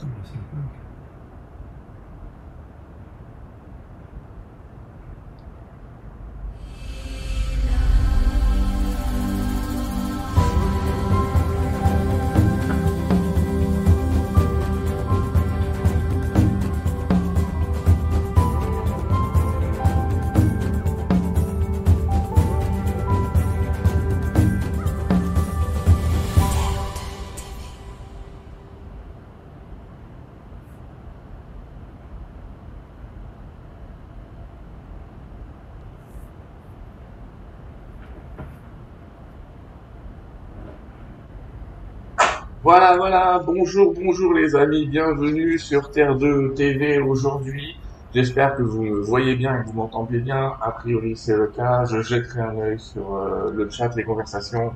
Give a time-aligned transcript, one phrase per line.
[0.00, 0.97] 那我先放
[42.70, 47.78] Voilà, voilà, bonjour, bonjour les amis, bienvenue sur Terre 2 TV aujourd'hui.
[48.14, 50.52] J'espère que vous me voyez bien et que vous m'entendez bien.
[50.60, 51.86] A priori, c'est le cas.
[51.86, 54.74] Je jetterai un œil sur euh, le chat, les conversations,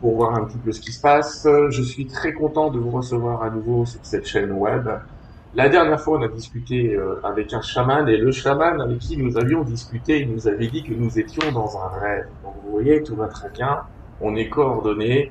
[0.00, 1.46] pour voir un petit peu ce qui se passe.
[1.68, 4.88] Je suis très content de vous recevoir à nouveau sur cette chaîne web.
[5.54, 9.16] La dernière fois, on a discuté euh, avec un chaman et le chaman avec qui
[9.16, 12.26] nous avions discuté, il nous avait dit que nous étions dans un rêve.
[12.42, 13.82] Donc vous voyez, tout va très bien.
[14.20, 15.30] On est coordonnés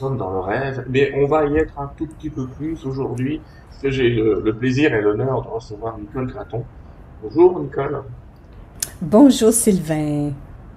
[0.00, 3.82] dans le rêve, mais on va y être un tout petit peu plus aujourd'hui, parce
[3.82, 6.64] que j'ai le, plaisir et l'honneur de recevoir Nicole Graton.
[7.22, 8.02] Bonjour Nicole.
[9.00, 10.32] Bonjour Sylvain.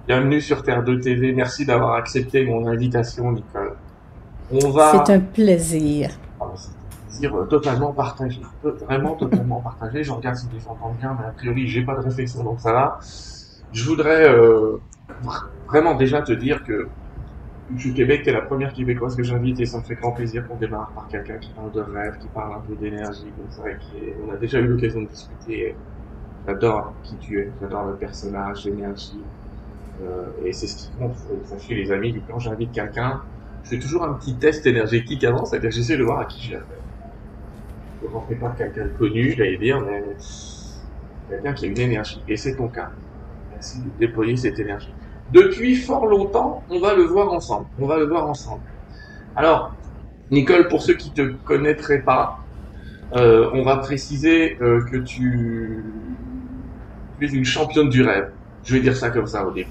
[0.06, 3.76] Bienvenue sur Terre 2 TV, merci d'avoir accepté mon invitation Nicole.
[4.50, 5.04] On va...
[5.04, 6.10] C'est un plaisir.
[6.40, 10.02] Ah, c'est un plaisir euh, totalement partagé, vraiment totalement partagé.
[10.02, 12.72] Je regarde si les entendent bien, mais a priori j'ai pas de réflexion donc ça
[12.72, 12.98] va.
[13.72, 14.78] Je voudrais euh,
[15.68, 16.88] vraiment déjà te dire que
[17.76, 20.46] je suis Québec, t'es la première Québécoise que j'invite et ça me fait grand plaisir
[20.46, 23.62] qu'on démarre par quelqu'un qui parle de rêve, qui parle un peu d'énergie, comme ça,
[23.74, 25.76] qui on a déjà eu l'occasion de discuter.
[26.46, 29.30] J'adore qui tu es, j'adore le personnage, l'énergie,
[30.00, 31.16] euh, et c'est ce qui compte.
[31.44, 33.22] Sachez les amis, quand j'invite quelqu'un,
[33.62, 36.56] je fais toujours un petit test énergétique avant, c'est-à-dire j'essaie de voir à qui j'ai
[36.56, 36.82] affaire.
[38.00, 40.02] Je ne fais pas quelqu'un de connu, j'allais dire, mais
[41.28, 42.90] quelqu'un qui a une énergie, et c'est ton cas.
[43.50, 44.99] Merci de déployer cette énergie
[45.32, 47.66] depuis fort longtemps, on va le voir ensemble.
[47.78, 48.62] On va le voir ensemble.
[49.36, 49.74] Alors,
[50.30, 52.40] Nicole, pour ceux qui te connaîtraient pas,
[53.14, 55.84] euh, on va préciser euh, que tu...
[57.20, 58.30] es une championne du rêve.
[58.64, 59.70] Je vais dire ça comme ça au début.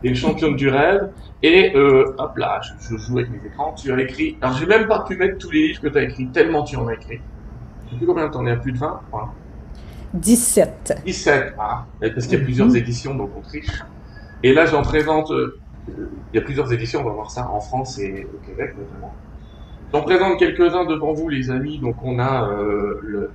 [0.00, 1.10] Tu es une championne du rêve.
[1.42, 3.74] Et euh, hop là, je, joue avec mes écrans.
[3.74, 4.36] Tu as écrit.
[4.40, 6.76] Alors, j'ai même pas pu mettre tous les livres que tu as écrits, tellement tu
[6.76, 7.20] en as écrit.
[7.86, 9.00] Je sais plus combien t'en es à plus de 20
[10.12, 11.02] 17.
[11.04, 13.84] 17, ah, parce qu'il y a plusieurs éditions, donc on triche.
[14.42, 15.58] Et là, j'en présente, euh,
[15.88, 19.14] il y a plusieurs éditions, on va voir ça en France et au Québec notamment.
[19.92, 21.78] J'en présente quelques-uns devant vous, les amis.
[21.78, 23.28] Donc, on a euh,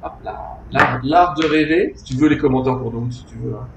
[1.03, 3.53] l'art de rêver, si tu veux les commenter pour nous, si tu veux.
[3.53, 3.67] Hein.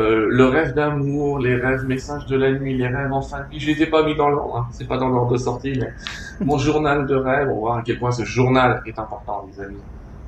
[0.00, 3.50] Euh, le rêve d'amour, les rêves messages de la nuit, les rêves en fin de
[3.50, 3.60] vie.
[3.60, 4.66] Je les ai pas mis dans l'ordre, hein.
[4.72, 5.92] c'est pas dans l'ordre de sortie, mais
[6.44, 9.62] mon journal de rêve, on va voir à quel point ce journal est important, les
[9.62, 9.78] amis.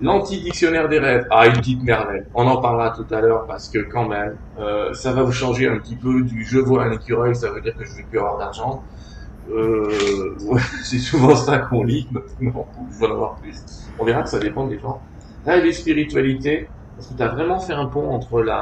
[0.00, 1.26] L'anti-dictionnaire des rêves.
[1.30, 2.24] Ah, une petite merveille.
[2.34, 5.68] On en parlera tout à l'heure parce que quand même, euh, ça va vous changer
[5.68, 8.18] un petit peu du je vois un écureuil, ça veut dire que je vais plus
[8.18, 8.84] avoir d'argent.
[9.48, 10.36] Euh,
[10.84, 12.20] c'est souvent ça qu'on lit, non,
[12.92, 13.56] je vais en avoir plus.
[13.98, 15.00] On verra que ça dépend des gens.
[15.46, 18.52] Rêve et spiritualité, parce que tu as vraiment fait un pont entre le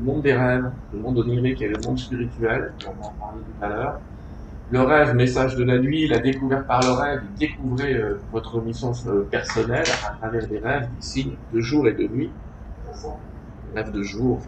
[0.00, 3.64] monde des rêves, le monde onirique et le monde spirituel, on va en parler tout
[3.64, 4.00] à l'heure
[4.70, 8.92] le rêve, message de la nuit, la découverte par le rêve, découvrez euh, votre mission
[9.06, 12.30] euh, personnelle à travers des rêves, des signes de jour et de nuit.
[13.74, 14.40] Rêve de jour.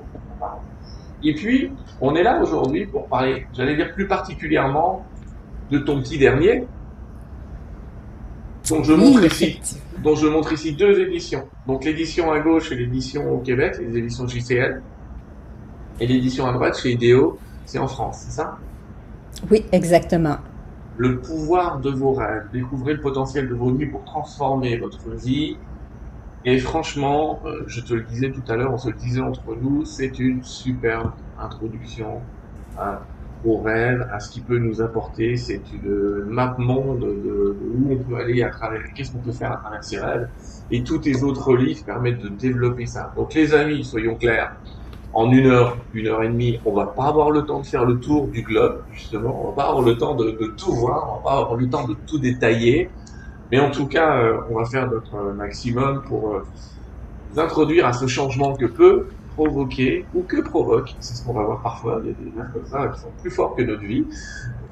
[1.22, 5.04] Et puis, on est là aujourd'hui pour parler, j'allais dire plus particulièrement,
[5.70, 6.64] de ton petit dernier,
[8.68, 9.60] dont je montre ici,
[10.02, 11.48] dont je montre ici deux éditions.
[11.66, 14.82] Donc l'édition à gauche, c'est l'édition au Québec, les éditions JCL,
[16.00, 18.58] et l'édition à droite chez Ideo, c'est en France, c'est ça?
[19.50, 20.38] Oui, exactement.
[20.96, 22.46] Le pouvoir de vos rêves.
[22.52, 25.56] Découvrez le potentiel de vos nuits pour transformer votre vie.
[26.44, 29.56] Et franchement, euh, je te le disais tout à l'heure, on se le disait entre
[29.60, 32.20] nous, c'est une superbe introduction
[33.44, 35.36] aux rêves, à ce qui peut nous apporter.
[35.36, 39.52] C'est une map monde de, où on peut aller à travers, qu'est-ce qu'on peut faire
[39.52, 40.28] à travers ces rêves.
[40.70, 43.12] Et tous tes autres livres permettent de développer ça.
[43.16, 44.56] Donc les amis, soyons clairs,
[45.16, 47.86] en une heure, une heure et demie, on va pas avoir le temps de faire
[47.86, 49.40] le tour du globe, justement.
[49.42, 51.88] On va pas avoir le temps de, tout voir, on va pas avoir le temps
[51.88, 52.90] de tout détailler.
[53.50, 56.44] Mais en tout cas, euh, on va faire notre maximum pour euh,
[57.38, 60.94] introduire à ce changement que peut provoquer ou que provoque.
[61.00, 62.02] C'est ce qu'on va voir parfois.
[62.02, 64.04] Des gens comme ça qui sont plus forts que notre vie,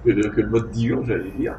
[0.04, 1.58] que, le mode diurne, j'allais dire.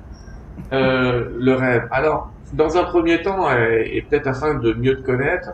[0.73, 1.87] Euh, le rêve.
[1.89, 5.49] Alors, dans un premier temps, et peut-être afin de mieux te connaître,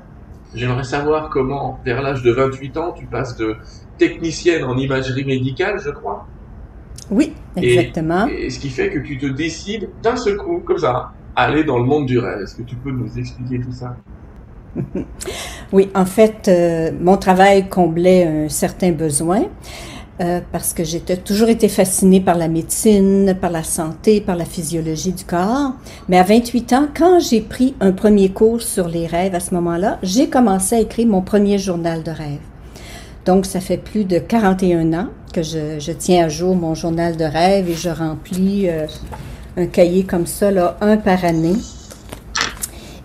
[0.53, 3.55] J'aimerais savoir comment, vers l'âge de 28 ans, tu passes de
[3.97, 6.27] technicienne en imagerie médicale, je crois.
[7.09, 8.27] Oui, exactement.
[8.27, 11.77] Et, ce qui fait que tu te décides d'un seul coup, comme ça, aller dans
[11.77, 12.41] le monde du rêve.
[12.41, 13.95] Est-ce que tu peux nous expliquer tout ça?
[15.73, 19.43] Oui, en fait, euh, mon travail comblait un certain besoin.
[20.19, 24.45] Euh, parce que j'ai toujours été fascinée par la médecine, par la santé, par la
[24.45, 25.71] physiologie du corps.
[26.09, 29.53] Mais à 28 ans, quand j'ai pris un premier cours sur les rêves à ce
[29.55, 32.41] moment-là, j'ai commencé à écrire mon premier journal de rêve.
[33.25, 37.25] Donc, ça fait plus de 41 ans que je, tiens à jour mon journal de
[37.25, 38.85] rêve et je remplis euh,
[39.57, 41.55] un cahier comme ça, là, un par année.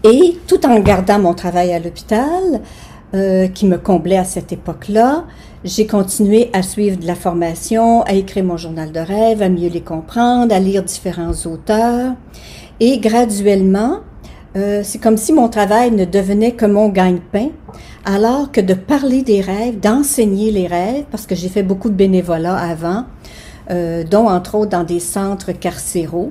[0.03, 2.61] Et tout en gardant mon travail à l'hôpital,
[3.15, 5.25] euh, qui me comblait à cette époque-là,
[5.67, 9.69] j'ai continué à suivre de la formation, à écrire mon journal de rêve, à mieux
[9.69, 12.15] les comprendre, à lire différents auteurs.
[12.79, 13.99] Et graduellement,
[14.57, 17.49] euh, c'est comme si mon travail ne devenait que mon gagne-pain,
[18.05, 21.95] alors que de parler des rêves, d'enseigner les rêves, parce que j'ai fait beaucoup de
[21.95, 23.05] bénévolat avant,
[23.71, 26.31] euh, dont entre autres dans des centres carcéraux,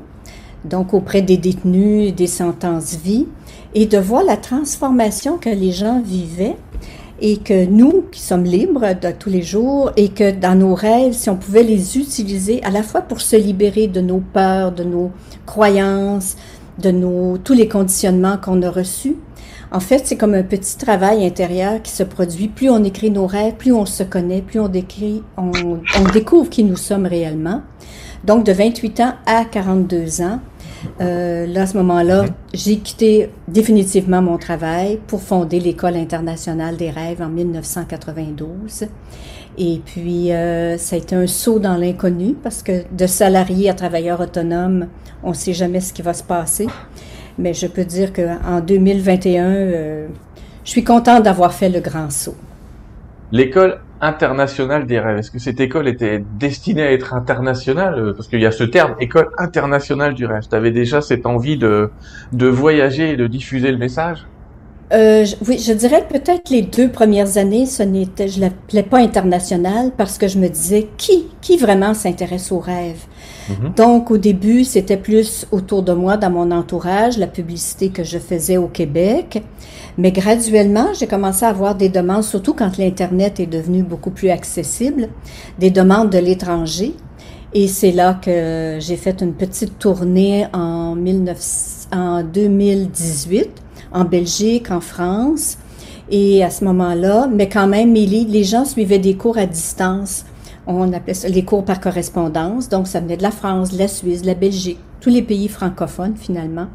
[0.64, 3.28] donc auprès des détenus, des sentences vie,
[3.74, 6.56] et de voir la transformation que les gens vivaient
[7.22, 11.14] et que nous, qui sommes libres de tous les jours, et que dans nos rêves,
[11.14, 14.84] si on pouvait les utiliser à la fois pour se libérer de nos peurs, de
[14.84, 15.12] nos
[15.46, 16.36] croyances,
[16.80, 19.16] de nos, tous les conditionnements qu'on a reçus,
[19.72, 22.48] en fait, c'est comme un petit travail intérieur qui se produit.
[22.48, 25.52] Plus on écrit nos rêves, plus on se connaît, plus on, décrit, on,
[26.00, 27.62] on découvre qui nous sommes réellement.
[28.24, 30.40] Donc, de 28 ans à 42 ans,
[31.02, 32.30] euh, là, à ce moment-là, mhm.
[32.54, 38.86] j'ai quitté définitivement mon travail pour fonder l'École internationale des rêves en 1992.
[39.58, 43.74] Et puis, euh, ça a été un saut dans l'inconnu parce que de salarié à
[43.74, 44.88] travailleur autonome,
[45.24, 46.68] on ne sait jamais ce qui va se passer.
[47.38, 50.08] Mais je peux dire qu'en 2021, euh,
[50.64, 52.36] je suis contente d'avoir fait le grand saut.
[53.32, 57.96] L'école internationale des rêves, est-ce que cette école était destinée à être internationale?
[57.98, 60.44] Euh, Parce qu'il y a ce terme, école internationale du rêve.
[60.50, 61.90] Tu avais déjà cette envie de,
[62.32, 64.20] de voyager et de diffuser le message?
[64.94, 69.92] Euh, oui, je dirais peut-être les deux premières années, ce n'était, je l'appelais pas international
[69.98, 73.06] parce que je me disais qui, qui vraiment s'intéresse aux rêves?
[73.50, 73.74] Mhm.
[73.76, 78.18] Donc au début, c'était plus autour de moi, dans mon entourage, la publicité que je
[78.18, 79.44] faisais au Québec.
[79.98, 84.30] Mais graduellement, j'ai commencé à avoir des demandes, surtout quand l'Internet est devenu beaucoup plus
[84.30, 85.10] accessible,
[85.60, 86.94] des demandes de l'étranger.
[87.54, 93.62] Et c'est là que j'ai fait une petite tournée en, 19, en 2018
[93.96, 95.58] en Belgique, en France.
[96.12, 100.26] Et à ce moment-là, mais quand même, les gens suivaient des cours à distance.
[100.68, 102.70] On appelait ça les cours par correspondance.
[102.70, 105.48] Donc, ça venait de la France, de la Suisse, de la Belgique, tous les pays
[105.48, 106.68] francophones finalement.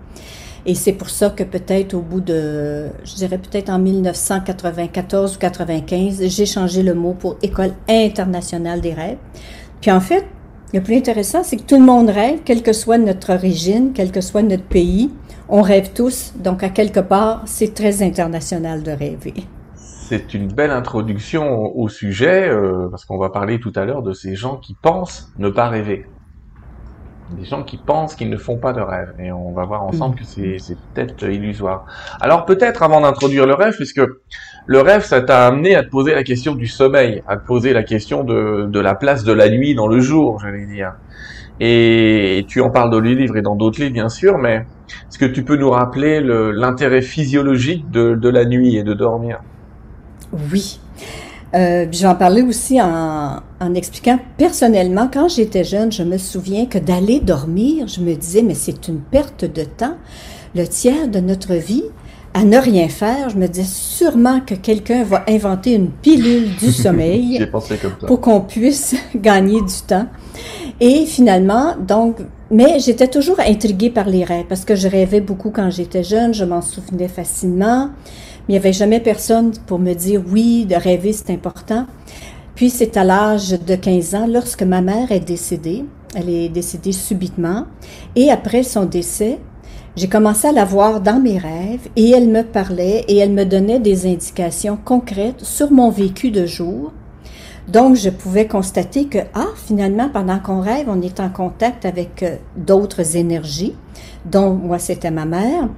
[0.66, 5.38] Et c'est pour ça que peut-être au bout de, je dirais peut-être en 1994 ou
[5.38, 9.16] 95, j'ai changé le mot pour École internationale des rêves.
[9.80, 10.26] Puis en fait,
[10.74, 14.12] le plus intéressant, c'est que tout le monde rêve, quelle que soit notre origine, quel
[14.12, 15.10] que soit notre pays.
[15.48, 19.34] On rêve tous, donc à quelque part, c'est très international de rêver.
[20.10, 24.12] C'est une belle introduction au sujet, euh, parce qu'on va parler tout à l'heure de
[24.12, 26.04] ces gens qui pensent ne pas rêver
[27.28, 29.14] des gens qui pensent qu'ils ne font pas de rêve.
[29.20, 30.56] Et on va voir ensemble que c'est,
[30.92, 31.84] peut-être illusoire.
[32.20, 34.02] Alors peut-être avant d'introduire le rêve, puisque
[34.66, 37.72] le rêve, ça t'a amené à te poser la question du sommeil, à te poser
[37.72, 40.90] la question de, la place de la nuit dans le jour, j'allais dire.
[41.60, 44.66] Et tu en parles dans les livres et dans d'autres livres, bien sûr, mais
[45.08, 49.38] est-ce que tu peux nous rappeler l'intérêt physiologique de la nuit et de dormir?
[50.32, 50.78] Oui.
[51.54, 56.16] Euh, je vais en parler aussi en, en expliquant personnellement, quand j'étais jeune, je me
[56.16, 59.96] souviens que d'aller dormir, je me disais, mais c'est une perte de temps.
[60.54, 61.84] Le tiers de notre vie,
[62.34, 66.70] à ne rien faire, je me disais sûrement que quelqu'un va inventer une pilule du
[66.72, 67.44] sommeil
[68.06, 70.06] pour qu'on puisse gagner du temps.
[70.80, 72.18] Et finalement, donc,
[72.50, 76.32] mais j'étais toujours intriguée par les rêves parce que je rêvais beaucoup quand j'étais jeune,
[76.32, 77.90] je m'en souvenais facilement
[78.48, 81.86] il n'y avait jamais personne pour me dire oui, de rêver, c'est important.
[82.54, 86.92] Puis c'est à l'âge de 15 ans, lorsque ma mère est décédée, elle est décédée
[86.92, 87.66] subitement,
[88.16, 89.38] et après son décès,
[89.96, 93.44] j'ai commencé à la voir dans mes rêves et elle me parlait et elle me
[93.44, 96.92] donnait des indications concrètes sur mon vécu de jour.
[97.68, 102.22] Donc, je pouvais constater que, ah, finalement, pendant qu'on rêve, on est en contact avec
[102.22, 103.74] euh, d'autres énergies
[104.24, 105.68] dont moi c'était ma mère.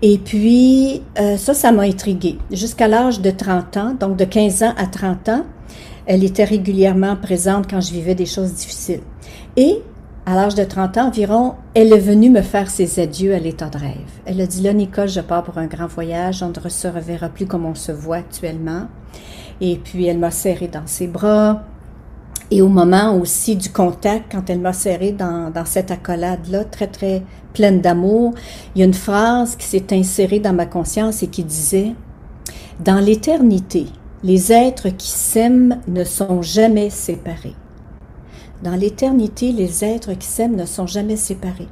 [0.00, 2.38] Et puis euh, ça, ça m'a intriguée.
[2.50, 5.44] Jusqu'à l'âge de 30 ans, donc de 15 ans à 30 ans,
[6.06, 9.02] elle était régulièrement présente quand je vivais des choses difficiles.
[9.56, 9.82] Et
[10.24, 13.68] à l'âge de 30 ans environ, elle est venue me faire ses adieux à l'état
[13.68, 14.20] de rêve.
[14.24, 17.28] Elle a dit, là, Nicole, je pars pour un grand voyage, on ne se reverra
[17.28, 18.86] plus comme on se voit actuellement.
[19.60, 21.64] Et puis, elle m'a serré dans ses bras.
[22.54, 26.86] Et au moment aussi du contact, quand elle m'a serré dans, dans cette accolade-là, très,
[26.86, 27.22] très
[27.54, 28.34] pleine d'amour,
[28.74, 31.94] il y a une phrase qui s'est insérée dans ma conscience et qui disait,
[32.84, 33.86] Dans l'éternité,
[34.22, 37.56] les êtres qui s'aiment ne sont jamais séparés.
[38.62, 41.68] Dans l'éternité, les êtres qui s'aiment ne sont jamais séparés.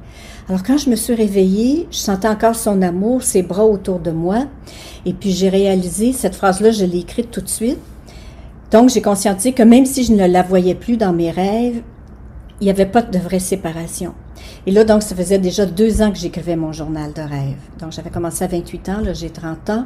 [0.49, 4.09] Alors quand je me suis réveillée, je sentais encore son amour, ses bras autour de
[4.09, 4.47] moi,
[5.05, 7.77] et puis j'ai réalisé, cette phrase-là, je l'ai écrite tout de suite.
[8.71, 11.81] Donc j'ai conscientisé que même si je ne la voyais plus dans mes rêves,
[12.61, 14.13] il n'y avait pas de vraie séparation.
[14.65, 17.57] Et là, donc, ça faisait déjà deux ans que j'écrivais mon journal de rêve.
[17.79, 19.85] Donc, j'avais commencé à 28 ans, là, j'ai 30 ans.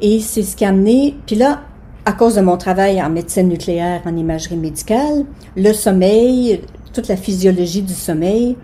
[0.00, 1.60] Et c'est ce qui a amené, puis là,
[2.04, 5.24] à cause de mon travail en médecine nucléaire, en imagerie médicale,
[5.56, 6.62] le sommeil,
[6.92, 8.56] toute la physiologie du sommeil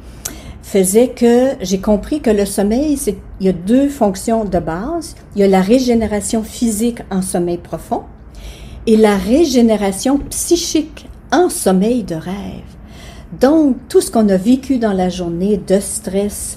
[0.63, 5.15] faisait que j'ai compris que le sommeil, c'est, il y a deux fonctions de base.
[5.37, 8.03] Il y a la régénération physique en sommeil profond
[8.87, 12.63] et la régénération psychique en sommeil de rêve.
[13.41, 16.57] Donc, tout ce qu'on a vécu dans la journée de stress,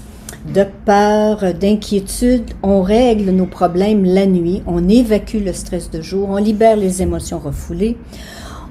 [0.54, 6.30] de peur, d'inquiétude, on règle nos problèmes la nuit, on évacue le stress de jour,
[6.30, 7.98] on libère les émotions refoulées,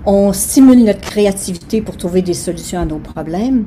[0.07, 3.65] on stimule notre créativité pour trouver des solutions à nos problèmes.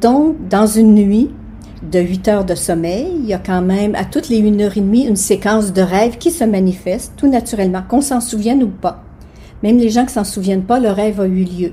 [0.00, 1.30] Donc, dans une nuit
[1.90, 4.76] de 8 heures de sommeil, il y a quand même à toutes les 1 heure
[4.76, 8.68] et demie une séquence de rêve qui se manifeste tout naturellement, qu'on s'en souvienne ou
[8.68, 9.02] pas.
[9.62, 11.72] Même les gens qui s'en souviennent pas, le rêve a eu lieu.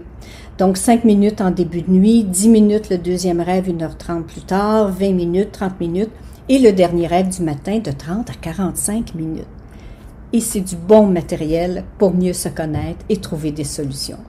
[0.60, 4.90] Donc, 5 minutes en début de nuit, 10 minutes le deuxième rêve, 1h30 plus tard,
[4.90, 6.12] 20 minutes, 30 minutes,
[6.50, 9.48] et le dernier rêve du matin de 30 à 45 minutes.
[10.34, 14.20] Et c'est du bon matériel pour mieux se connaître et trouver des solutions.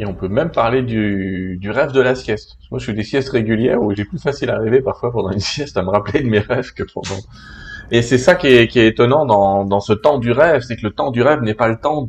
[0.00, 2.56] Et on peut même parler du, rêve de la sieste.
[2.70, 5.40] Moi, je fais des siestes régulières où j'ai plus facile à rêver parfois pendant une
[5.40, 7.20] sieste à me rappeler de mes rêves que pendant.
[7.90, 11.10] Et c'est ça qui est, étonnant dans ce temps du rêve, c'est que le temps
[11.10, 12.08] du rêve n'est pas le temps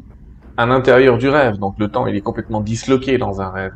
[0.60, 1.58] à l'intérieur du rêve.
[1.58, 3.72] Donc le temps, il est complètement disloqué dans un rêve.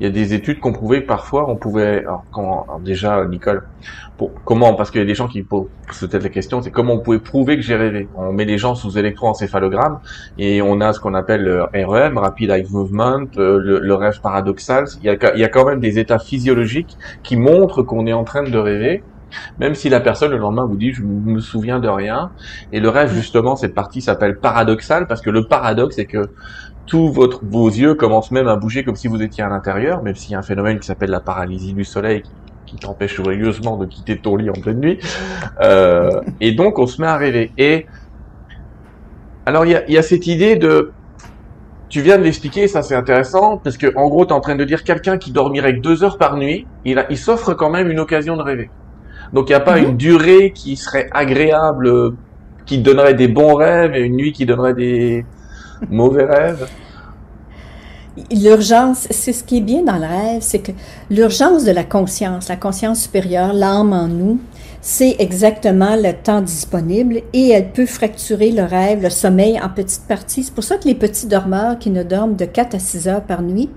[0.00, 3.24] Il y a des études qui ont prouvé que parfois on pouvait, alors, quand, déjà
[3.24, 3.62] Nicole,
[4.16, 5.68] pour, comment Parce qu'il y a des gens qui posent
[6.00, 8.08] peut-être la question, c'est comment on pouvait prouver que j'ai rêvé?
[8.16, 10.00] On met les gens sous électroencéphalogramme
[10.38, 14.86] et on a ce qu'on appelle le REM, Rapid Eye Movement, euh, le, rêve paradoxal.
[15.00, 18.12] Il y, a, il y a quand même des états physiologiques qui montrent qu'on est
[18.12, 19.04] en train de rêver
[19.58, 22.30] même si la personne le lendemain vous dit je me souviens de rien.
[22.72, 26.30] Et le rêve justement, cette partie s'appelle paradoxal parce que le paradoxe c'est que
[26.86, 30.14] tous votre, vos yeux commencent même à bouger comme si vous étiez à l'intérieur, même
[30.14, 32.22] s'il y a un phénomène qui s'appelle la paralysie du soleil
[32.66, 34.98] qui, t'empêche joyeusement de quitter ton lit en pleine nuit.
[35.62, 37.52] Euh, et donc on se met à rêver.
[37.56, 37.86] Et
[39.46, 40.92] alors il y a, y a cette idée de
[41.88, 44.56] tu viens de l'expliquer, ça c'est intéressant, parce que en gros, tu es en train
[44.56, 47.90] de dire quelqu'un qui dormirait que deux heures par nuit, il, il s'offre quand même
[47.90, 48.70] une occasion de rêver.
[49.32, 49.90] Donc il n'y a pas mhm.
[49.90, 52.14] une durée qui serait agréable,
[52.66, 55.24] qui donnerait des bons rêves et une nuit qui donnerait des
[55.88, 56.68] mauvais rêves?
[58.32, 60.72] L'urgence, c'est ce qui est bien dans le rêve, c'est que
[61.08, 64.40] l'urgence de la conscience, la conscience supérieure, l'âme en nous,
[64.80, 70.06] c'est exactement le temps disponible et elle peut fracturer le rêve, le sommeil en petites
[70.08, 70.44] parties.
[70.44, 73.22] C'est pour ça que les petits dormeurs qui ne dorment de 4 à 6 heures
[73.22, 73.70] par nuit,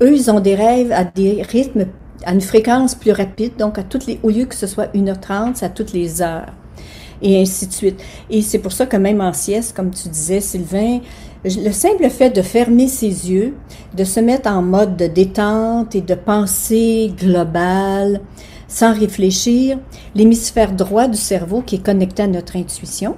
[0.00, 1.86] eux, ils ont des rêves à des rythmes
[2.24, 5.52] à une fréquence plus rapide, donc à toutes les, au lieu que ce soit 1h30,
[5.54, 6.52] c'est à toutes les heures.
[7.22, 8.02] Et ainsi de suite.
[8.28, 11.00] Et c'est pour ça que même en sieste, comme tu disais, Sylvain,
[11.44, 13.54] le simple fait de fermer ses yeux,
[13.96, 18.20] de se mettre en mode de détente et de pensée globale,
[18.68, 19.78] sans réfléchir,
[20.14, 23.16] l'hémisphère droit du cerveau qui est connecté à notre intuition,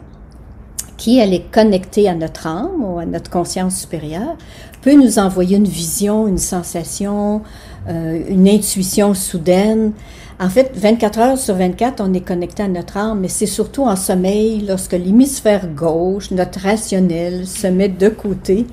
[0.96, 4.36] qui elle est connectée à notre âme ou à notre conscience supérieure,
[4.82, 7.42] peut nous envoyer une vision, une sensation,
[7.88, 9.92] euh, une intuition soudaine.
[10.38, 13.84] En fait, 24 heures sur 24, on est connecté à notre âme, mais c'est surtout
[13.84, 18.66] en sommeil lorsque l'hémisphère gauche, notre rationnel, se met de côté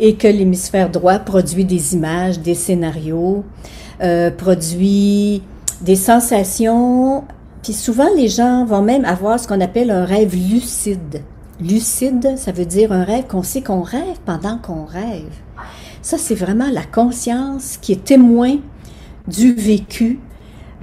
[0.00, 3.44] et que l'hémisphère droit produit des images, des scénarios,
[4.02, 5.42] euh, produit
[5.80, 7.24] des sensations.
[7.62, 11.22] Puis souvent, les gens vont même avoir ce qu'on appelle un rêve lucide.
[11.60, 15.30] Lucide, ça veut dire un rêve qu'on sait qu'on rêve pendant qu'on rêve.
[16.02, 18.56] Ça, c'est vraiment la conscience qui est témoin
[19.28, 20.18] du vécu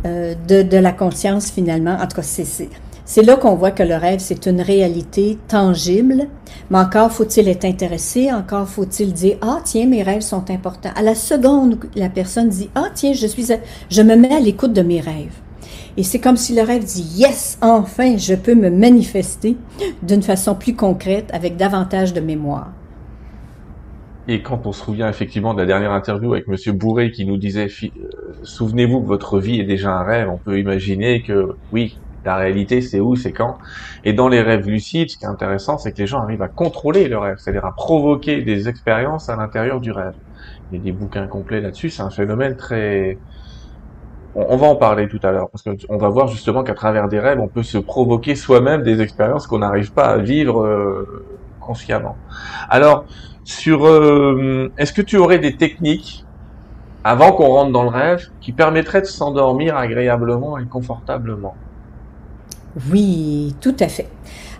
[0.06, 1.98] euh, de, de, la conscience finalement.
[2.00, 6.28] En tout cas, c'est là qu'on voit que le rêve, c'est une réalité tangible,
[6.70, 10.92] mais encore faut-il être intéressé, encore faut-il dire, ah tiens, mes rêves sont importants.
[10.96, 13.48] À la seconde, la personne dit, ah tiens, je, suis,
[13.90, 15.36] je me mets à l'écoute de mes rêves.
[15.98, 19.58] Et c'est comme si le rêve dit Yes, enfin, je peux me manifester
[20.02, 22.72] d'une façon plus concrète, avec davantage de mémoire.
[24.32, 27.38] Et quand on se souvient effectivement de la dernière interview avec Monsieur Bourré qui nous
[27.38, 27.90] disait euh,
[28.44, 32.82] Souvenez-vous que votre vie est déjà un rêve, on peut imaginer que oui, la réalité
[32.82, 33.58] c'est où, c'est quand.
[34.04, 36.48] Et dans les rêves lucides, ce qui est intéressant, c'est que les gens arrivent à
[36.48, 40.14] contrôler le rêve, c'est-à-dire à provoquer des expériences à l'intérieur du rêve.
[40.70, 41.90] il y a des bouquins complets là-dessus.
[41.90, 43.18] C'est un phénomène très
[44.36, 47.20] on, va en parler tout à l'heure parce qu'on va voir justement qu'à travers des
[47.20, 51.26] rêves, on peut se provoquer soi-même des expériences qu'on n'arrive pas à vivre euh,
[51.60, 52.16] consciemment.
[52.70, 53.06] Alors,
[53.50, 56.24] sur, euh, est-ce que tu aurais des techniques
[57.04, 61.56] avant qu'on rentre dans le rêve qui permettraient de s'endormir agréablement et confortablement?
[62.92, 64.08] Oui, tout à fait.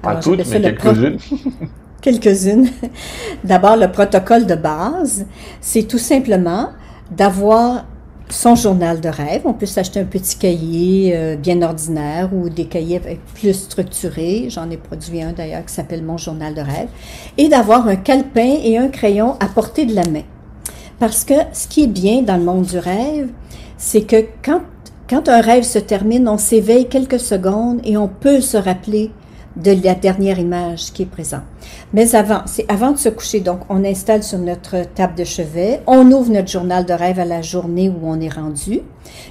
[0.02, 1.18] Pas toutes, mais quelques-unes.
[2.02, 2.68] quelques-unes.
[3.44, 5.28] D'abord, le protocole de base,
[5.62, 6.70] c'est tout simplement
[7.12, 7.86] d'avoir
[8.30, 9.42] son journal de rêve.
[9.46, 13.02] On peut s'acheter un petit cahier euh, bien ordinaire ou des cahiers
[13.34, 14.46] plus structurés.
[14.50, 16.90] J'en ai produit un d'ailleurs qui s'appelle Mon journal de rêve.
[17.38, 20.24] Et d'avoir un calepin et un crayon à portée de la main.
[21.00, 23.30] Parce que ce qui est bien dans le monde du rêve,
[23.78, 24.62] c'est que quand,
[25.10, 29.12] quand un rêve se termine, on s'éveille quelques secondes et on peut se rappeler
[29.56, 31.44] de la dernière image qui est présente.
[31.94, 35.82] Mais avant, c'est avant de se coucher, donc on installe sur notre table de chevet,
[35.88, 38.82] on ouvre notre journal de rêve à la journée où on est rendu,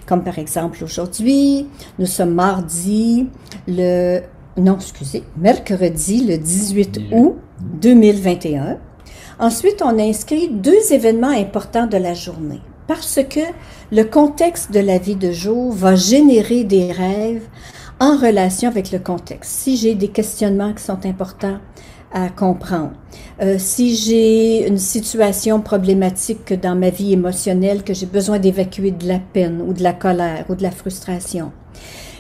[0.06, 1.66] comme par exemple aujourd'hui,
[1.98, 3.28] nous sommes mardi
[3.66, 4.20] le,
[4.56, 7.37] non, excusez, mercredi le 18 août
[7.80, 8.78] 2021.
[9.40, 13.40] Ensuite, on inscrit deux événements importants de la journée parce que
[13.92, 17.46] le contexte de la vie de jour va générer des rêves
[18.00, 19.50] en relation avec le contexte.
[19.50, 21.59] Si j'ai des questionnements qui sont importants
[22.12, 22.93] à comprendre,
[23.43, 29.07] euh, si j'ai une situation problématique dans ma vie émotionnelle que j'ai besoin d'évacuer de
[29.07, 31.52] la peine ou de la colère ou de la frustration,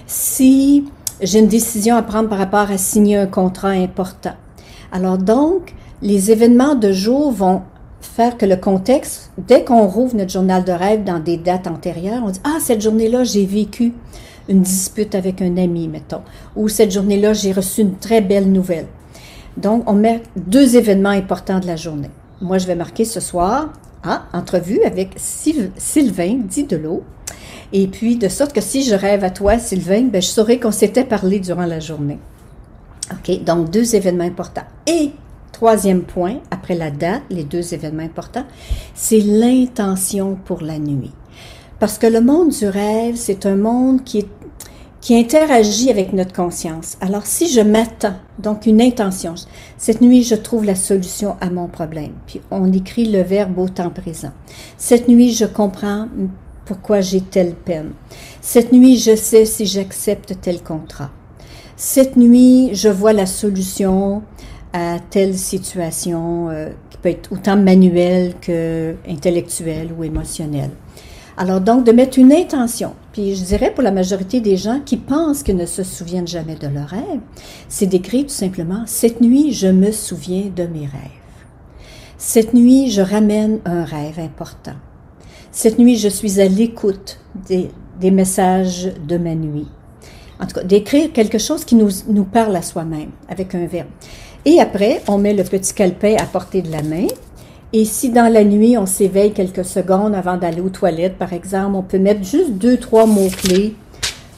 [0.06, 0.84] si
[1.20, 4.34] j'ai une décision à prendre par rapport à signer un contrat important.
[4.92, 7.62] Alors donc, les événements de jour vont
[8.00, 12.22] faire que le contexte, dès qu'on rouvre notre journal de rêve dans des dates antérieures,
[12.24, 13.92] on dit, ah, cette journée-là, j'ai vécu
[14.48, 16.22] une dispute avec un ami, mettons,
[16.56, 18.86] ou cette journée-là, j'ai reçu une très belle nouvelle.
[19.56, 22.10] Donc, on met deux événements importants de la journée.
[22.40, 23.72] Moi, je vais marquer ce soir,
[24.04, 27.02] ah, entrevue avec Sylvain dit de l'eau.
[27.72, 30.70] Et puis, de sorte que si je rêve à toi, Sylvain, ben, je saurais qu'on
[30.70, 32.18] s'était parlé durant la journée.
[33.10, 34.66] OK, donc deux événements importants.
[34.86, 35.10] Et
[35.52, 38.44] troisième point, après la date, les deux événements importants,
[38.94, 41.12] c'est l'intention pour la nuit.
[41.78, 44.28] Parce que le monde du rêve, c'est un monde qui est
[45.08, 46.98] qui interagit avec notre conscience.
[47.00, 49.36] Alors, si je m'attends, donc une intention,
[49.78, 52.12] cette nuit, je trouve la solution à mon problème.
[52.26, 54.32] Puis, on écrit le verbe au temps présent.
[54.76, 56.08] Cette nuit, je comprends
[56.66, 57.92] pourquoi j'ai telle peine.
[58.42, 61.08] Cette nuit, je sais si j'accepte tel contrat.
[61.74, 64.20] Cette nuit, je vois la solution
[64.74, 70.72] à telle situation euh, qui peut être autant manuelle que intellectuelle ou émotionnelle.
[71.40, 74.96] Alors donc, de mettre une intention, puis je dirais pour la majorité des gens qui
[74.96, 77.20] pensent qu'ils ne se souviennent jamais de leurs rêves,
[77.68, 81.20] c'est d'écrire tout simplement, cette nuit, je me souviens de mes rêves.
[82.16, 84.74] Cette nuit, je ramène un rêve important.
[85.52, 87.70] Cette nuit, je suis à l'écoute des,
[88.10, 89.68] messages de ma nuit.
[90.40, 93.86] En tout cas, d'écrire quelque chose qui nous, nous parle à soi-même avec un verbe.
[94.44, 97.06] Et après, on met le petit calepin à portée de la main
[97.72, 101.76] et si dans la nuit, on s'éveille quelques secondes avant d'aller aux toilettes, par exemple,
[101.76, 103.74] on peut mettre juste deux, trois mots-clés.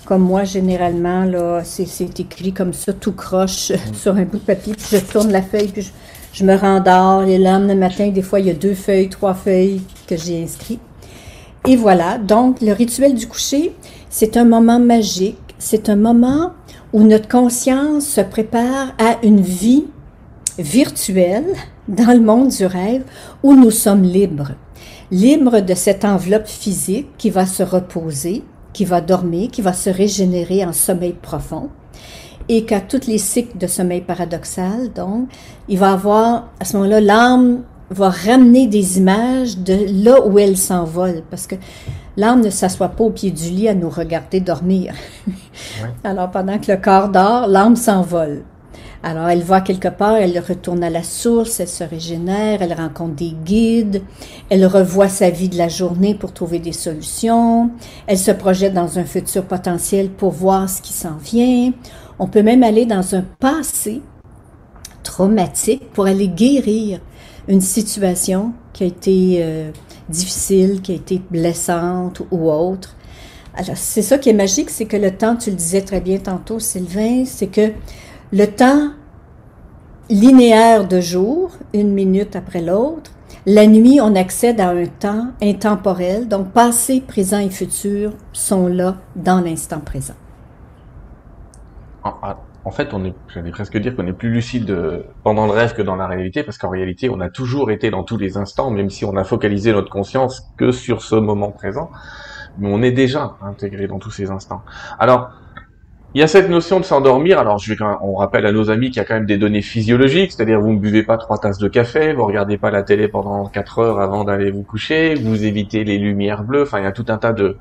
[0.05, 3.95] Comme moi, généralement, là, c'est écrit comme ça, tout croche mm.
[3.95, 5.89] sur un bout de papier, puis je tourne la feuille, puis
[6.33, 7.23] je, me rendors.
[7.23, 10.43] Et là, le matin, des fois, il y a deux feuilles, trois feuilles que j'ai
[10.43, 10.81] inscrites.
[11.69, 13.77] Et voilà, donc le rituel du coucher,
[14.09, 15.39] c'est un moment magique.
[15.59, 16.55] C'est un moment
[16.93, 19.85] où notre conscience se prépare à une vie
[20.59, 21.55] virtuelle
[21.91, 23.03] dans le monde du rêve
[23.43, 24.53] où nous sommes libres.
[25.11, 29.91] Libres de cette enveloppe physique qui va se reposer, qui va dormir, qui va se
[29.91, 31.69] régénérer en sommeil profond
[32.49, 35.29] et qu'à tous les cycles de sommeil paradoxal, donc,
[35.69, 40.57] il va avoir, à ce moment-là, l'âme va ramener des images de là où elle
[40.57, 41.55] s'envole, parce que
[42.17, 44.95] l'âme ne s'assoit pas au pied du lit à nous regarder dormir.
[46.05, 48.43] Alors, pendant que le corps dort, l'âme s'envole.
[49.03, 53.15] Alors, elle va quelque part, elle retourne à la source, elle se régénère, elle rencontre
[53.15, 54.03] des guides,
[54.51, 57.71] elle revoit sa vie de la journée pour trouver des solutions,
[58.07, 61.73] elle se projette dans un futur potentiel pour voir ce qui s'en vient.
[62.19, 64.03] On peut même aller dans un passé
[65.03, 67.01] traumatique pour aller guérir
[67.49, 69.71] une situation qui a été euh,
[70.11, 72.97] difficile, qui a été blessante ou autre.
[73.55, 76.19] Alors, c'est ça qui est magique, c'est que le temps, tu le disais très bien
[76.19, 77.73] tantôt, Sylvain, c'est que
[78.33, 78.91] le temps
[80.09, 83.13] linéaire de jour, une minute après l'autre.
[83.47, 88.97] La nuit, on accède à un temps intemporel, donc passé, présent et futur sont là
[89.17, 90.15] dans l'instant présent.
[92.03, 92.13] En,
[92.65, 95.83] en fait, on est, j'allais presque dire qu'on est plus lucide pendant le rêve que
[95.83, 98.91] dans la réalité, parce qu'en réalité, on a toujours été dans tous les instants, même
[98.91, 101.91] si on a focalisé notre conscience que sur ce moment présent,
[102.59, 104.63] mais on est déjà intégré dans tous ces instants.
[104.99, 105.31] Alors,
[106.15, 107.39] il y a cette notion de s'endormir.
[107.39, 110.33] Alors, je on rappelle à nos amis qu'il y a quand même des données physiologiques,
[110.33, 113.47] c'est-à-dire vous ne buvez pas trois tasses de café, vous regardez pas la télé pendant
[113.47, 116.63] quatre heures avant d'aller vous coucher, vous évitez les lumières bleues.
[116.63, 117.57] Enfin, il y a tout un tas de,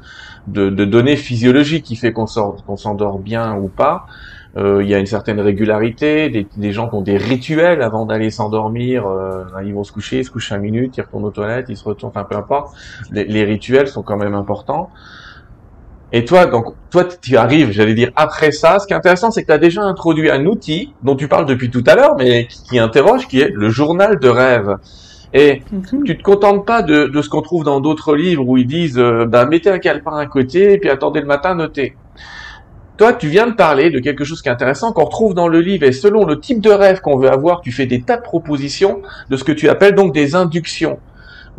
[0.48, 4.08] de, de données physiologiques qui fait qu'on s'endort bien ou pas.
[4.58, 8.08] Euh, il y a une certaine régularité, des, des, gens qui ont des rituels avant
[8.08, 11.32] d'aller s'endormir, euh, ils vont se coucher, ils se couchent 5 minutes, ils retournent aux
[11.32, 12.76] toilettes, ils se retournent, enfin peu importe.
[13.12, 14.90] Les, les rituels sont quand même importants.
[16.12, 18.80] Et toi, donc, toi, tu arrives, j'allais dire, après ça.
[18.80, 21.46] Ce qui est intéressant, c'est que tu as déjà introduit un outil dont tu parles
[21.46, 24.78] depuis tout à l'heure, mais qui, interroge, qui est le journal de rêve.
[25.34, 26.04] Et mhm.
[26.04, 28.98] tu te contentes pas de, de ce qu'on trouve dans d'autres livres où ils disent,
[28.98, 31.96] euh, bah, mettez un calepin à côté, et puis attendez le matin, notez.
[32.98, 35.62] Toi, tu viens de parler de quelque chose qui est intéressant qu'on retrouve dans le
[35.62, 38.22] livre et selon le type de rêve qu'on veut avoir, tu fais des tas de
[38.22, 41.00] propositions de ce que tu appelles donc des inductions.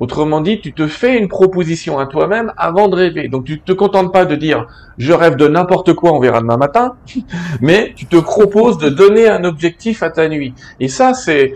[0.01, 3.29] Autrement dit, tu te fais une proposition à toi-même avant de rêver.
[3.29, 6.57] Donc tu te contentes pas de dire je rêve de n'importe quoi, on verra demain
[6.57, 6.95] matin,
[7.61, 10.55] mais tu te proposes de donner un objectif à ta nuit.
[10.81, 11.53] Et ça, c'est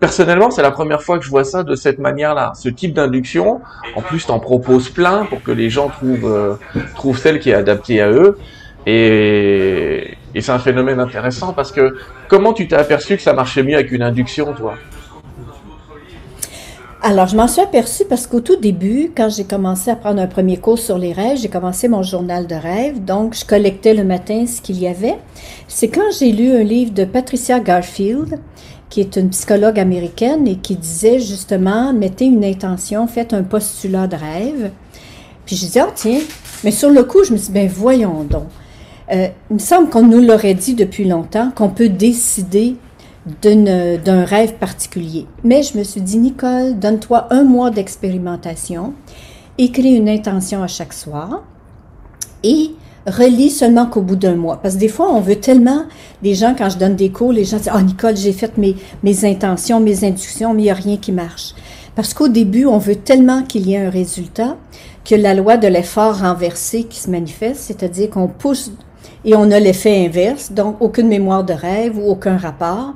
[0.00, 2.52] personnellement, c'est la première fois que je vois ça de cette manière-là.
[2.56, 3.60] Ce type d'induction,
[3.94, 6.54] en plus, t'en proposes plein pour que les gens trouvent euh,
[6.96, 8.36] trouvent celle qui est adaptée à eux.
[8.86, 11.96] Et, et c'est un phénomène intéressant parce que
[12.28, 14.74] comment tu t'es aperçu que ça marchait mieux avec une induction, toi?
[17.08, 20.26] Alors, je m'en suis aperçue parce qu'au tout début, quand j'ai commencé à prendre un
[20.26, 23.04] premier cours sur les rêves, j'ai commencé mon journal de rêve.
[23.04, 25.14] Donc, je collectais le matin ce qu'il y avait.
[25.68, 28.40] C'est quand j'ai lu un livre de Patricia Garfield,
[28.90, 34.08] qui est une psychologue américaine et qui disait justement, mettez une intention, faites un postulat
[34.08, 34.72] de rêve.
[35.44, 36.18] Puis je disais, oh tiens,
[36.64, 38.48] mais sur le coup, je me suis dit, ben voyons donc.
[39.12, 42.74] Euh, il me semble qu'on nous l'aurait dit depuis longtemps, qu'on peut décider
[43.42, 45.26] d'un rêve particulier.
[45.42, 48.94] Mais je me suis dit, Nicole, donne-toi un mois d'expérimentation,
[49.58, 51.42] écris une intention à chaque soir
[52.42, 52.70] et
[53.06, 54.60] relis seulement qu'au bout d'un mois.
[54.62, 55.84] Parce que des fois, on veut tellement,
[56.22, 58.76] des gens, quand je donne des cours, les gens disent, oh Nicole, j'ai fait mes,
[59.02, 61.54] mes intentions, mes inductions, mais il n'y a rien qui marche.
[61.94, 64.56] Parce qu'au début, on veut tellement qu'il y ait un résultat
[65.04, 68.72] que la loi de l'effort renversé qui se manifeste, c'est-à-dire qu'on pousse
[69.26, 72.94] et on a l'effet inverse, donc aucune mémoire de rêve ou aucun rapport.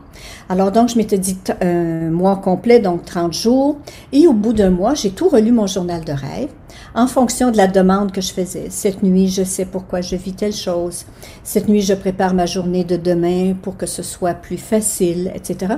[0.49, 3.79] Alors donc, je m'étais dit un mois complet, donc 30 jours,
[4.13, 6.51] et au bout d'un mois, j'ai tout relu mon journal de rêve
[6.95, 8.67] en fonction de la demande que je faisais.
[8.71, 11.05] Cette nuit, je sais pourquoi je vis telle chose.
[11.43, 15.75] Cette nuit, je prépare ma journée de demain pour que ce soit plus facile, etc.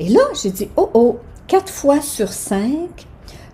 [0.00, 3.06] Et là, j'ai dit, oh oh, quatre fois sur cinq,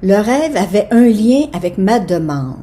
[0.02, 2.56] le rêve avait un lien avec ma demande.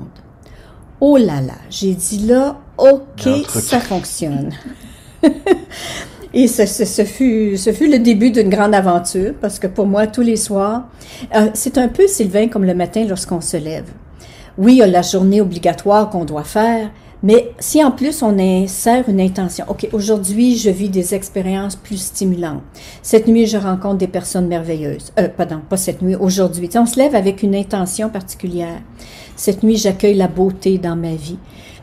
[1.02, 4.52] Oh là là, j'ai dit là, OK, ça fonctionne.
[6.34, 10.06] Et ce, ce, fut, ce fut le début d'une grande aventure parce que pour moi,
[10.06, 10.88] tous les soirs,
[11.36, 13.88] euh, c'est un peu, Sylvain, comme le matin lorsqu'on se lève.
[14.58, 16.92] Oui, il y a la journée obligatoire qu'on doit faire,
[17.24, 21.98] mais si en plus on insère une intention, OK, aujourd'hui je vis des expériences plus
[21.98, 22.62] stimulantes.
[23.02, 25.12] Cette nuit je rencontre des personnes merveilleuses.
[25.20, 26.70] Euh, pardon, pas cette nuit, aujourd'hui.
[26.76, 28.82] On se lève avec une intention particulière.
[29.36, 31.40] Cette nuit j'accueille la beauté dans ma vie.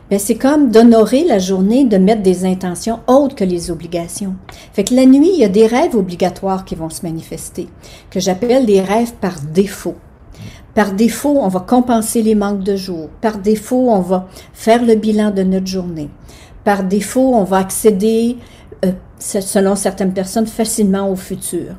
[0.09, 4.35] Ben, c'est comme d'honorer la journée, de mettre des intentions autres que les obligations.
[4.71, 7.67] Fait que la nuit, il y a des rêves obligatoires qui vont se manifester,
[8.09, 9.95] que j'appelle des rêves par défaut.
[10.73, 13.09] Par défaut, on va compenser les manques de jour.
[13.19, 16.09] Par défaut, on va faire le bilan de notre journée.
[16.63, 18.37] Par défaut, on va accéder,
[18.85, 21.75] euh, selon certaines personnes, facilement au futur.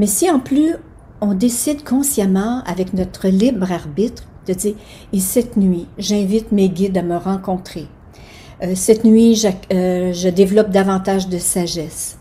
[0.00, 0.74] Mais si en plus,
[1.20, 4.74] on décide consciemment, avec notre libre arbitre, de dire,
[5.12, 7.86] et cette nuit, j'invite mes guides à me rencontrer.
[8.62, 9.40] Euh, cette nuit,
[9.72, 12.18] euh, je développe davantage de sagesse.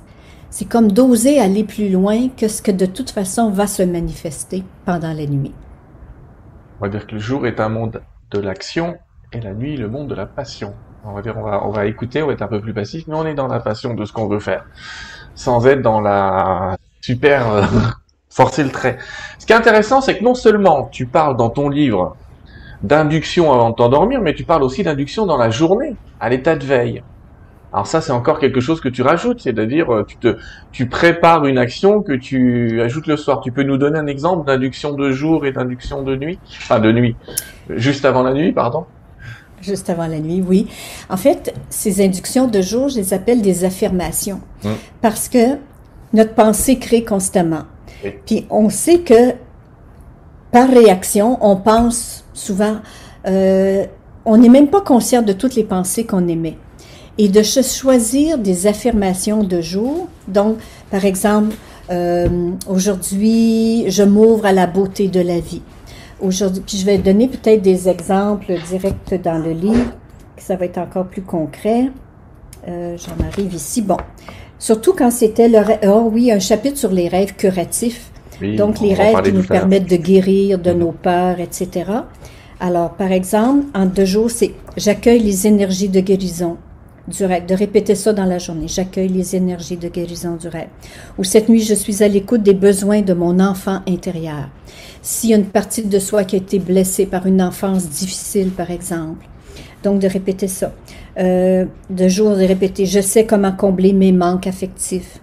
[0.50, 4.64] C'est comme d'oser aller plus loin que ce que de toute façon va se manifester
[4.86, 5.54] pendant la nuit.
[6.80, 8.98] On va dire que le jour est un monde de l'action
[9.34, 10.74] et la nuit le monde de la passion.
[11.04, 13.08] On va dire, on va, on va écouter, on va être un peu plus passif,
[13.08, 14.66] mais on est dans la passion de ce qu'on veut faire,
[15.36, 17.64] sans être dans la super euh,
[18.38, 19.00] forcer le trait.
[19.40, 22.16] Ce qui est intéressant, c'est que non seulement tu parles dans ton livre
[22.84, 26.64] d'induction avant de t'endormir, mais tu parles aussi d'induction dans la journée, à l'état de
[26.64, 27.02] veille.
[27.74, 30.38] Alors ça, c'est encore quelque chose que tu rajoutes, c'est-à-dire euh, tu te,
[30.72, 33.42] tu prépares une action que tu ajoutes le soir.
[33.42, 36.92] Tu peux nous donner un exemple d'induction de jour et d'induction de nuit, enfin de
[36.92, 37.16] nuit,
[37.72, 38.86] juste avant la nuit, pardon.
[39.64, 40.68] Juste avant la nuit, oui.
[41.10, 44.76] En fait, ces inductions de jour, je les appelle des affirmations, hum.
[45.02, 45.58] parce que
[46.14, 47.64] notre pensée crée constamment.
[48.26, 49.34] Puis on sait que
[50.52, 52.78] par réaction, on pense souvent,
[53.28, 53.86] euh,
[54.26, 56.58] on n'est même pas conscient de toutes les pensées qu'on émet.
[57.20, 60.08] et de se choisir des affirmations de jour.
[60.28, 60.58] Donc,
[60.92, 61.56] par exemple,
[61.90, 65.64] euh, aujourd'hui, je m'ouvre à la beauté de la vie.
[66.22, 69.94] Aujourd'hui, puis je vais donner peut-être des exemples directs dans le livre,
[70.38, 71.90] ça va être encore plus concret.
[72.68, 73.82] Euh, J'en arrive ici.
[73.82, 73.98] Bon,
[74.60, 78.12] surtout quand c'était le oh oui, un chapitre sur les rêves curatifs.
[78.42, 81.86] Donc les rêves qui nous permettent de guérir de nos peurs, etc.
[82.60, 86.58] Alors, par exemple, en deux jours, c'est j'accueille les énergies de guérison
[87.08, 88.68] du rêve, de répéter ça dans la journée.
[88.68, 90.70] J'accueille les énergies de guérison du rêve.
[91.18, 94.50] Ou cette nuit, je suis à l'écoute des besoins de mon enfant intérieur.
[95.02, 98.50] S'il y a une partie de soi qui a été blessée par une enfance difficile,
[98.50, 99.26] par exemple.
[99.84, 100.74] Donc, de répéter ça.
[101.18, 105.20] Euh, de jour, de répéter, je sais comment combler mes manques affectifs.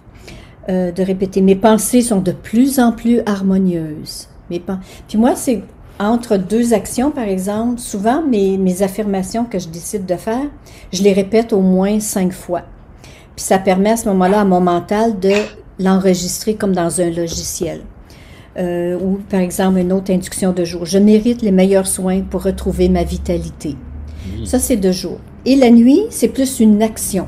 [0.67, 4.27] Euh, de répéter, mes pensées sont de plus en plus harmonieuses.
[4.49, 4.61] Mes
[5.07, 5.61] Puis moi, c'est
[5.99, 10.45] entre deux actions, par exemple, souvent mes, mes, affirmations que je décide de faire,
[10.91, 12.63] je les répète au moins cinq fois.
[13.35, 15.33] Puis ça permet à ce moment-là à mon mental de
[15.79, 17.81] l'enregistrer comme dans un logiciel.
[18.57, 20.85] Euh, ou par exemple une autre induction de jour.
[20.85, 23.75] Je mérite les meilleurs soins pour retrouver ma vitalité.
[24.43, 25.17] Ça, c'est de jour.
[25.45, 27.27] Et la nuit, c'est plus une action.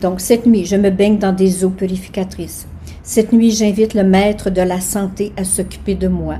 [0.00, 2.66] Donc cette nuit, je me baigne dans des eaux purificatrices.
[3.02, 6.36] Cette nuit, j'invite le maître de la santé à s'occuper de moi.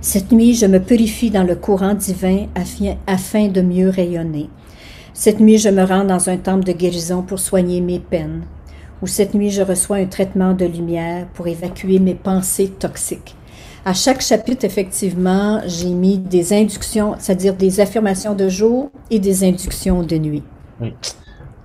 [0.00, 2.46] Cette nuit, je me purifie dans le courant divin
[3.06, 4.50] afin de mieux rayonner.
[5.14, 8.42] Cette nuit, je me rends dans un temple de guérison pour soigner mes peines.
[9.00, 13.36] Ou cette nuit, je reçois un traitement de lumière pour évacuer mes pensées toxiques.
[13.86, 19.44] À chaque chapitre, effectivement, j'ai mis des inductions, c'est-à-dire des affirmations de jour et des
[19.44, 20.42] inductions de nuit.
[20.80, 20.94] Oui.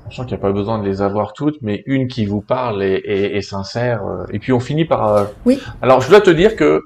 [0.04, 2.84] Sachant qu'il n'y a pas besoin de les avoir toutes, mais une qui vous parle
[2.84, 4.06] est, sincère.
[4.06, 5.16] Euh, et puis on finit par.
[5.16, 5.60] Euh, oui.
[5.82, 6.82] Alors je dois te dire que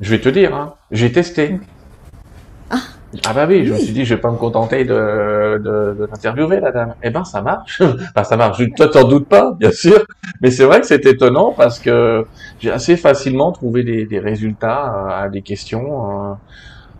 [0.00, 1.58] je vais te dire, hein, j'ai testé.
[3.26, 6.06] Ah bah oui, je me suis dit, je vais pas me contenter de, de, de
[6.08, 6.94] l'interviewer, la dame.
[7.02, 7.82] Eh ben, ça marche.
[8.14, 8.62] enfin, ça marche.
[8.76, 10.04] Toi, t'en doutes pas, bien sûr.
[10.40, 12.24] Mais c'est vrai que c'est étonnant parce que
[12.60, 16.30] j'ai assez facilement trouvé des, des résultats à des questions.
[16.30, 16.34] Euh.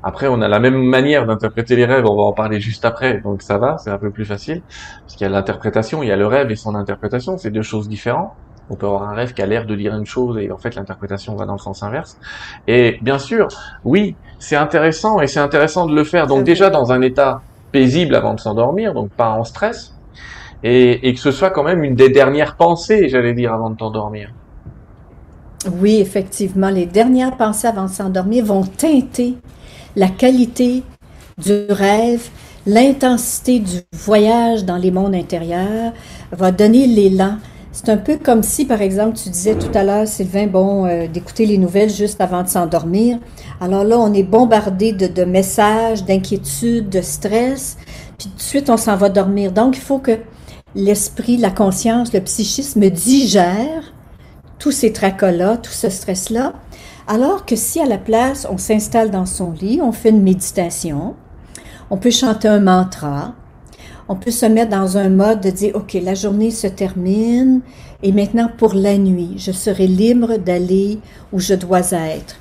[0.02, 2.06] Après, on a la même manière d'interpréter les rêves.
[2.06, 4.62] On va en parler juste après, donc ça va, c'est un peu plus facile.
[5.06, 7.38] Parce qu'il y a l'interprétation, il y a le rêve et son interprétation.
[7.38, 8.32] C'est deux choses différentes.
[8.70, 10.74] On peut avoir un rêve qui a l'air de dire une chose et en fait
[10.76, 12.18] l'interprétation va dans le sens inverse.
[12.68, 13.48] Et bien sûr,
[13.84, 16.26] oui, c'est intéressant et c'est intéressant de le faire.
[16.26, 19.94] Donc déjà dans un état paisible avant de s'endormir, donc pas en stress,
[20.62, 23.76] et, et, que ce soit quand même une des dernières pensées, j'allais dire, avant de
[23.76, 24.30] t'endormir.
[25.70, 29.36] Oui, effectivement, les dernières pensées avant de s'endormir vont teinter
[29.96, 30.82] la qualité
[31.38, 32.28] du rêve,
[32.66, 35.92] l'intensité du voyage dans les mondes intérieurs,
[36.32, 37.36] va donner l'élan.
[37.72, 41.06] C'est un peu comme si, par exemple, tu disais tout à l'heure, Sylvain, bon, euh,
[41.06, 43.18] d'écouter les nouvelles juste avant de s'endormir.
[43.60, 47.76] Alors là, on est bombardé de, de messages, d'inquiétudes, de stress,
[48.18, 49.52] puis tout de suite, on s'en va dormir.
[49.52, 50.18] Donc, il faut que
[50.74, 53.92] l'esprit, la conscience, le psychisme digère
[54.58, 56.52] tous ces tracas-là, tout ce stress-là.
[57.08, 61.16] Alors que si à la place, on s'installe dans son lit, on fait une méditation,
[61.88, 63.34] on peut chanter un mantra,
[64.10, 67.60] on peut se mettre dans un mode de dire, OK, la journée se termine
[68.02, 70.98] et maintenant pour la nuit, je serai libre d'aller
[71.32, 72.34] où je dois être.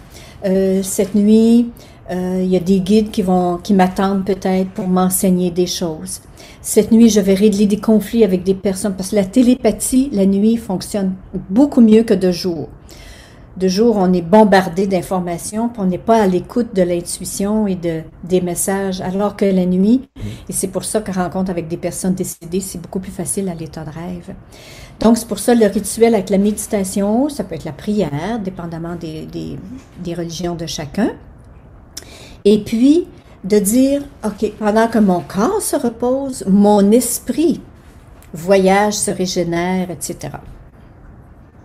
[0.48, 1.70] Euh, cette nuit,
[2.10, 6.22] euh, il y a des guides qui vont, qui m'attendent peut-être pour m'enseigner des choses.
[6.64, 10.26] Cette nuit, je vais régler des conflits avec des personnes parce que la télépathie, la
[10.26, 11.14] nuit, fonctionne
[11.52, 12.68] beaucoup mieux que de jour
[13.60, 17.76] de jour, on est bombardé d'informations, puis on n'est pas à l'écoute de l'intuition et
[17.76, 20.08] de, des messages, alors que la nuit,
[20.48, 23.54] et c'est pour ça que rencontre avec des personnes décédées, c'est beaucoup plus facile à
[23.54, 24.34] l'état de rêve.
[25.02, 28.96] Donc, c'est pour ça le rituel avec la méditation, ça peut être la prière, dépendamment
[28.96, 31.12] des, des, religions de chacun.
[32.46, 33.08] Et puis,
[33.44, 37.62] de dire, OK, pendant que mon corps se repose, mon esprit
[38.34, 40.34] voyage, se régénère, etc.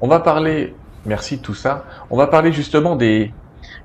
[0.00, 0.74] On va parler
[1.07, 1.85] Merci de tout ça.
[2.11, 3.33] On va parler justement des,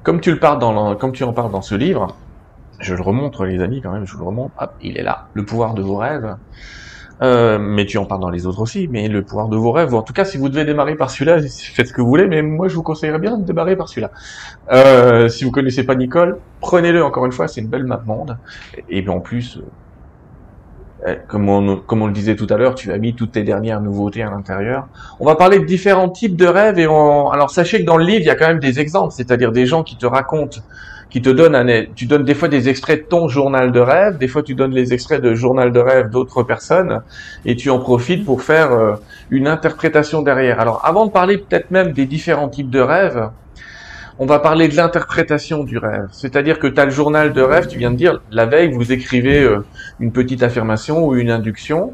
[0.04, 2.16] comme tu le parles dans, comme tu en parles dans ce livre,
[2.80, 4.54] je le remontre les amis quand même, je vous le remontre.
[4.60, 6.36] Hop, il est là, le pouvoir de vos rêves.
[7.22, 8.88] Euh, mais tu en parles dans les autres aussi.
[8.88, 11.42] Mais le pouvoir de vos rêves, en tout cas, si vous devez démarrer par celui-là,
[11.42, 12.28] faites ce que vous voulez.
[12.28, 14.12] Mais moi, je vous conseillerais bien de démarrer par celui-là.
[14.72, 17.48] Euh, si vous connaissez pas Nicole, prenez-le encore une fois.
[17.48, 18.38] C'est une belle map monde.
[18.88, 19.60] Et bien en plus,
[21.28, 23.82] comme on, comme on le disait tout à l'heure, tu as mis toutes tes dernières
[23.82, 24.88] nouveautés à l'intérieur.
[25.20, 27.30] On va parler de différents types de rêves et on...
[27.30, 29.66] alors sachez que dans le livre il y a quand même des exemples, c'est-à-dire des
[29.66, 30.60] gens qui te racontent,
[31.10, 34.18] qui te donnent un, tu donnes des fois des extraits de ton journal de rêve,
[34.18, 37.02] des fois tu donnes les extraits de journal de rêve d'autres personnes
[37.46, 38.96] et tu en profites pour faire euh,
[39.30, 40.60] une interprétation derrière.
[40.60, 43.30] Alors avant de parler peut-être même des différents types de rêves,
[44.22, 46.08] on va parler de l'interprétation du rêve.
[46.12, 48.92] C'est-à-dire que tu as le journal de rêve, tu viens de dire, la veille, vous
[48.92, 49.66] écrivez euh,
[50.02, 51.94] une petite affirmation ou une induction,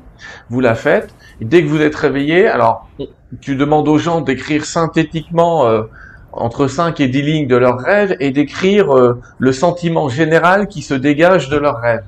[0.50, 2.90] vous la faites, et dès que vous êtes réveillé, alors
[3.42, 5.84] tu demandes aux gens d'écrire synthétiquement euh,
[6.32, 10.82] entre 5 et 10 lignes de leur rêve et d'écrire euh, le sentiment général qui
[10.82, 12.06] se dégage de leur rêve,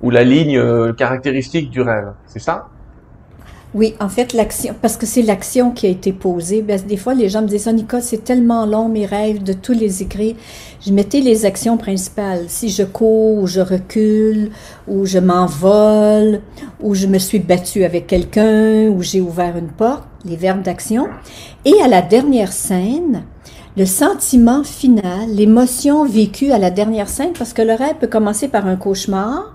[0.00, 2.12] ou la ligne caractéristique du rêve.
[2.26, 2.68] C'est ça?
[3.74, 6.60] Oui, en fait, l'action, parce que c'est l'action qui a été posée.
[6.60, 9.54] Ben, des fois, les gens me disent, oh, Nicole, c'est tellement long, mes rêves, de
[9.54, 10.36] tous les écrire.
[10.84, 12.44] Je mettais les actions principales.
[12.48, 14.50] Si je cours, ou je recule,
[14.86, 16.42] ou je m'envole,
[16.82, 21.06] ou je me suis battue avec quelqu'un, ou j'ai ouvert une porte, les verbes d'action.
[21.64, 23.22] Et à la dernière scène,
[23.78, 28.48] le sentiment final, l'émotion vécue à la dernière scène, parce que le rêve peut commencer
[28.48, 29.54] par un cauchemar,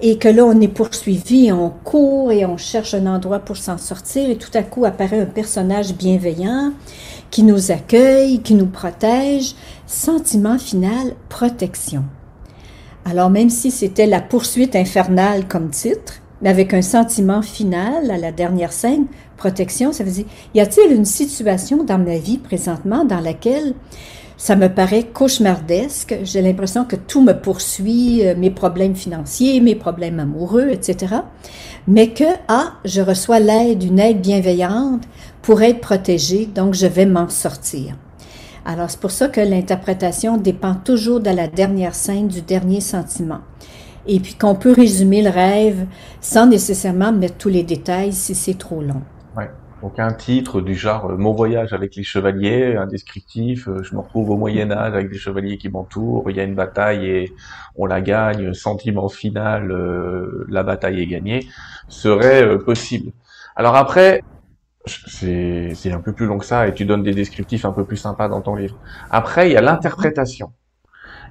[0.00, 3.78] et que là, on est poursuivi, on court et on cherche un endroit pour s'en
[3.78, 6.72] sortir, et tout à coup apparaît un personnage bienveillant
[7.30, 9.54] qui nous accueille, qui nous protège.
[9.86, 12.04] Sentiment final, protection.
[13.04, 18.18] Alors même si c'était la poursuite infernale comme titre, mais avec un sentiment final à
[18.18, 23.04] la dernière scène, protection, ça veut dire, y a-t-il une situation dans ma vie présentement
[23.04, 23.74] dans laquelle
[24.44, 26.18] ça me paraît cauchemardesque.
[26.22, 31.14] J'ai l'impression que tout me poursuit, euh, mes problèmes financiers, mes problèmes amoureux, etc.
[31.88, 35.04] Mais que, ah, je reçois l'aide, une aide bienveillante
[35.40, 37.96] pour être protégée, donc je vais m'en sortir.
[38.66, 43.40] Alors, c'est pour ça que l'interprétation dépend toujours de la dernière scène, du dernier sentiment.
[44.06, 45.86] Et puis qu'on peut résumer le rêve
[46.20, 49.00] sans nécessairement mettre tous les détails si c'est trop long.
[49.84, 53.94] Donc un titre du genre euh, Mon voyage avec les chevaliers, un descriptif, euh, je
[53.94, 57.04] me retrouve au Moyen Âge avec des chevaliers qui m'entourent, il y a une bataille
[57.04, 57.32] et
[57.76, 61.46] on la gagne, sentiment final, euh, la bataille est gagnée,
[61.88, 63.12] serait possible.
[63.56, 64.22] Alors après,
[64.86, 67.98] c'est un peu plus long que ça et tu donnes des descriptifs un peu plus
[67.98, 68.78] sympas dans ton livre.
[69.10, 70.54] Après, il y a l'interprétation.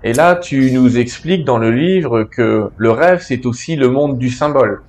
[0.03, 4.19] Et là, tu nous expliques dans le livre que le rêve, c'est aussi le monde
[4.19, 4.83] du symbole.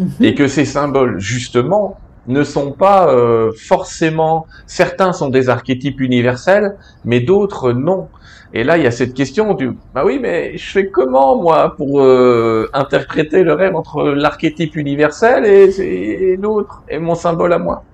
[0.00, 0.24] Mhm.
[0.24, 6.76] et que ces symboles, justement, ne sont pas euh, forcément, certains sont des archétypes universels,
[7.04, 8.08] mais d'autres non.
[8.52, 11.74] Et là, il y a cette question du, bah oui, mais je fais comment moi
[11.76, 17.84] pour euh, interpréter le rêve entre l'archétype universel et, l'autre et mon symbole à moi?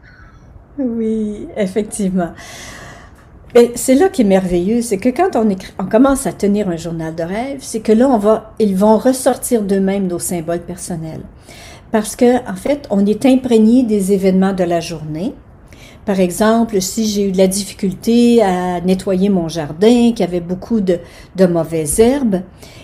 [0.79, 2.31] Oui, effectivement.
[3.55, 6.77] Et c'est là qui est merveilleux, c'est que quand on, on commence à tenir un
[6.77, 11.23] journal de rêve, c'est que là, on va, ils vont ressortir d'eux-mêmes nos symboles personnels
[11.97, 15.33] parce que en fait, on est imprégné des événements de la journée.
[16.05, 20.41] Par exemple, si j'ai eu de la difficulté à nettoyer mon jardin, qu'il y avait
[20.41, 20.99] beaucoup de,
[21.37, 22.43] de mauvaises herbes,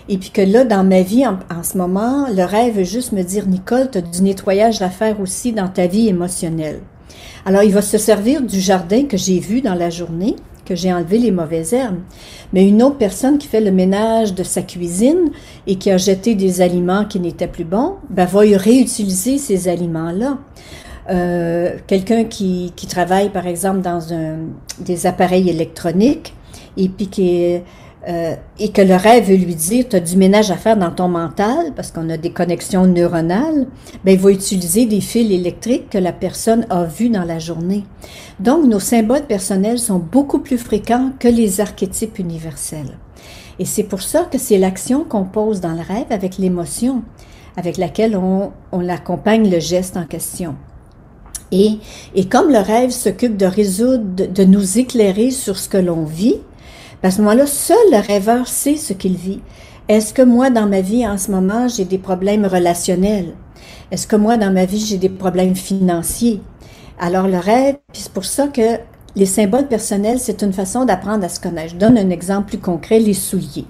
[0.08, 3.12] et puis que là, dans ma vie, en, en ce moment, le rêve veut juste
[3.12, 6.80] me dire, Nicole, tu as du nettoyage à faire aussi dans ta vie émotionnelle.
[7.44, 10.36] Alors, il va se servir du jardin que j'ai vu dans la journée
[10.72, 12.00] que j'ai enlevé les mauvaises herbes.
[12.54, 15.30] Mais une autre personne qui fait le ménage de sa cuisine
[15.66, 20.38] et qui a jeté des aliments qui n'étaient plus bons, ben, va réutiliser ces aliments-là.
[21.10, 24.36] Euh, Quelqu'un qui, qui, travaille, par exemple, dans un,
[24.78, 26.32] des appareils électroniques
[26.78, 27.64] et puis qui est
[28.08, 30.90] euh, et que le rêve veut lui dire, tu as du ménage à faire dans
[30.90, 33.66] ton mental, parce qu'on a des connexions neuronales,
[34.04, 37.84] ben, il va utiliser des fils électriques que la personne a vus dans la journée.
[38.40, 42.98] Donc, nos symboles personnels sont beaucoup plus fréquents que les archétypes universels.
[43.58, 47.02] Et c'est pour ça que c'est l'action qu'on pose dans le rêve avec l'émotion
[47.56, 50.56] avec laquelle on, on l'accompagne le geste en question.
[51.50, 51.78] Et,
[52.14, 56.40] et comme le rêve s'occupe de résoudre, de nous éclairer sur ce que l'on vit,
[57.02, 59.40] à ce moment-là, seul le rêveur sait ce qu'il vit.
[59.88, 63.34] Est-ce que moi, dans ma vie, en ce moment, j'ai des problèmes relationnels?
[63.90, 66.40] Est-ce que moi, dans ma vie, j'ai des problèmes financiers?
[66.98, 68.78] Alors, le rêve, puis c'est pour ça que
[69.16, 71.72] les symboles personnels, c'est une façon d'apprendre à se connaître.
[71.72, 73.66] Je donne un exemple plus concret, les souliers.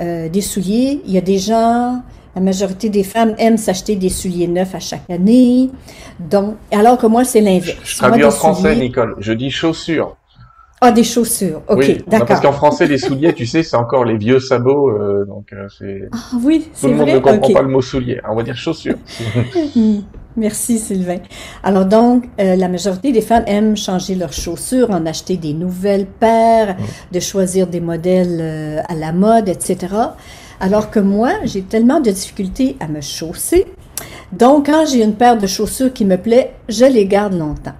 [0.00, 2.02] Euh, des souliers, il y a des gens,
[2.34, 5.70] la majorité des femmes aiment s'acheter des souliers neufs à chaque année.
[6.18, 7.78] Donc, alors que moi, c'est l'inverse.
[7.84, 9.16] Je traduis en français, Nicole.
[9.18, 10.16] Je dis chaussures.
[10.84, 11.62] Ah, des chaussures.
[11.68, 12.26] Ok, oui, d'accord.
[12.26, 15.68] Parce qu'en français, les souliers, tu sais, c'est encore les vieux sabots, euh, donc euh,
[15.78, 16.08] c'est.
[16.10, 16.88] Ah oui, c'est.
[16.88, 18.20] Tout le monde ne comprend pas le mot soulier.
[18.28, 18.96] On va dire chaussures.
[19.76, 20.00] Hmm.
[20.36, 21.18] Merci Sylvain.
[21.62, 26.06] Alors donc, euh, la majorité des femmes aiment changer leurs chaussures, en acheter des nouvelles
[26.06, 26.76] paires,
[27.12, 29.94] de choisir des modèles à la mode, etc.
[30.58, 33.66] Alors que moi, j'ai tellement de difficultés à me chausser.
[34.32, 37.74] Donc, quand j'ai une paire de chaussures qui me plaît, je les garde longtemps.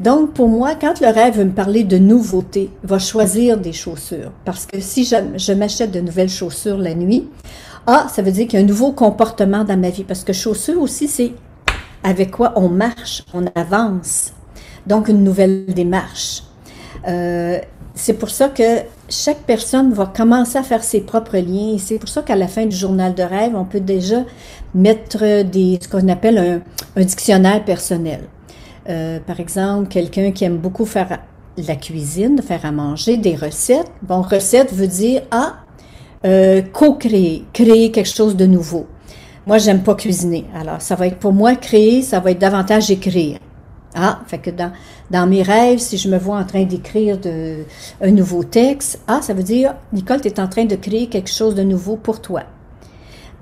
[0.00, 4.32] Donc, pour moi, quand le rêve veut me parler de nouveauté, va choisir des chaussures.
[4.46, 7.28] Parce que si je, m'achète de nouvelles chaussures la nuit,
[7.86, 10.04] ah, ça veut dire qu'il y a un nouveau comportement dans ma vie.
[10.04, 11.32] Parce que chaussures aussi, c'est
[12.02, 14.32] avec quoi on marche, on avance.
[14.86, 16.44] Donc, une nouvelle démarche.
[17.06, 17.58] Euh,
[17.94, 18.80] c'est pour ça que
[19.10, 21.76] chaque personne va commencer à faire ses propres liens.
[21.78, 24.24] C'est pour ça qu'à la fin du journal de rêve, on peut déjà
[24.74, 26.62] mettre des, ce qu'on appelle
[26.96, 28.20] un, dictionnaire personnel.
[28.90, 31.20] Euh, par exemple, quelqu'un qui aime beaucoup faire
[31.56, 33.90] la cuisine, faire à manger, des recettes.
[34.02, 35.54] Bon, recette veut dire, ah,
[36.26, 38.86] euh, co-créer, créer quelque chose de nouveau.
[39.46, 40.44] Moi, j'aime pas cuisiner.
[40.54, 43.38] Alors, ça va être pour moi créer, ça va être davantage écrire.
[43.94, 47.18] Ah, fait que dans, mes rêves, si je me vois en train d'écrire
[48.00, 51.30] un nouveau texte, ah, ça veut dire, Nicole, tu es en train de créer quelque
[51.30, 52.42] chose de nouveau pour toi.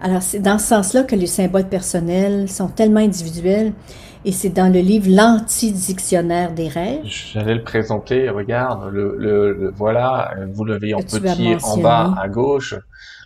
[0.01, 3.73] Alors, c'est dans ce sens-là que les symboles personnels sont tellement individuels
[4.29, 7.01] et c'est dans le livre L'anti-dictionnaire des rêves.
[7.05, 12.75] J'allais le présenter, regarde, le, le, voilà, vous l'avez en petit en bas à gauche,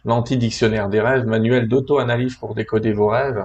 [0.04, 3.44] L'anti-dictionnaire des rêves, manuel d'auto-analyse pour décoder vos rêves.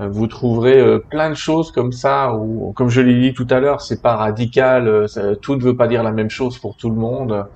[0.00, 3.46] Euh, vous trouverez euh, plein de choses comme ça, ou comme je l'ai dit tout
[3.48, 6.76] à l'heure, c'est pas radical, euh, tout ne veut pas dire la même chose pour
[6.76, 7.46] tout le monde,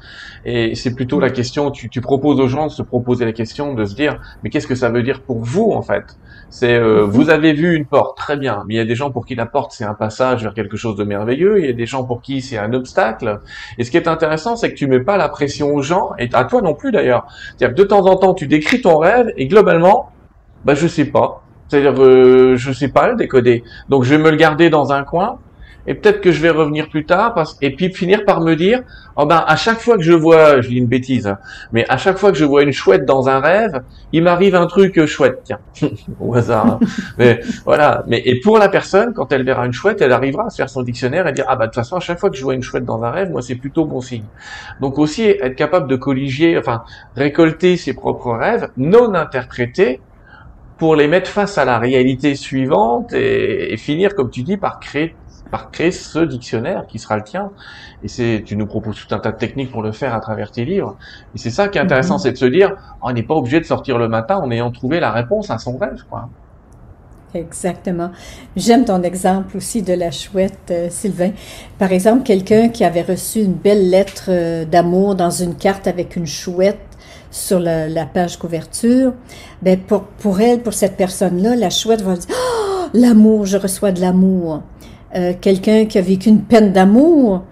[0.44, 3.74] et c'est plutôt la question, tu, tu, proposes aux gens de se proposer la question,
[3.74, 6.16] de se dire, mais qu'est-ce que ça veut dire pour vous en fait?
[6.54, 7.04] C'est, mhm.
[7.04, 9.34] vous avez vu une porte, très bien, mais il y a des gens pour qui
[9.34, 12.04] la porte c'est un passage vers quelque chose de merveilleux, il y a des gens
[12.04, 13.40] pour qui c'est un obstacle,
[13.78, 16.28] et ce qui est intéressant, c'est que tu mets pas la pression aux gens, et
[16.34, 17.26] à toi non plus d'ailleurs,
[17.56, 20.10] c'est-à-dire que de temps en temps tu décris ton rêve, et globalement,
[20.66, 21.42] bah je sais pas,
[21.72, 23.64] c'est-à-dire, euh, je sais pas le décoder.
[23.88, 25.38] Donc, je vais me le garder dans un coin.
[25.86, 27.56] Et peut-être que je vais revenir plus tard, parce...
[27.60, 28.82] et puis finir par me dire,
[29.16, 31.38] oh ben à chaque fois que je vois, je dis une bêtise, hein,
[31.72, 34.66] mais à chaque fois que je vois une chouette dans un rêve, il m'arrive un
[34.66, 35.58] truc chouette, tiens,
[36.20, 36.66] au hasard.
[36.66, 36.80] Hein.
[37.18, 38.04] mais voilà.
[38.06, 40.70] Mais et pour la personne, quand elle verra une chouette, elle arrivera à se faire
[40.70, 42.54] son dictionnaire et dire, ah bah de toute façon à chaque fois que je vois
[42.54, 44.24] une chouette dans un rêve, moi c'est plutôt bon signe.
[44.80, 46.84] Donc aussi être capable de colliger, enfin
[47.16, 50.00] récolter ses propres rêves, non interprétés,
[50.82, 55.14] pour les mettre face à la réalité suivante et, finir, comme tu dis, par créer
[55.52, 57.50] par créer ce dictionnaire qui sera le tien.
[58.02, 60.50] Et c'est, tu nous proposes tout un tas de techniques pour le faire à travers
[60.50, 60.96] tes livres.
[61.34, 62.20] Et c'est ça qui est intéressant, mhm.
[62.20, 64.98] c'est de se dire, on n'est pas obligé de sortir le matin en ayant trouvé
[64.98, 66.30] la réponse à son rêve, quoi.
[67.34, 68.10] Exactement.
[68.56, 71.32] J'aime ton exemple aussi de la chouette, euh, Sylvain.
[71.78, 76.16] Par exemple, quelqu'un qui avait reçu une belle lettre euh, d'amour dans une carte avec
[76.16, 76.78] une chouette
[77.30, 79.14] sur la, la page couverture,
[79.62, 83.92] ben pour, pour elle, pour cette personne-là, la chouette va dire oh, l'amour, je reçois
[83.92, 84.62] de l'amour.
[85.14, 87.42] Euh, Quelqu'un qui a vécu une peine d'amour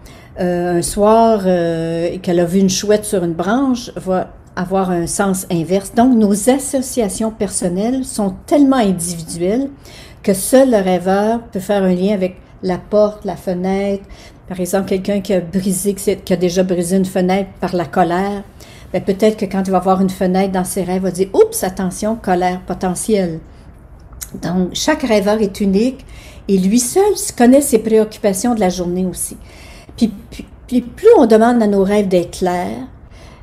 [0.41, 5.07] euh, un soir euh, qu'elle a vu une chouette sur une branche va avoir un
[5.07, 5.95] sens inverse.
[5.95, 9.69] Donc, nos associations personnelles sont tellement individuelles
[10.23, 14.05] que seul le rêveur peut faire un lien avec la porte, la fenêtre.
[14.49, 18.43] Par exemple, quelqu'un qui a brisé, qui a déjà brisé une fenêtre par la colère,
[18.93, 21.29] ben, peut-être que quand il va voir une fenêtre dans ses rêves, il va dire
[21.33, 23.41] Oups, attention, colère potentielle.
[24.43, 26.05] Donc, chaque rêveur est unique
[26.49, 29.37] et lui seul connaît ses préoccupations de la journée aussi.
[29.97, 30.13] Puis,
[30.67, 32.87] puis, plus on demande à nos rêves d'être clairs,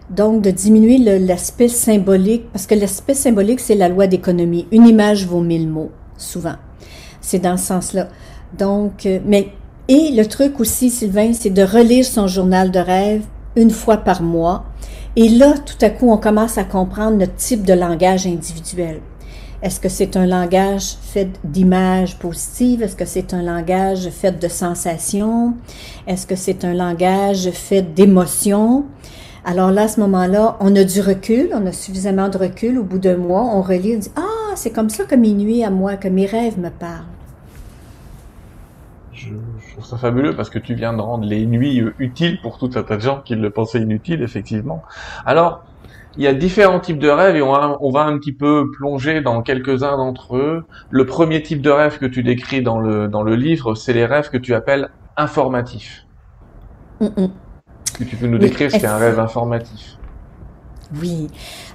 [0.10, 4.66] donc de diminuer l'aspect symbolique, parce que l'aspect symbolique, c'est la loi d'économie.
[4.72, 6.56] Une image vaut mille mots, souvent.
[7.20, 8.08] C'est dans ce sens-là.
[8.58, 9.50] Donc, euh, mais,
[9.90, 13.24] et le truc aussi, Sylvain, c'est de relire son journal de rêve
[13.58, 14.66] une fois par mois
[15.18, 19.02] et là, tout à coup, on commence à comprendre notre type de langage individuel.
[19.64, 22.84] Est-ce que c'est un langage fait d'images positives?
[22.84, 25.56] Est-ce que c'est un langage fait de sensations?
[26.06, 28.86] Est-ce que c'est un langage fait d'émotions?
[29.46, 32.78] Alors là, à ce moment-là, on a du recul, on a suffisamment de recul.
[32.78, 35.72] Au bout d'un mois, on relit, on dit, ah, c'est comme ça que minuit à
[35.72, 37.06] moi, que mes rêves me parlent
[39.18, 39.34] je,
[39.74, 42.84] trouve ça fabuleux parce que tu viens de rendre les nuits utiles pour tout un
[42.84, 44.84] tas qui le pensaient inutile, effectivement.
[45.26, 45.64] Alors,
[46.18, 48.70] il y a différents types de rêves et on va, on va un petit peu
[48.72, 50.66] plonger dans quelques-uns d'entre eux.
[50.90, 54.06] Le premier type de rêve que tu décris dans le, dans le livre, c'est les
[54.06, 56.06] rêves que tu appelles informatifs.
[57.00, 59.98] Que tu peux nous décrire ce qu'est un rêve informatif
[61.02, 61.28] Oui.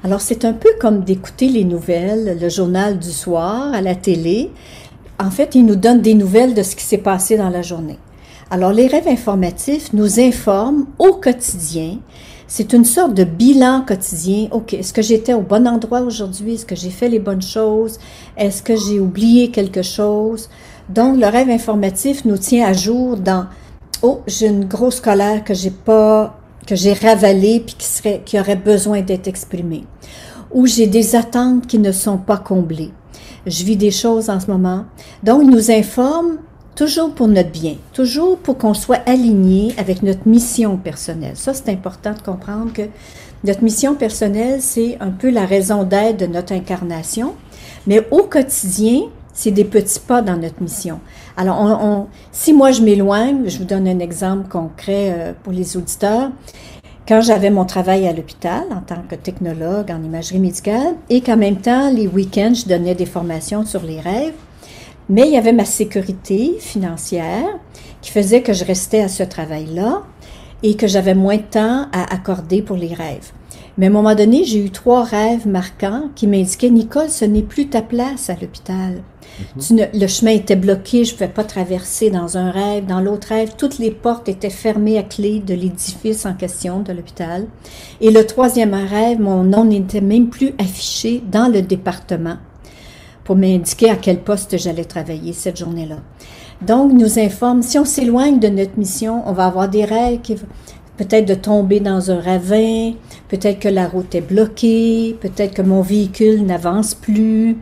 [0.04, 4.50] Alors, c'est un peu comme d'écouter les nouvelles, le journal du soir à la télé
[5.22, 7.98] en fait, il nous donne des nouvelles de ce qui s'est passé dans la journée.
[8.50, 11.98] Alors, les rêves informatifs nous informent au quotidien.
[12.54, 14.48] C'est une sorte de bilan quotidien.
[14.50, 16.52] OK, est-ce que j'étais au bon endroit aujourd'hui?
[16.52, 17.98] Est-ce que j'ai fait les bonnes choses?
[18.36, 20.50] Est-ce que j'ai oublié quelque chose?
[20.90, 23.46] Donc, le rêve informatif nous tient à jour dans
[24.02, 28.38] Oh, j'ai une grosse colère que j'ai pas, que j'ai ravalée puis qui serait, qui
[28.38, 29.86] aurait besoin d'être exprimée.
[30.52, 32.92] Ou j'ai des attentes qui ne sont pas comblées
[33.46, 34.84] je vis des choses en ce moment.
[35.22, 36.38] Donc, il nous informe
[36.74, 41.36] toujours pour notre bien, toujours pour qu'on soit aligné avec notre mission personnelle.
[41.36, 42.82] Ça, c'est important de comprendre que
[43.44, 47.34] notre mission personnelle, c'est un peu la raison d'être de notre incarnation,
[47.86, 49.02] mais au quotidien,
[49.32, 51.00] c'est des petits pas dans notre mission.
[51.36, 56.30] Alors, si moi je m'éloigne, je vous donne un exemple concret euh, pour les auditeurs.
[57.08, 61.36] Quand j'avais mon travail à l'hôpital en tant que technologue en imagerie médicale et qu'en
[61.36, 64.34] même temps, les week-ends, je donnais des formations sur les rêves,
[65.08, 67.58] mais il y avait ma sécurité financière
[68.00, 70.02] qui faisait que je restais à ce travail-là
[70.62, 73.32] et que j'avais moins de temps à accorder pour les rêves.
[73.78, 77.42] Mais à un moment donné, j'ai eu trois rêves marquants qui m'indiquaient, Nicole, ce n'est
[77.42, 79.02] plus ta place à l'hôpital.
[79.56, 79.88] Mhm.
[79.94, 82.84] le chemin était bloqué, je ne pouvais pas traverser dans un rêve.
[82.84, 86.92] Dans l'autre rêve, toutes les portes étaient fermées à clé de l'édifice en question de
[86.92, 87.46] l'hôpital.
[88.02, 92.36] Et le troisième rêve, mon nom n'était même plus affiché dans le département
[93.24, 95.98] pour m'indiquer à quel poste j'allais travailler cette journée-là.
[96.66, 100.36] Donc, nous informe, si on s'éloigne de notre mission, on va avoir des rêves qui
[100.96, 102.92] peut-être de tomber dans un ravin,
[103.28, 107.56] peut-être que la route est bloquée, peut-être que mon véhicule n'avance plus.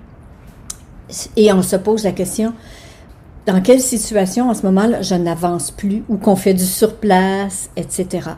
[1.36, 2.52] Et on se pose la question,
[3.46, 8.30] dans quelle situation en ce moment-là je n'avance plus ou qu'on fait du surplace, etc.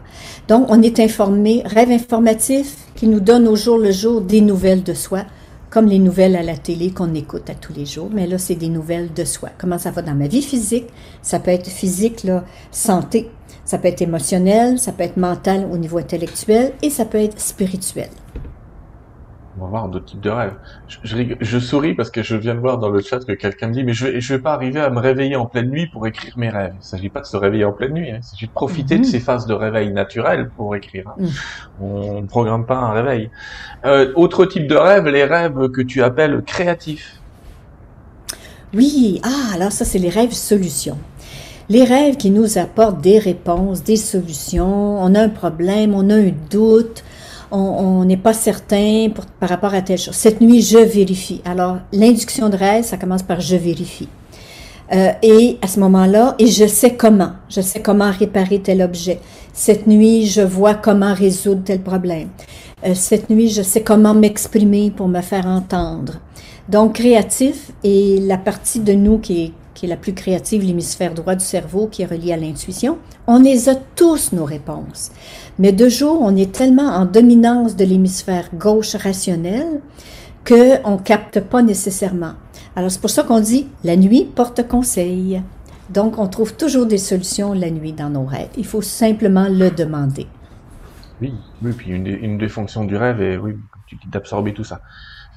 [0.49, 4.83] Donc, on est informé, rêve informatif qui nous donne au jour le jour des nouvelles
[4.83, 5.25] de soi,
[5.73, 8.57] comme les nouvelles à la télé qu'on écoute à tous les jours, mais là, c'est
[8.57, 9.49] des nouvelles de soi.
[9.57, 10.85] Comment ça va dans ma vie physique?
[11.23, 13.31] Ça peut être physique, là, santé,
[13.65, 17.41] ça peut être émotionnel, ça peut être mental au niveau intellectuel et ça peut être
[17.41, 18.11] spirituel.
[19.59, 20.55] On va voir d'autres types de rêves.
[20.89, 23.85] Je, souris parce que je viens de voir dans le chat que quelqu'un me dit
[23.85, 26.39] mais je vais, je vais pas arriver à me réveiller en pleine nuit pour écrire
[26.39, 26.73] mes rêves.
[26.81, 28.19] Il s'agit pas de se réveiller en pleine nuit, hein.
[28.19, 29.05] il s'agit de profiter de mhm.
[29.05, 31.09] ces phases de réveil naturel pour écrire.
[31.09, 31.15] Hein.
[31.19, 31.31] Mhm.
[31.83, 33.31] On ne programme pas un réveil.
[33.85, 37.21] Euh, autre type de rêve, les rêves que tu appelles créatifs.
[38.75, 40.97] Oui, ah alors ça c'est les rêves solutions.
[41.69, 45.01] Les rêves qui nous apportent des réponses, des solutions.
[45.01, 47.05] On a un problème, on a un doute,
[47.53, 50.15] on n'est pas certain par rapport à telle chose.
[50.15, 51.41] Cette nuit, je vérifie.
[51.45, 54.09] Alors, l'induction de rêve, ça commence par je vérifie.
[54.93, 59.21] Euh, et à ce moment-là, et je sais comment, je sais comment réparer tel objet.
[59.53, 62.29] Cette nuit, je vois comment résoudre tel problème.
[62.85, 66.15] Euh, cette nuit, je sais comment m'exprimer pour me faire entendre.
[66.69, 71.15] Donc, créatif est la partie de nous qui est qui est la plus créative, l'hémisphère
[71.15, 75.11] droit du cerveau qui est relié à l'intuition, on les a tous nos réponses.
[75.59, 79.81] Mais de jour, on est tellement en dominance de l'hémisphère gauche rationnel
[80.47, 82.35] qu'on ne capte pas nécessairement.
[82.75, 85.43] Alors c'est pour ça qu'on dit la nuit porte conseil.
[85.91, 88.49] Donc on trouve toujours des solutions la nuit dans nos rêves.
[88.57, 90.27] Il faut simplement le demander.
[91.21, 93.55] Oui, oui puis une une des fonctions du rêve est oui,
[94.11, 94.81] d'absorber tout ça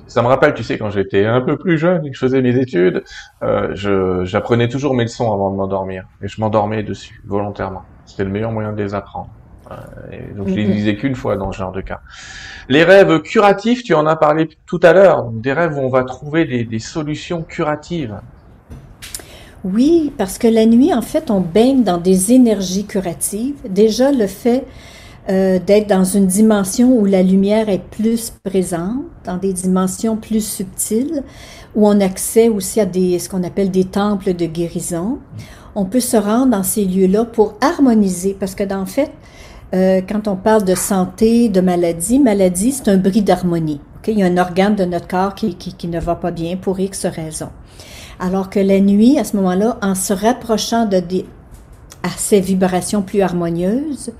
[0.07, 2.41] ça me rappelle, tu sais, quand j'étais un peu plus jeune et que je faisais
[2.41, 3.03] mes études,
[3.43, 6.05] euh, j'apprenais toujours mes leçons avant de m'endormir.
[6.21, 7.83] Et je m'endormais dessus, volontairement.
[8.05, 9.29] C'était le meilleur moyen de les apprendre.
[9.71, 9.75] Euh,
[10.11, 12.01] et donc je les lisais qu'une fois dans ce genre de cas.
[12.69, 15.31] Les rêves curatifs, tu en as parlé tout à l'heure.
[15.31, 18.19] Des rêves où on va trouver des, des solutions curatives.
[19.63, 23.55] Oui, parce que la nuit, en fait, on baigne dans des énergies curatives.
[23.67, 24.65] Déjà, le fait
[25.29, 30.45] euh, d'être dans une dimension où la lumière est plus présente, dans des dimensions plus
[30.45, 31.23] subtiles,
[31.75, 35.19] où on accède aussi à des, ce qu'on appelle des temples de guérison.
[35.73, 39.11] On peut se rendre dans ces lieux-là pour harmoniser, parce que dans fait,
[39.73, 43.81] euh, quand on parle de santé, de maladie, maladie, c'est un bris d'harmonie.
[44.07, 46.57] Il y a un organe de notre corps qui, qui, qui ne va pas bien
[46.57, 47.49] pour X raisons.
[48.19, 51.25] Alors que la nuit, à ce moment-là, en se rapprochant de des,
[52.03, 54.11] à ces vibrations plus harmonieuses,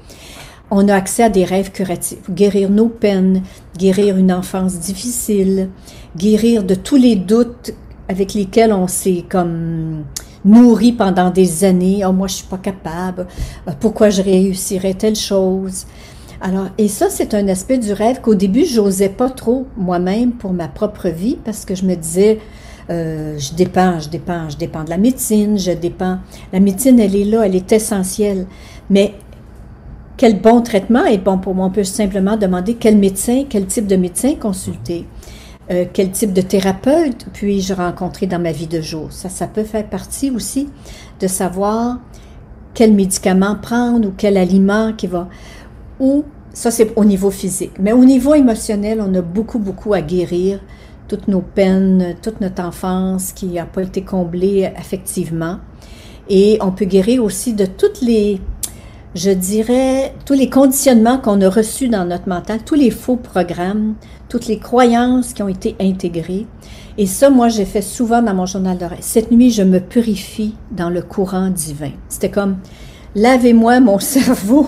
[0.76, 3.44] on a accès à des rêves curatifs, guérir nos peines,
[3.78, 5.70] guérir une enfance difficile,
[6.18, 7.72] guérir de tous les doutes
[8.10, 10.04] avec lesquels on s'est comme
[10.44, 12.04] nourri pendant des années.
[12.06, 13.26] Oh, moi, je suis pas capable.
[13.68, 15.86] Euh, pourquoi je réussirais telle chose?
[16.42, 20.52] Alors, et ça, c'est un aspect du rêve qu'au début, j'osais pas trop moi-même pour
[20.52, 22.40] ma propre vie parce que je me disais,
[22.90, 26.20] euh, je dépends, je dépends, je dépends de la médecine, je dépends.
[26.52, 28.46] La médecine, elle est là, elle est essentielle.
[28.90, 29.16] Mais
[30.18, 31.68] quel bon traitement est bon pour moi.
[31.68, 35.06] On peut simplement demander quel médecin, quel type de médecin consulter,
[35.72, 39.12] euh, quel type de thérapeute puis-je rencontrer dans ma vie de jour.
[39.12, 40.70] Ça, ça peut faire partie aussi
[41.20, 42.00] de savoir
[42.74, 45.28] quel médicament prendre ou quel aliment qui va.
[46.00, 47.74] Ou ça, c'est au niveau physique.
[47.80, 50.60] Mais au niveau émotionnel, on a beaucoup, beaucoup à guérir.
[51.08, 55.58] Toutes nos peines, toute notre enfance qui n'a pas été comblée affectivement.
[56.30, 58.42] Et on peut guérir aussi de toutes les
[59.16, 63.96] je dirais, tous les conditionnements qu'on a reçus dans notre mental, tous les faux programmes,
[64.28, 66.46] toutes les croyances qui ont été intégrées.
[66.98, 70.56] Et ça, moi, j'ai fait souvent dans mon journal de Cette nuit, je me purifie
[70.72, 71.92] dans le courant divin.
[72.10, 72.58] C'était comme,
[73.16, 74.68] lavez-moi mon cerveau,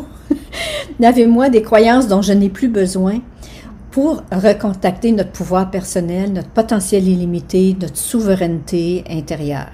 [1.00, 3.20] lavez-moi des croyances dont je n'ai plus besoin
[3.92, 9.72] pour recontacter notre pouvoir personnel, notre potentiel illimité, notre souveraineté intérieure.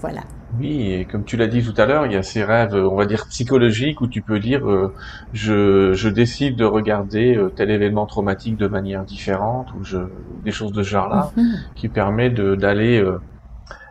[0.00, 0.22] Voilà.
[0.52, 2.96] Oui, et comme tu l'as dit tout à l'heure, il y a ces rêves, on
[2.96, 4.92] va dire psychologiques, où tu peux dire, euh,
[5.30, 9.98] je, je décide de regarder euh, tel événement traumatique de manière différente, ou je,
[10.42, 11.62] des choses de ce genre-là, Mhm.
[11.76, 13.18] qui permet de d'aller euh,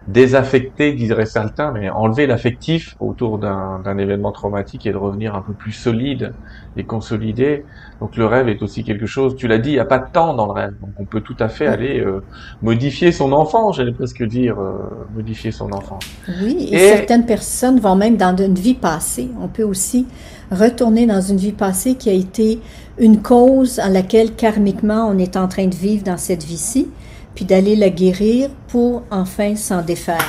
[0.07, 5.41] désaffecter, dirait certains, mais enlever l'affectif autour d'un d'un événement traumatique et de revenir un
[5.43, 6.35] peu plus solide
[6.75, 7.65] et consolidé.
[7.99, 10.05] Donc le rêve est aussi quelque chose, tu l'as dit, il n'y a pas de
[10.13, 12.21] temps dans le rêve, donc on peut tout à fait aller euh,
[12.61, 16.07] modifier son enfant, j'allais presque dire, euh, modifier son enfant.
[16.27, 19.31] Oui, et, Et- certaines personnes vont même dans une vie passée.
[19.39, 20.07] On peut aussi
[20.51, 22.61] retourner dans une vie passée qui a été
[22.97, 26.93] une cause à laquelle karmiquement on est en train de vivre dans cette vie-ci,
[27.39, 30.27] puis d'aller la guérir pour enfin s'en défaire.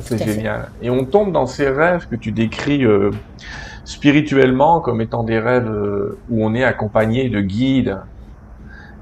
[0.00, 0.70] C'est génial.
[0.82, 3.12] Et on tombe dans ces rêves que tu décris euh,
[3.84, 7.96] spirituellement comme étant des rêves euh, où on est accompagné de guides.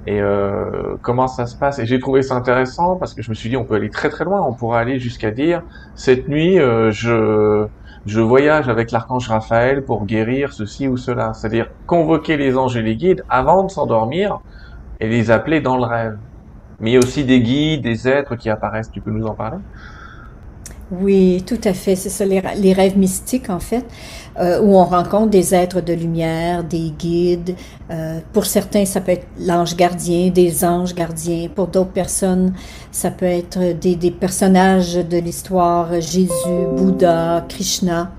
[0.07, 1.79] Et euh, comment ça se passe?
[1.79, 4.11] Et j'ai trouvé ça intéressant parce que je me suis dit on peut aller très
[4.11, 4.43] très loin.
[4.47, 5.63] On pourrait aller jusqu'à dire
[5.95, 7.67] cette nuit je
[8.05, 11.33] je voyage avec l'archange Raphaël pour guérir ceci ou cela.
[11.33, 14.41] C'est-à-dire convoquer les anges et les guides avant de s'endormir
[15.01, 16.19] et les appeler dans le rêve.
[16.81, 18.91] Mais il y a aussi des guides, des êtres qui apparaissent.
[18.91, 19.59] Tu peux nous en parler?
[20.91, 21.95] Oui, tout à fait.
[21.95, 23.85] C'est ça, les, rêves mystiques, en fait,
[24.41, 27.55] euh, où on rencontre des êtres de lumière, des guides.
[27.91, 31.49] Euh, pour certains, ça peut être l'ange gardien, des anges gardiens.
[31.55, 32.55] Pour d'autres personnes,
[32.91, 36.31] ça peut être des, des personnages de l'histoire, Jésus,
[36.77, 38.11] Bouddha, Krishna.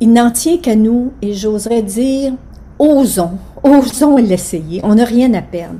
[0.00, 2.34] Il n'en tient qu'à nous, et j'oserais dire,
[2.78, 4.80] osons, osons l'essayer.
[4.84, 5.78] On n'a rien à perdre.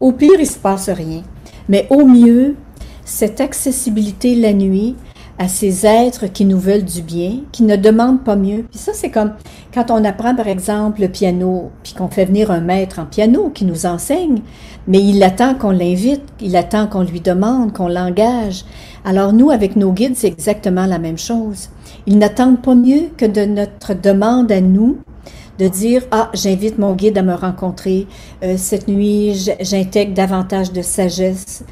[0.00, 1.22] Au pire, il se passe rien.
[1.68, 2.56] Mais au mieux,
[3.04, 4.96] cette accessibilité la nuit
[5.38, 8.64] à ces êtres qui nous veulent du bien, qui ne demandent pas mieux.
[8.70, 9.32] Puis ça, c'est comme
[9.72, 13.50] quand on apprend, par exemple, le piano, puis qu'on fait venir un maître en piano
[13.52, 14.42] qui nous enseigne,
[14.86, 18.64] mais il attend qu'on l'invite, il attend qu'on lui demande, qu'on l'engage.
[19.04, 21.70] Alors nous, avec nos guides, c'est exactement la même chose.
[22.06, 24.98] Ils n'attendent pas mieux que de notre demande à nous
[25.58, 28.06] de dire ah j'invite mon guide à me rencontrer.
[28.42, 31.64] Euh, cette nuit j'intègre davantage de sagesse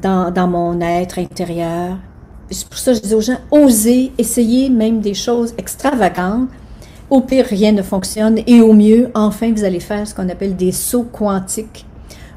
[0.00, 1.98] dans, dans mon être intérieur
[2.50, 6.48] c'est pour ça que je dis aux gens osez essayer même des choses extravagantes.
[7.10, 8.40] Au pire rien ne fonctionne.
[8.46, 11.86] Et au mieux enfin vous allez faire ce qu'on appelle des sauts quantiques.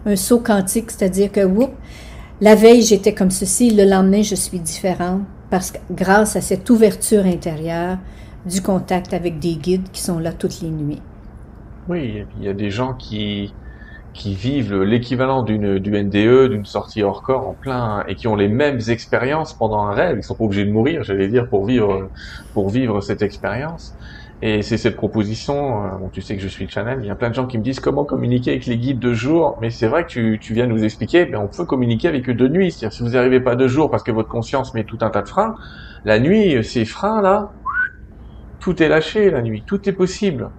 [0.05, 1.71] Un saut quantique c'est-à-dire que whoop,
[2.39, 6.69] la veille j'étais comme ceci le lendemain je suis différente parce que grâce à cette
[6.69, 7.97] ouverture intérieure
[8.45, 11.03] du contact avec des guides qui sont là toutes les nuits.
[11.87, 13.57] Oui, il y a des gens qui
[14.13, 18.27] qui vivent le- l'équivalent d'une du NDE, d'une sortie hors corps en plein et qui
[18.27, 20.17] ont les mêmes expériences pendant un rêve.
[20.19, 22.11] Ils sont pas obligés de mourir, j'allais dire, pour vivre
[22.53, 23.95] pour vivre cette expérience.
[24.41, 25.85] Et c'est cette proposition.
[25.85, 26.99] euh, Bon, tu sais que je suis le channel.
[27.03, 29.13] Il y a plein de gens qui me disent comment communiquer avec les guides de
[29.13, 29.57] jour?
[29.61, 31.25] Mais c'est vrai que tu, tu viens nous expliquer.
[31.27, 32.71] Mais on peut communiquer avec eux de nuit.
[32.73, 35.21] C'est-à-dire si vous n'arrivez pas de jour parce que votre conscience met tout un tas
[35.23, 35.55] de freins,
[36.03, 37.53] la nuit, ces freins là,
[38.61, 39.63] tout est lâché la nuit.
[39.65, 40.49] Tout est possible.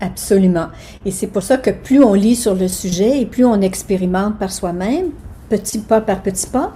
[0.00, 0.68] Absolument.
[1.04, 4.38] Et c'est pour ça que plus on lit sur le sujet et plus on expérimente
[4.38, 5.10] par soi-même,
[5.48, 6.72] petit pas par petit pas,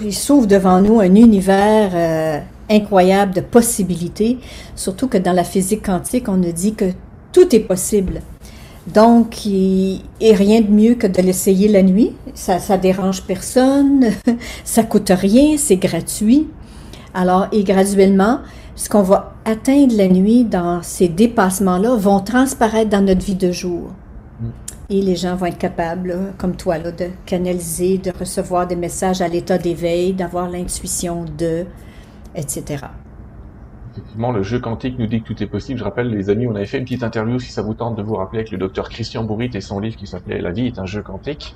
[0.00, 4.38] il s'ouvre devant nous un univers euh, incroyable de possibilités,
[4.74, 6.86] surtout que dans la physique quantique, on nous dit que
[7.32, 8.20] tout est possible.
[8.86, 12.12] Donc, il, et rien de mieux que de l'essayer la nuit.
[12.34, 14.06] Ça, ça dérange personne,
[14.64, 16.48] ça coûte rien, c'est gratuit.
[17.14, 18.40] Alors, et graduellement,
[18.74, 23.52] ce qu'on va atteindre la nuit dans ces dépassements-là vont transparaître dans notre vie de
[23.52, 23.90] jour.
[24.40, 24.46] Mm.
[24.90, 28.76] Et les gens vont être capables, là, comme toi, là, de canaliser, de recevoir des
[28.76, 31.66] messages à l'état d'éveil, d'avoir l'intuition de,
[32.34, 32.84] etc.
[33.92, 35.78] Effectivement, le jeu quantique nous dit que tout est possible.
[35.78, 38.02] Je rappelle, les amis, on avait fait une petite interview, si ça vous tente de
[38.02, 40.78] vous rappeler, avec le docteur Christian Bourrit et son livre qui s'appelait La vie est
[40.78, 41.54] un jeu quantique.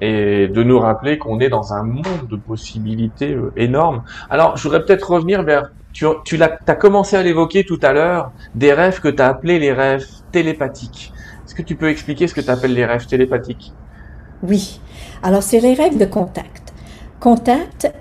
[0.00, 4.04] Et de nous rappeler qu'on est dans un monde de possibilités euh, énormes.
[4.30, 5.70] Alors, je voudrais peut-être revenir vers...
[5.92, 6.06] Tu,
[6.40, 10.06] as commencé à l'évoquer tout à l'heure, des rêves que tu as appelés les rêves
[10.30, 11.12] télépathiques.
[11.44, 13.72] Est-ce que tu peux expliquer ce que tu appelles les rêves télépathiques?
[14.42, 14.80] Oui.
[15.22, 16.72] Alors, c'est les rêves de contact.
[17.20, 17.92] Contact,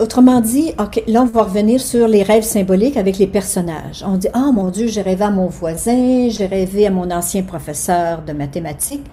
[0.00, 4.04] autrement dit, ok, là, on va revenir sur les rêves symboliques avec les personnages.
[4.06, 7.42] On dit, ah mon Dieu, j'ai rêvé à mon voisin, j'ai rêvé à mon ancien
[7.42, 9.06] professeur de mathématiques.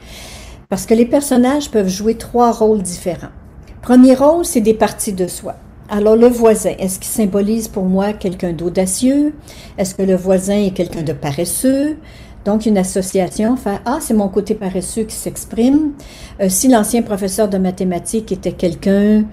[0.69, 3.33] Parce que les personnages peuvent jouer trois rôles différents.
[3.81, 5.55] Premier rôle, c'est des parties de soi.
[5.89, 9.33] Alors, le voisin, est-ce qu'il symbolise pour moi quelqu'un d'audacieux?
[9.77, 11.97] Est-ce que le voisin est quelqu'un de paresseux?
[12.45, 15.91] Donc, une association fait Ah, c'est mon côté paresseux qui s'exprime.
[16.39, 19.25] Euh, si l'ancien professeur de mathématiques était quelqu'un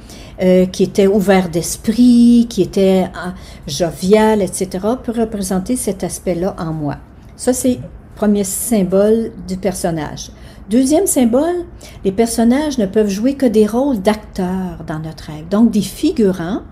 [0.43, 3.31] euh, qui était ouvert d'esprit, qui était euh,
[3.67, 4.69] jovial, etc.,
[5.03, 6.97] peut représenter cet aspect-là en moi.
[7.37, 7.79] Ça, c'est
[8.17, 10.31] premier symbole du personnage.
[10.71, 11.67] Deuxième symbole,
[12.05, 16.63] les personnages ne peuvent jouer que des rôles d'acteurs dans notre rêve, donc des figurants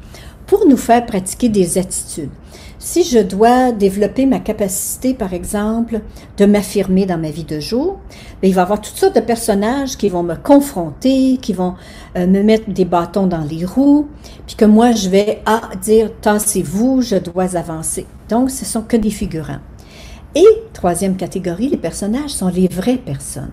[0.46, 2.30] pour nous faire pratiquer des attitudes.
[2.84, 6.00] Si je dois développer ma capacité, par exemple,
[6.36, 8.00] de m'affirmer dans ma vie de jour,
[8.40, 11.76] bien, il va y avoir toutes sortes de personnages qui vont me confronter, qui vont
[12.16, 14.08] euh, me mettre des bâtons dans les roues,
[14.48, 18.04] puis que moi, je vais à dire, tassez-vous, je dois avancer.
[18.28, 19.60] Donc, ce sont que des figurants.
[20.34, 23.52] Et troisième catégorie, les personnages sont les vraies personnes.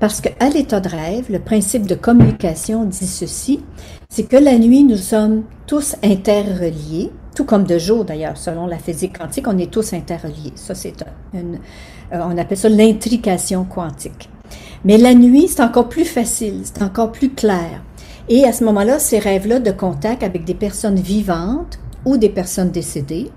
[0.00, 3.60] Parce qu'à l'état de rêve, le principe de communication dit ceci,
[4.10, 8.78] c'est que la nuit, nous sommes tous interreliés, tout comme de jour d'ailleurs, selon la
[8.78, 10.52] physique quantique, on est tous interreliés.
[10.54, 10.94] Ça, c'est
[11.34, 11.58] une,
[12.12, 14.28] euh, on appelle ça l'intrication quantique.
[14.84, 17.82] Mais la nuit, c'est encore plus facile, c'est encore plus clair.
[18.28, 22.70] Et à ce moment-là, ces rêves-là de contact avec des personnes vivantes ou des personnes
[22.70, 23.30] décédées,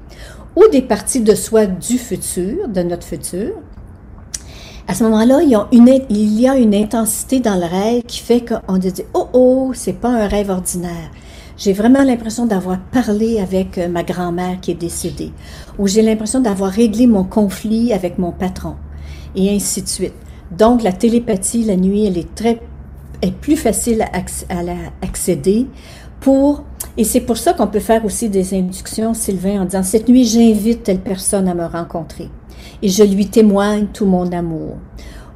[0.56, 3.54] ou des parties de soi du futur, de notre futur,
[4.88, 8.94] à ce moment-là, il y a une intensité dans le rêve qui fait qu'on dit
[9.14, 11.10] Oh oh, c'est pas un rêve ordinaire.
[11.58, 15.32] J'ai vraiment l'impression d'avoir parlé avec euh, ma grand-mère qui est décédée,
[15.78, 18.76] ou j'ai l'impression d'avoir réglé mon conflit avec mon patron,
[19.36, 20.14] et ainsi de suite.
[20.52, 22.60] Donc, la télépathie, la nuit, elle est très,
[23.22, 24.62] est plus facile à, à
[25.02, 25.68] accéder
[26.20, 26.64] pour,
[26.98, 30.26] et c'est pour ça qu'on peut faire aussi des inductions, Sylvain, en disant, cette nuit,
[30.26, 32.30] j'invite telle personne à me rencontrer
[32.82, 34.78] et je lui témoigne tout mon amour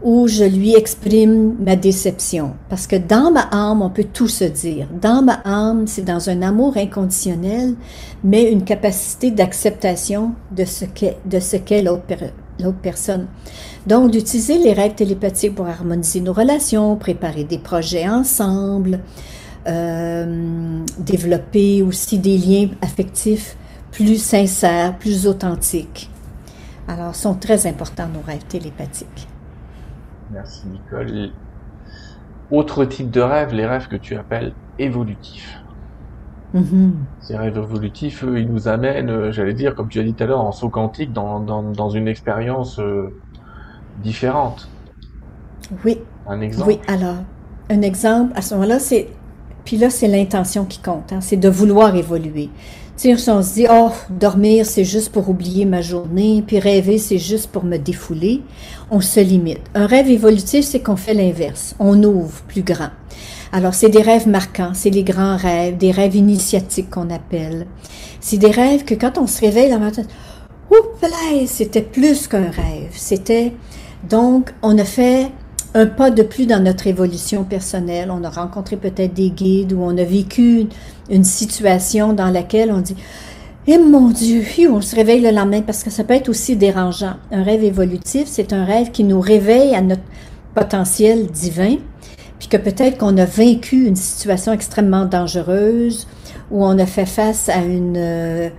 [0.04, 2.54] ou je lui exprime ma déception.
[2.70, 4.88] Parce que dans ma âme, on peut tout se dire.
[5.02, 7.76] Dans ma âme, c'est dans un amour inconditionnel,
[8.24, 12.04] mais une capacité d'acceptation de ce qu'est, de ce qu'est l'autre,
[12.60, 13.28] l'autre personne.
[13.88, 19.00] Donc, d'utiliser les rêves télépathiques pour harmoniser nos relations, préparer des projets ensemble,
[19.68, 23.58] euh, développer aussi des liens affectifs
[23.92, 26.12] plus sincères, plus authentiques.
[26.88, 29.28] Alors, sont très importants nos rêves télépathiques.
[30.32, 31.32] Merci Nicole.
[32.52, 35.62] Autre type de rêve, les rêves que tu appelles évolutifs.
[36.56, 36.92] Mm-hmm.
[37.20, 40.28] Ces rêves évolutifs, ils nous amènent, euh, j'allais dire, comme tu as dit tout à
[40.28, 43.14] l'heure, en saut quantique, dans, dans, une expérience euh,
[44.02, 44.70] différente.
[45.84, 46.00] Oui.
[46.26, 46.70] Un exemple?
[46.70, 47.18] Oui, alors,
[47.70, 49.10] un exemple, à ce moment-là, c'est.
[49.66, 52.50] Puis là, c'est l'intention qui compte, hein, c'est de vouloir évoluer.
[52.98, 57.20] Sais, on se dit, oh, dormir, c'est juste pour oublier ma journée, puis rêver, c'est
[57.20, 58.42] juste pour me défouler,
[58.90, 59.62] on se limite.
[59.76, 61.76] Un rêve évolutif, c'est qu'on fait l'inverse.
[61.78, 62.90] On ouvre plus grand.
[63.52, 67.68] Alors, c'est des rêves marquants, c'est les grands rêves, des rêves initiatiques qu'on appelle.
[68.20, 70.02] C'est des rêves que quand on se réveille dans matin,
[71.46, 72.94] c'était plus qu'un rêve.
[72.94, 73.54] C'était,
[74.10, 75.32] donc, on a fait
[75.76, 78.10] un pas de plus dans notre évolution personnelle.
[78.12, 80.68] On a rencontré peut-être des guides ou on a vécu
[81.10, 82.96] une situation dans laquelle on dit
[83.68, 87.16] Eh mon Dieu, on se réveille le lendemain parce que ça peut être aussi dérangeant.
[87.32, 90.04] Un rêve évolutif, c'est un rêve qui nous réveille à notre
[90.54, 91.76] potentiel divin,
[92.40, 96.08] puis que peut-être qu'on a vaincu une situation extrêmement dangereuse
[96.50, 98.50] ou on a fait face à une euh,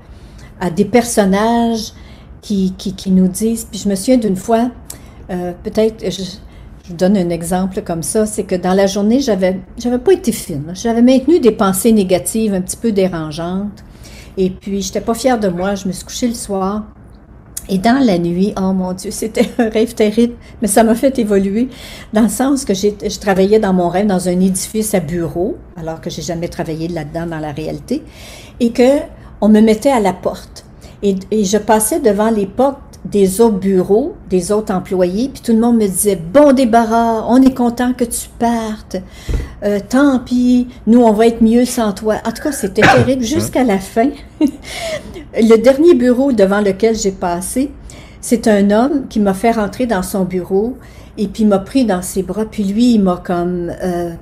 [0.61, 1.93] à des personnages
[2.41, 3.67] qui, qui, nous disent.
[3.71, 4.71] Puis je me souviens d'une fois,
[5.31, 6.05] euh, peut-être,
[6.89, 10.33] je donne un exemple comme ça, c'est que dans la journée, j'avais, j'avais pas été
[10.33, 10.73] fine.
[10.75, 13.85] J'avais maintenu des pensées négatives un petit peu dérangeantes.
[14.39, 15.75] Et puis, j'étais pas fière de moi.
[15.75, 16.85] Je me suis couchée le soir.
[17.69, 20.33] Et dans la nuit, oh mon Dieu, c'était un rêve terrible,
[20.63, 21.69] mais ça m'a fait évoluer
[22.15, 25.59] dans le sens que j'ai, je travaillais dans mon rêve dans un édifice à bureau,
[25.77, 28.03] alors que j'ai jamais travaillé là-dedans dans la réalité,
[28.61, 29.01] et que
[29.43, 30.65] on me mettait à la porte.
[31.03, 35.53] Et, et je passais devant les portes des autres bureaux, des autres employés, puis tout
[35.53, 38.97] le monde me disait bon débarras, on est content que tu partes,
[39.65, 42.17] euh, tant pis, nous on va être mieux sans toi.
[42.25, 44.11] En tout cas, c'était terrible jusqu'à la fin.
[45.35, 47.71] le dernier bureau devant lequel j'ai passé,
[48.21, 50.77] c'est un homme qui m'a fait rentrer dans son bureau
[51.17, 54.13] et puis m'a pris dans ses bras, puis lui il m'a comme, euh,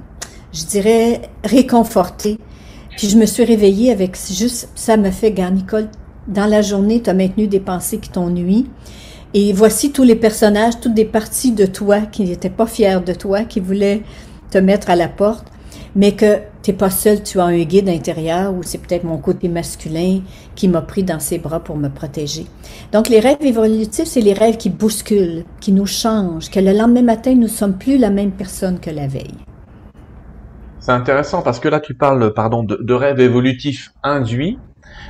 [0.53, 2.39] je dirais, réconforté.
[2.97, 5.89] Puis je me suis réveillée avec juste, ça me fait, gars, Nicole,
[6.29, 8.66] dans la journée, tu as maintenu des pensées qui t'ennuient.
[9.35, 13.12] Et voici tous les personnages, toutes des parties de toi qui n'étaient pas fiers de
[13.12, 14.03] toi, qui voulaient
[14.51, 15.47] te mettre à la porte,
[15.95, 19.49] mais que tu pas seul, tu as un guide intérieur ou c'est peut-être mon côté
[19.49, 20.20] masculin
[20.55, 22.47] qui m'a pris dans ses bras pour me protéger.
[22.93, 27.03] Donc les rêves évolutifs, c'est les rêves qui bousculent, qui nous changent, que le lendemain
[27.03, 29.35] matin, nous sommes plus la même personne que la veille.
[30.81, 34.59] C'est intéressant parce que là, tu parles pardon, de rêves évolutifs induits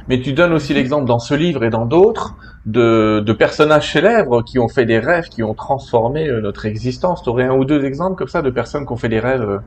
[0.08, 4.42] mais tu donnes aussi l'exemple dans ce livre et dans d'autres de, de, personnages célèbres
[4.42, 7.22] qui ont fait des rêves, qui ont transformé euh, notre existence.
[7.22, 9.42] Tu aurais un ou deux exemples comme ça de personnes qui ont fait des rêves
[9.42, 9.58] euh,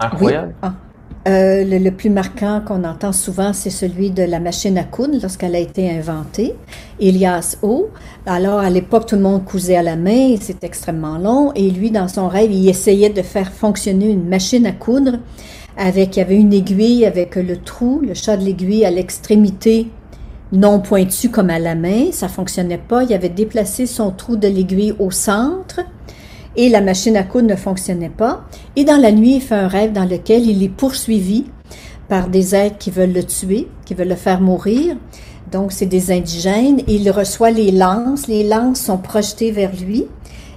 [0.00, 0.48] incroyables?
[0.48, 0.54] Oui.
[0.62, 0.72] Ah.
[1.28, 5.18] Euh, le, le, plus marquant qu'on entend souvent, c'est celui de la machine à coudre
[5.20, 6.54] lorsqu'elle a été inventée.
[6.98, 7.90] Elias O.
[8.24, 11.52] Alors, à l'époque, tout le monde cousait à la main, c'est extrêmement long.
[11.54, 15.18] Et lui, dans son rêve, il essayait de faire fonctionner une machine à coudre
[15.80, 19.88] avec, il y avait une aiguille avec le trou, le chat de l'aiguille à l'extrémité
[20.52, 22.12] non pointu comme à la main.
[22.12, 23.04] Ça fonctionnait pas.
[23.04, 25.80] Il avait déplacé son trou de l'aiguille au centre
[26.56, 28.44] et la machine à coudre ne fonctionnait pas.
[28.76, 31.46] Et dans la nuit, il fait un rêve dans lequel il est poursuivi
[32.08, 34.96] par des êtres qui veulent le tuer, qui veulent le faire mourir.
[35.52, 36.82] Donc, c'est des indigènes.
[36.88, 38.26] Il reçoit les lances.
[38.26, 40.06] Les lances sont projetées vers lui.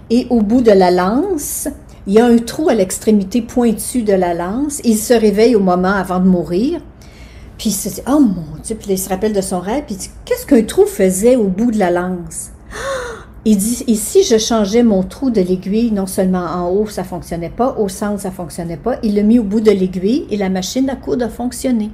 [0.10, 1.68] Et au bout de la lance,
[2.08, 4.82] il y a un trou à l'extrémité pointue de la lance.
[4.84, 6.82] Il se réveille au moment avant de mourir.
[7.58, 9.96] Puis il se dit, oh mon Dieu, puis il se rappelle de son rêve, puis
[9.96, 12.52] il dit, qu'est-ce qu'un trou faisait au bout de la lance?
[13.46, 17.50] Il dit, ici, je changeais mon trou de l'aiguille, non seulement en haut, ça fonctionnait
[17.50, 19.00] pas, au centre, ça fonctionnait pas.
[19.04, 21.92] Il l'a mis au bout de l'aiguille et la machine à coudre a fonctionné.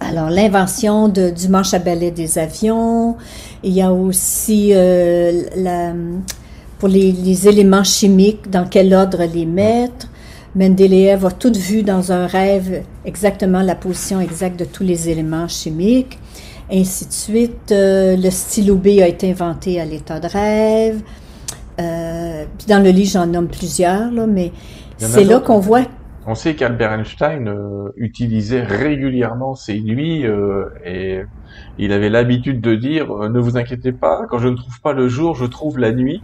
[0.00, 3.16] Alors, l'invention du manche à balai des avions,
[3.62, 5.92] il y a aussi euh, la,
[6.78, 10.08] pour les, les, éléments chimiques, dans quel ordre les mettre.
[10.54, 15.48] Mendeleev a tout vu dans un rêve exactement la position exacte de tous les éléments
[15.48, 16.18] chimiques
[16.70, 17.72] ainsi de suite.
[17.72, 21.02] Euh, le stylo B a été inventé à l'état de rêve.
[21.80, 24.52] Euh, puis dans le livre, j'en nomme plusieurs, là, mais
[24.96, 25.82] c'est là qu'on voit.
[26.26, 30.24] On sait qu'Albert Einstein euh, utilisait régulièrement ses nuits
[30.84, 31.20] et
[31.78, 35.08] il avait l'habitude de dire ne vous inquiétez pas, quand je ne trouve pas le
[35.08, 36.22] jour, je trouve la nuit.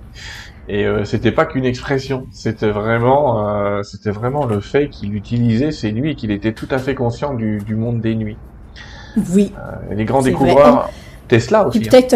[0.68, 6.12] Et c'était pas qu'une expression, c'était vraiment, c'était vraiment le fait qu'il utilisait ses nuits
[6.12, 8.36] et qu'il était tout à fait conscient du, du monde des nuits.
[9.30, 9.52] Oui.
[9.58, 10.90] Euh, les grands découvreurs.
[11.28, 11.78] Tesla aussi.
[11.78, 11.82] Hein.
[11.90, 12.14] Peut-être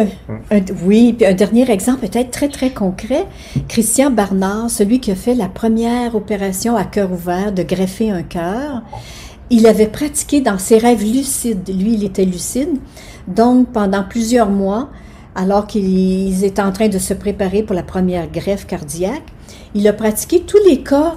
[0.51, 3.25] un, oui, puis un dernier exemple peut-être très très concret.
[3.69, 8.23] Christian Barnard, celui qui a fait la première opération à cœur ouvert de greffer un
[8.23, 8.83] cœur,
[9.51, 11.69] il avait pratiqué dans ses rêves lucides.
[11.69, 12.79] Lui, il était lucide.
[13.29, 14.91] Donc, pendant plusieurs mois,
[15.35, 19.33] alors qu'ils étaient en train de se préparer pour la première greffe cardiaque,
[19.75, 21.17] il a pratiqué tous les cas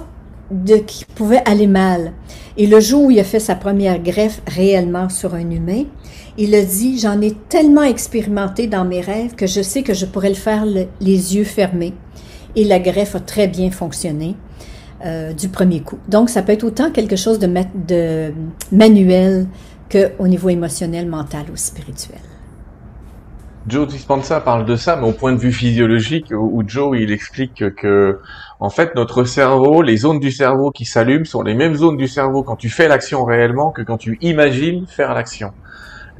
[0.50, 2.12] de, qui pouvaient aller mal.
[2.56, 5.84] Et le jour où il a fait sa première greffe réellement sur un humain,
[6.36, 10.06] il a dit, j'en ai tellement expérimenté dans mes rêves que je sais que je
[10.06, 11.94] pourrais le faire les yeux fermés.
[12.56, 14.36] Et la greffe a très bien fonctionné
[15.04, 15.98] euh, du premier coup.
[16.08, 17.48] Donc, ça peut être autant quelque chose de,
[17.86, 18.32] de
[18.72, 19.46] manuel
[19.90, 22.20] qu'au niveau émotionnel, mental ou spirituel.
[23.66, 27.74] Joe Dispenza parle de ça, mais au point de vue physiologique, où Joe il explique
[27.76, 28.18] que
[28.58, 32.08] en fait notre cerveau, les zones du cerveau qui s'allument sont les mêmes zones du
[32.08, 35.50] cerveau quand tu fais l'action réellement que quand tu imagines faire l'action.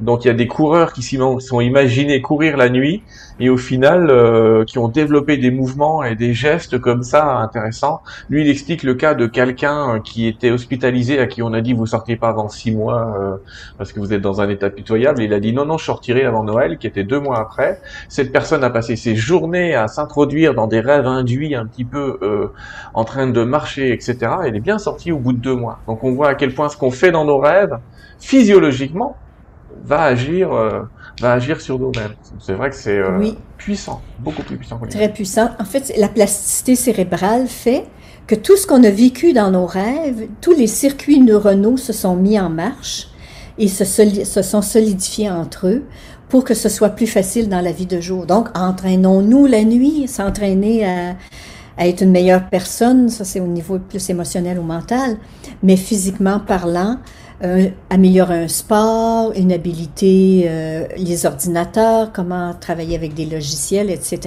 [0.01, 3.03] Donc il y a des coureurs qui sont imaginés courir la nuit
[3.39, 8.01] et au final euh, qui ont développé des mouvements et des gestes comme ça intéressants.
[8.29, 11.73] Lui il explique le cas de quelqu'un qui était hospitalisé à qui on a dit
[11.73, 13.37] vous sortez pas avant six mois euh,
[13.77, 15.21] parce que vous êtes dans un état pitoyable.
[15.21, 17.79] il a dit non non je sortirai avant Noël qui était deux mois après.
[18.09, 22.17] Cette personne a passé ses journées à s'introduire dans des rêves induits un petit peu
[22.23, 22.47] euh,
[22.95, 24.17] en train de marcher etc.
[24.45, 25.79] Elle est bien sortie au bout de deux mois.
[25.87, 27.77] Donc on voit à quel point ce qu'on fait dans nos rêves
[28.19, 29.15] physiologiquement
[29.83, 30.81] va agir, euh,
[31.19, 32.13] va agir sur nous-mêmes.
[32.39, 34.79] C'est vrai que c'est euh, puissant, beaucoup plus puissant.
[34.89, 35.49] Très puissant.
[35.59, 37.85] En fait, la plasticité cérébrale fait
[38.27, 42.15] que tout ce qu'on a vécu dans nos rêves, tous les circuits neuronaux se sont
[42.15, 43.07] mis en marche
[43.57, 45.83] et se, se sont solidifiés entre eux
[46.29, 48.25] pour que ce soit plus facile dans la vie de jour.
[48.25, 51.15] Donc, entraînons-nous la nuit, s'entraîner à,
[51.77, 55.17] à être une meilleure personne, ça c'est au niveau plus émotionnel ou mental,
[55.63, 56.99] mais physiquement parlant,
[57.43, 64.19] euh, améliorer un sport, une habilité, euh, les ordinateurs, comment travailler avec des logiciels, etc.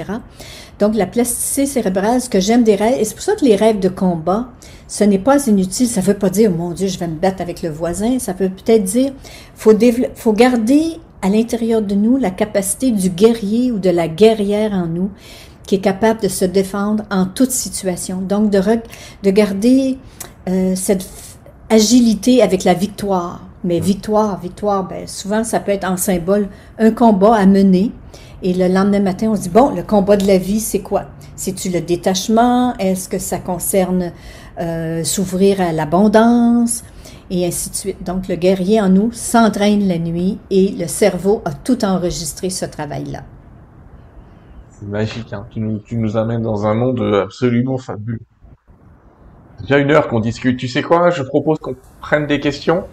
[0.80, 3.54] Donc, la plasticité cérébrale, ce que j'aime des rêves, et c'est pour ça que les
[3.54, 4.48] rêves de combat,
[4.88, 5.86] ce n'est pas inutile.
[5.86, 8.18] Ça ne veut pas dire, oh mon Dieu, je vais me battre avec le voisin.
[8.18, 9.12] Ça peut peut-être dire,
[9.54, 9.72] faut,
[10.14, 14.86] faut garder à l'intérieur de nous la capacité du guerrier ou de la guerrière en
[14.86, 15.10] nous
[15.66, 18.20] qui est capable de se défendre en toute situation.
[18.20, 18.60] Donc, de,
[19.22, 19.98] de garder
[20.48, 21.06] euh, cette
[21.70, 23.40] agilité avec la victoire.
[23.64, 26.48] Mais victoire, victoire, ben, souvent ça peut être en symbole
[26.78, 27.92] un combat à mener.
[28.42, 31.04] Et le lendemain matin, on se dit, bon, le combat de la vie, c'est quoi?
[31.34, 32.76] C'est-tu le détachement?
[32.76, 34.12] Est-ce que ça concerne
[34.60, 36.84] euh, s'ouvrir à l'abondance?
[37.30, 38.04] Et ainsi de suite.
[38.04, 42.66] Donc, le guerrier en nous s'entraîne la nuit et le cerveau a tout enregistré ce
[42.66, 43.22] travail-là.
[44.72, 45.46] C'est magique, hein?
[45.50, 48.20] tu, nous, tu nous amènes dans un monde absolument fabuleux
[49.60, 50.58] déjà une heure qu'on discute.
[50.58, 52.84] Tu sais quoi Je propose qu'on prenne des questions.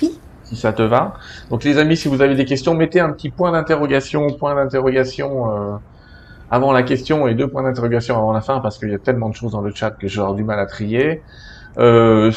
[0.00, 0.18] Oui.
[0.44, 1.14] Si ça te va.
[1.50, 5.50] Donc les amis, si vous avez des questions, mettez un petit point d'interrogation, point d'interrogation
[5.50, 5.76] euh,
[6.50, 9.28] avant la question et deux points d'interrogation avant la fin parce qu'il y a tellement
[9.28, 11.22] de choses dans le chat que j'aurai du mal à trier.
[11.78, 12.30] Euh,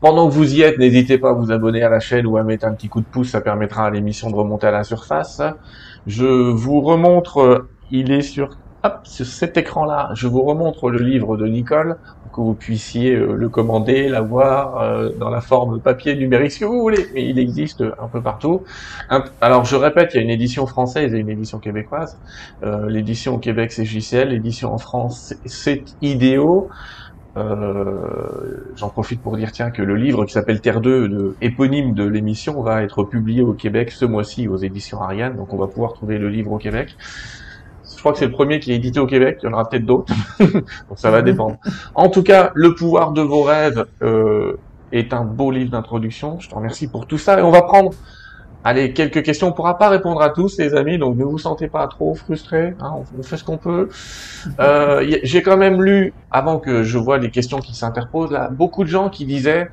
[0.00, 2.42] pendant que vous y êtes, n'hésitez pas à vous abonner à la chaîne ou à
[2.42, 5.40] mettre un petit coup de pouce, ça permettra à l'émission de remonter à la surface.
[6.06, 11.36] Je vous remontre, il est sur hop, sur cet écran-là, je vous remontre le livre
[11.36, 11.98] de Nicole
[12.32, 16.80] que vous puissiez euh, le commander, l'avoir euh, dans la forme papier numérique, si vous
[16.80, 17.06] voulez.
[17.14, 18.64] Mais il existe un peu partout.
[19.40, 22.18] alors je répète, il y a une édition française et une édition québécoise.
[22.62, 26.68] Euh, l'édition au Québec c'est JCL, l'édition en France c'est Idéo.
[27.34, 32.04] J'en profite pour dire tiens que le livre qui s'appelle Terre 2, de, éponyme de
[32.04, 35.94] l'émission, va être publié au Québec ce mois-ci aux éditions Ariane, donc on va pouvoir
[35.94, 36.96] trouver le livre au Québec.
[38.02, 39.38] Je crois que c'est le premier qui est édité au Québec.
[39.44, 40.12] Il y en aura peut-être d'autres.
[40.40, 41.58] Donc ça va dépendre.
[41.94, 44.56] En tout cas, Le pouvoir de vos rêves euh,
[44.90, 46.40] est un beau livre d'introduction.
[46.40, 47.38] Je te remercie pour tout ça.
[47.38, 47.92] Et on va prendre
[48.64, 49.46] Allez, quelques questions.
[49.46, 52.74] On pourra pas répondre à tous, les amis, donc ne vous sentez pas trop frustrés.
[52.80, 53.88] Hein, on, fait ce qu'on peut.
[54.58, 58.82] Euh, J'ai quand même lu, avant que je vois les questions qui s'interposent là, beaucoup
[58.82, 59.70] de gens qui disaient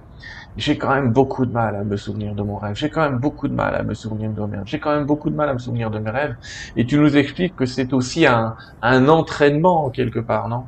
[0.57, 2.75] j'ai quand même beaucoup de mal à me souvenir de mon rêve.
[2.75, 4.65] J'ai quand même beaucoup de mal à me souvenir de mes rêves.
[4.65, 6.35] J'ai quand même beaucoup de mal à me souvenir de mes rêves.
[6.75, 10.63] Et tu nous expliques que c'est aussi un, un entraînement quelque part, non?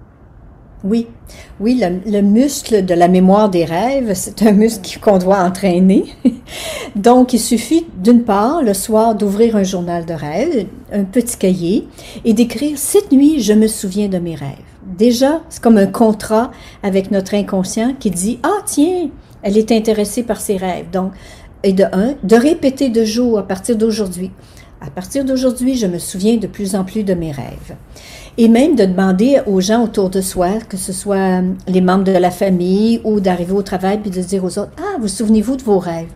[0.84, 1.06] Oui,
[1.60, 6.06] oui, le, muscle de la mémoire des rêves, c'est un muscle qu'on doit entraîner.
[6.96, 11.88] Donc, il suffit d'une part, le soir, d'ouvrir un journal de rêve, un petit cahier,
[12.26, 14.58] et d'écrire Cette nuit, je me souviens de mes rêves.
[14.84, 16.50] Déjà, c'est comme un contrat
[16.82, 19.10] avec notre inconscient qui dit Ah, tiens,
[19.44, 20.90] elle est intéressée par ses rêves.
[20.92, 21.12] Donc,
[21.64, 24.32] et de un, de répéter de jour à partir d'aujourd'hui.
[24.84, 27.76] À partir d'aujourd'hui, je me souviens de plus en plus de mes rêves.
[28.38, 32.12] Et même de demander aux gens autour de soi, que ce soit les membres de
[32.12, 35.64] la famille ou d'arriver au travail puis de dire aux autres, ah, vous souvenez-vous de
[35.64, 36.10] vos rêves?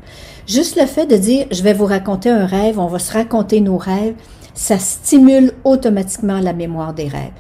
[0.48, 3.62] Juste le fait de dire, je vais vous raconter un rêve, on va se raconter
[3.62, 4.16] nos rêves,
[4.56, 7.34] ça stimule automatiquement la mémoire des rêves.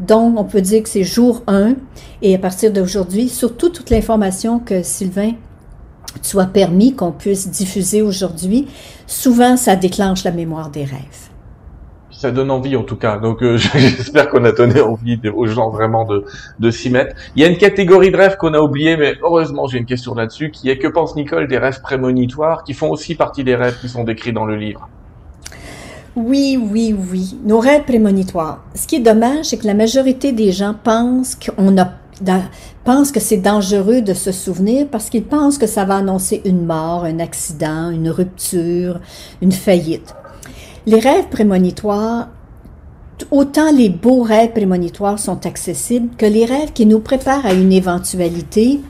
[0.00, 1.74] Donc, on peut dire que c'est jour 1
[2.22, 5.32] et à partir d'aujourd'hui, surtout toute l'information que Sylvain
[6.22, 8.68] soit permis qu'on puisse diffuser aujourd'hui,
[9.06, 11.28] souvent ça déclenche la mémoire des rêves.
[12.10, 15.70] Ça donne envie en tout cas, donc euh, j'espère qu'on a donné envie aux gens
[15.70, 16.24] vraiment de,
[16.58, 17.14] de s'y mettre.
[17.36, 20.14] Il y a une catégorie de rêves qu'on a oublié, mais heureusement j'ai une question
[20.14, 23.78] là-dessus, qui est que pense Nicole des rêves prémonitoires, qui font aussi partie des rêves
[23.80, 24.88] qui sont décrits dans le livre?
[26.18, 27.36] Oui, oui, oui.
[27.44, 28.64] Nos rêves prémonitoires.
[28.74, 31.92] Ce qui est dommage, c'est que la majorité des gens pensent qu'on a
[32.84, 36.64] pensent que c'est dangereux de se souvenir parce qu'ils pensent que ça va annoncer une
[36.64, 38.98] mort, un accident, une rupture,
[39.40, 40.14] une faillite.
[40.86, 42.28] Les rêves prémonitoires,
[43.30, 47.72] autant les beaux rêves prémonitoires sont accessibles que les rêves qui nous préparent à une
[47.72, 48.80] éventualité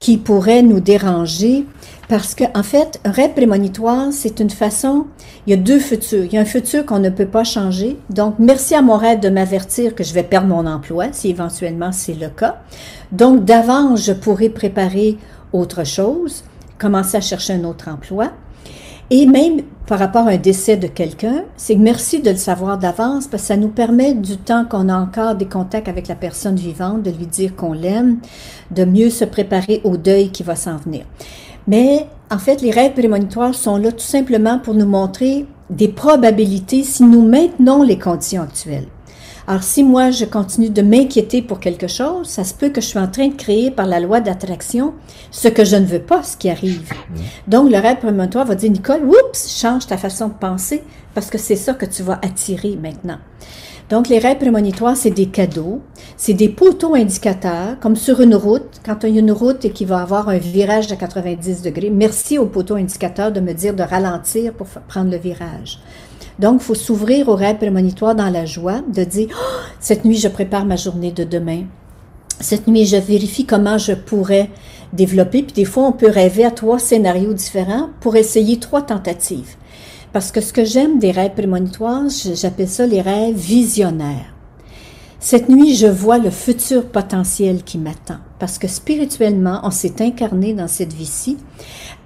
[0.00, 1.66] qui pourrait nous déranger
[2.08, 5.06] parce que, en fait, un rêve prémonitoire, c'est une façon,
[5.46, 6.24] il y a deux futurs.
[6.24, 7.98] Il y a un futur qu'on ne peut pas changer.
[8.10, 11.90] Donc, merci à mon rêve de m'avertir que je vais perdre mon emploi, si éventuellement
[11.90, 12.60] c'est le cas.
[13.10, 15.18] Donc, d'avance, je pourrais préparer
[15.52, 16.44] autre chose,
[16.78, 18.30] commencer à chercher un autre emploi.
[19.10, 23.28] Et même par rapport à un décès de quelqu'un, c'est merci de le savoir d'avance
[23.28, 26.56] parce que ça nous permet du temps qu'on a encore des contacts avec la personne
[26.56, 28.18] vivante, de lui dire qu'on l'aime,
[28.72, 31.04] de mieux se préparer au deuil qui va s'en venir.
[31.66, 36.82] Mais en fait, les règles prémonitoires sont là tout simplement pour nous montrer des probabilités
[36.82, 38.86] si nous maintenons les conditions actuelles.
[39.48, 42.86] Alors, si moi, je continue de m'inquiéter pour quelque chose, ça se peut que je
[42.86, 44.94] suis en train de créer par la loi d'attraction
[45.30, 46.92] ce que je ne veux pas, ce qui arrive.
[46.92, 47.20] Mmh.
[47.46, 50.82] Donc, le rêve prémonitoire va dire, Nicole, oups, change ta façon de penser
[51.14, 53.18] parce que c'est ça que tu vas attirer maintenant.
[53.88, 55.80] Donc, les rêves prémonitoires, c'est des cadeaux,
[56.16, 59.70] c'est des poteaux indicateurs, comme sur une route, quand il y a une route et
[59.70, 61.90] qu'il va avoir un virage de 90 degrés.
[61.90, 65.78] Merci aux poteaux indicateurs de me dire de ralentir pour prendre le virage.
[66.40, 70.16] Donc, il faut s'ouvrir aux rêves prémonitoires dans la joie, de dire, oh, cette nuit,
[70.16, 71.62] je prépare ma journée de demain.
[72.40, 74.50] Cette nuit, je vérifie comment je pourrais
[74.92, 75.42] développer.
[75.42, 79.56] Puis des fois, on peut rêver à trois scénarios différents pour essayer trois tentatives.
[80.16, 84.34] Parce que ce que j'aime des rêves prémonitoires, j'appelle ça les rêves visionnaires.
[85.20, 88.16] Cette nuit, je vois le futur potentiel qui m'attend.
[88.38, 91.36] Parce que spirituellement, on s'est incarné dans cette vie-ci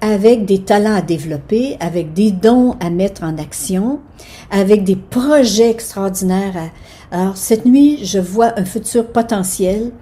[0.01, 4.01] avec des talents à développer, avec des dons à mettre en action,
[4.51, 6.73] avec des projets extraordinaires.
[7.13, 9.93] Alors, cette nuit, je vois un futur potentiel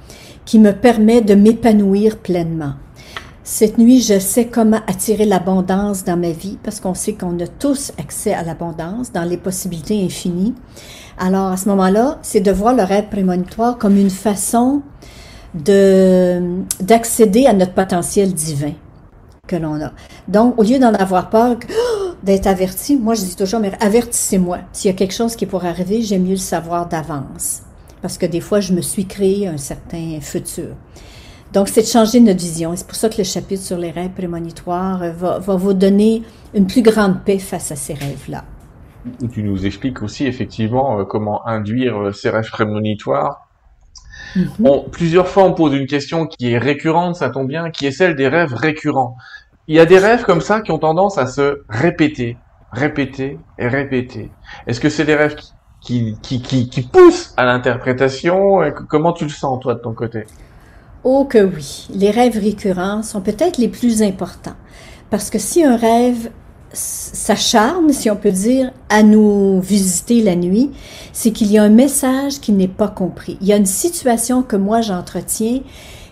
[0.46, 2.72] qui me permet de m'épanouir pleinement.
[3.50, 7.46] Cette nuit, je sais comment attirer l'abondance dans ma vie parce qu'on sait qu'on a
[7.46, 10.54] tous accès à l'abondance dans les possibilités infinies.
[11.16, 14.82] Alors, à ce moment-là, c'est de voir le rêve prémonitoire comme une façon
[15.54, 18.74] de, d'accéder à notre potentiel divin
[19.46, 19.92] que l'on a.
[20.28, 21.56] Donc, au lieu d'en avoir peur,
[22.22, 24.58] d'être averti, moi je dis toujours, mais avertissez-moi.
[24.74, 27.62] S'il y a quelque chose qui pourrait arriver, j'aime mieux le savoir d'avance.
[28.02, 30.76] Parce que des fois, je me suis créé un certain futur.
[31.52, 32.72] Donc, c'est de changer notre vision.
[32.72, 35.72] Et c'est pour ça que le chapitre sur les rêves prémonitoires euh, va, va vous
[35.72, 36.22] donner
[36.54, 38.44] une plus grande paix face à ces rêves-là.
[39.32, 43.48] Tu nous expliques aussi effectivement euh, comment induire euh, ces rêves prémonitoires.
[44.36, 44.44] Mm
[44.92, 48.14] plusieurs fois, on pose une question qui est récurrente, ça tombe bien, qui est celle
[48.14, 49.16] des rêves récurrents.
[49.68, 52.36] Il y a des rêves comme ça qui ont tendance à se répéter,
[52.70, 54.30] répéter et répéter.
[54.66, 55.36] Est-ce que c'est des rêves
[55.80, 58.60] qui, qui, qui, qui poussent à l'interprétation?
[58.88, 60.26] Comment tu le sens, toi, de ton côté?
[61.04, 64.56] Oh que oui, les rêves récurrents sont peut-être les plus importants.
[65.10, 66.30] Parce que si un rêve
[66.72, 70.70] s'acharne, si on peut dire, à nous visiter la nuit,
[71.12, 73.38] c'est qu'il y a un message qui n'est pas compris.
[73.40, 75.60] Il y a une situation que moi j'entretiens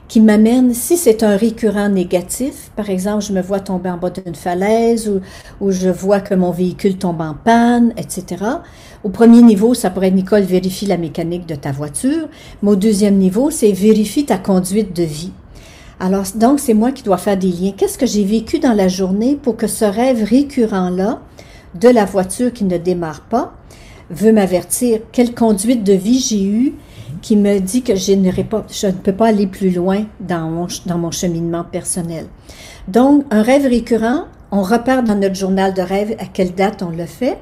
[0.09, 4.11] qui m'amène, si c'est un récurrent négatif, par exemple, je me vois tomber en bas
[4.11, 5.21] d'une falaise ou,
[5.61, 8.45] ou, je vois que mon véhicule tombe en panne, etc.
[9.07, 12.27] Au premier niveau, ça pourrait être Nicole, vérifie la mécanique de ta voiture,
[12.61, 15.31] mais au deuxième niveau, c'est vérifie ta conduite de vie.
[16.01, 17.71] Alors, donc, c'est moi qui dois faire des liens.
[17.71, 21.21] Qu'est-ce que j'ai vécu dans la journée pour que ce rêve récurrent-là
[21.81, 23.55] de la voiture qui ne démarre pas
[24.11, 26.75] veut m'avertir quelle conduite de vie j'ai eue
[27.23, 31.13] qui me dit que je, ne peux pas aller plus loin dans mon, dans mon
[31.13, 32.27] cheminement personnel.
[32.89, 36.91] Donc, un rêve récurrent, on repart dans notre journal de rêve à quelle date on
[36.91, 37.39] le fait,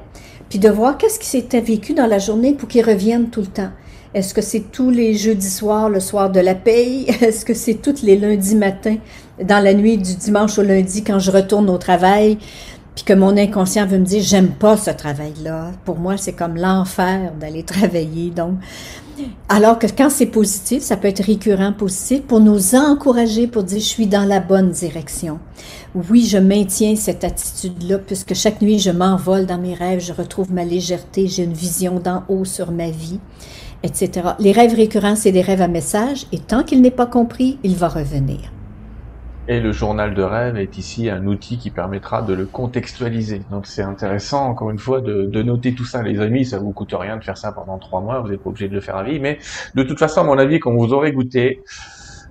[0.55, 3.49] puis de voir qu'est-ce qui s'était vécu dans la journée pour qu'il revienne tout le
[3.49, 3.71] temps.
[4.15, 7.07] Est-ce que c'est tous les jeudis soirs, le soir de la paye?
[7.21, 8.99] Est-ce que c'est tous les lundis matins,
[9.43, 12.39] dans la nuit du dimanche au lundi, quand je retourne au travail?
[12.95, 15.73] Puis que mon inconscient veut me dire j'aime pas ce travail-là.
[15.85, 18.31] Pour moi, c'est comme l'enfer d'aller travailler.
[18.31, 18.59] Donc,
[19.49, 23.81] alors que quand c'est positif, ça peut être récurrent positif pour nous encourager, pour dire
[23.81, 25.39] je suis dans la bonne direction.
[25.95, 30.53] Oui, je maintiens cette attitude-là puisque chaque nuit je m'envole dans mes rêves, je retrouve
[30.53, 33.21] ma légèreté, j'ai une vision d'en haut sur ma vie,
[33.83, 34.31] etc.
[34.39, 37.77] Les rêves récurrents, c'est des rêves à message et tant qu'il n'est pas compris, il
[37.77, 38.54] va revenir.
[39.47, 43.43] Et le journal de rêve est ici un outil qui permettra de le contextualiser.
[43.51, 46.03] Donc c'est intéressant, encore une fois, de, de, noter tout ça.
[46.03, 48.49] Les amis, ça vous coûte rien de faire ça pendant trois mois, vous n'êtes pas
[48.49, 49.21] obligé de le faire à vie.
[49.21, 49.39] Mais
[49.75, 51.63] de toute façon, à mon avis, quand vous aurez goûté,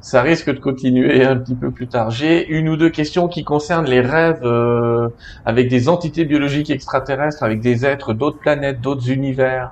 [0.03, 2.09] ça risque de continuer un petit peu plus tard.
[2.09, 5.07] J'ai une ou deux questions qui concernent les rêves euh,
[5.45, 9.71] avec des entités biologiques extraterrestres, avec des êtres d'autres planètes, d'autres univers.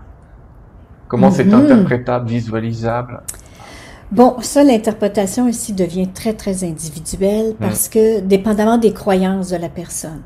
[1.09, 1.55] Comment c'est mhm.
[1.55, 3.23] interprétable, visualisable?
[4.11, 9.69] Bon, ça, l'interprétation ici devient très, très individuelle parce que dépendamment des croyances de la
[9.69, 10.21] personne.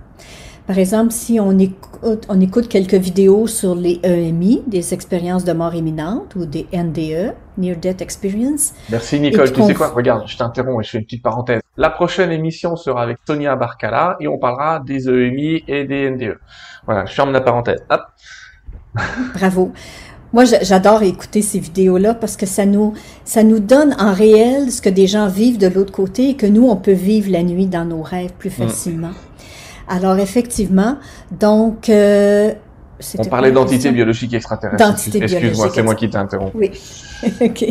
[0.65, 5.53] Par exemple, si on écoute, on écoute quelques vidéos sur les EMI, des expériences de
[5.53, 8.73] mort imminente, ou des NDE, Near Death Experience.
[8.89, 9.53] Merci Nicole.
[9.53, 9.89] Tu sais quoi?
[9.89, 11.61] Regarde, je t'interromps et je fais une petite parenthèse.
[11.77, 16.39] La prochaine émission sera avec Sonia Barcala et on parlera des EMI et des NDE.
[16.87, 17.85] Voilà, je ferme la parenthèse.
[17.91, 18.01] Hop.
[19.35, 19.71] Bravo.
[20.33, 24.81] Moi, j'adore écouter ces vidéos-là parce que ça nous, ça nous donne en réel ce
[24.81, 27.67] que des gens vivent de l'autre côté et que nous, on peut vivre la nuit
[27.67, 28.67] dans nos rêves plus mm.
[28.67, 29.11] facilement.
[29.87, 30.97] Alors, effectivement,
[31.31, 31.89] donc...
[31.89, 32.53] Euh,
[33.19, 35.15] on parlait d'entité biologique extraterrestre.
[35.15, 36.53] Excuse-moi, c'est moi qui t'interromps.
[36.55, 36.71] Oui.
[37.41, 37.65] OK.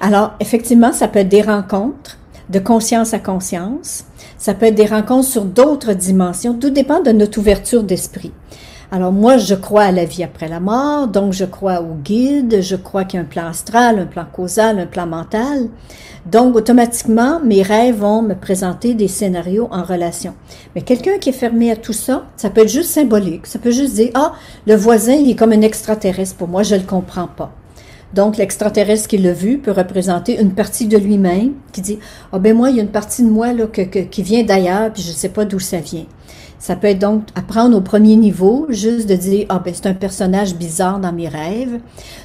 [0.00, 2.16] Alors, effectivement, ça peut être des rencontres
[2.48, 4.04] de conscience à conscience.
[4.38, 6.54] Ça peut être des rencontres sur d'autres dimensions.
[6.54, 8.32] Tout dépend de notre ouverture d'esprit.
[8.94, 12.60] Alors moi, je crois à la vie après la mort, donc je crois au guide,
[12.60, 15.70] je crois qu'il y a un plan astral, un plan causal, un plan mental.
[16.30, 20.34] Donc automatiquement, mes rêves vont me présenter des scénarios en relation.
[20.74, 23.70] Mais quelqu'un qui est fermé à tout ça, ça peut être juste symbolique, ça peut
[23.70, 24.34] juste dire, ah,
[24.66, 27.50] le voisin, il est comme un extraterrestre pour moi, je le comprends pas.
[28.12, 31.98] Donc, l'extraterrestre qui l'a vu peut représenter une partie de lui-même qui dit,
[32.30, 35.02] ah ben moi, il y a une partie de moi là, qui vient d'ailleurs, puis
[35.02, 36.04] je ne sais pas d'où ça vient.
[36.62, 39.94] Ça peut être donc apprendre au premier niveau, juste de dire, ah ben c'est un
[39.94, 41.80] personnage bizarre dans mes rêves.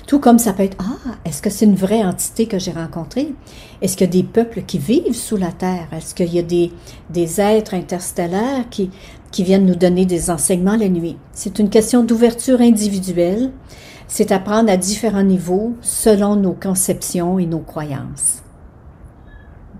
[0.06, 3.34] Tout comme ça peut être, ah, est-ce que c'est une vraie entité que j'ai rencontrée?
[3.82, 5.88] Est-ce qu'il y a des peuples qui vivent sous la Terre?
[5.92, 6.72] Est-ce qu'il y a des,
[7.10, 8.92] des êtres interstellaires qui,
[9.32, 11.18] qui viennent nous donner des enseignements la nuit?
[11.34, 13.50] C'est une question d'ouverture individuelle.
[14.08, 18.44] C'est apprendre à différents niveaux selon nos conceptions et nos croyances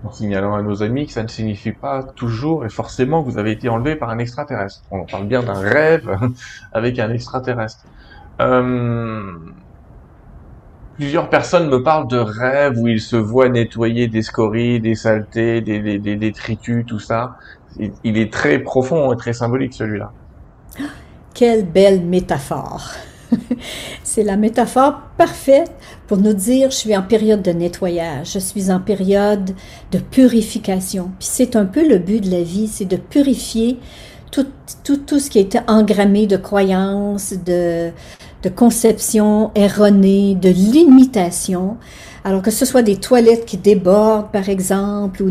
[0.04, 3.38] en signalant à nos amis que ça ne signifie pas toujours et forcément que vous
[3.38, 4.82] avez été enlevé par un extraterrestre.
[4.90, 6.08] On parle bien d'un rêve
[6.72, 7.84] avec un extraterrestre.
[8.40, 9.32] Euh,
[10.94, 15.60] plusieurs personnes me parlent de rêves où ils se voient nettoyer des scories, des saletés,
[15.60, 17.36] des, des, des détritus, tout ça.
[18.04, 20.12] Il est très profond et très symbolique celui-là.
[21.34, 22.90] Quelle belle métaphore.
[24.02, 25.72] C'est la métaphore parfaite
[26.06, 29.54] pour nous dire je suis en période de nettoyage, je suis en période
[29.92, 31.10] de purification.
[31.18, 33.78] Puis c'est un peu le but de la vie, c'est de purifier
[34.30, 34.46] tout,
[34.84, 37.90] tout, tout ce qui été engrammé de croyances, de,
[38.42, 41.76] de conception erronée, de limitation.
[42.28, 45.30] Alors que ce soit des toilettes qui débordent, par exemple, ou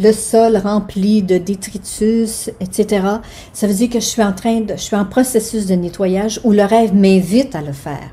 [0.00, 3.04] le sol rempli de détritus, etc.,
[3.52, 6.40] ça veut dire que je suis en train de, je suis en processus de nettoyage
[6.44, 8.08] où le rêve m'invite à le faire.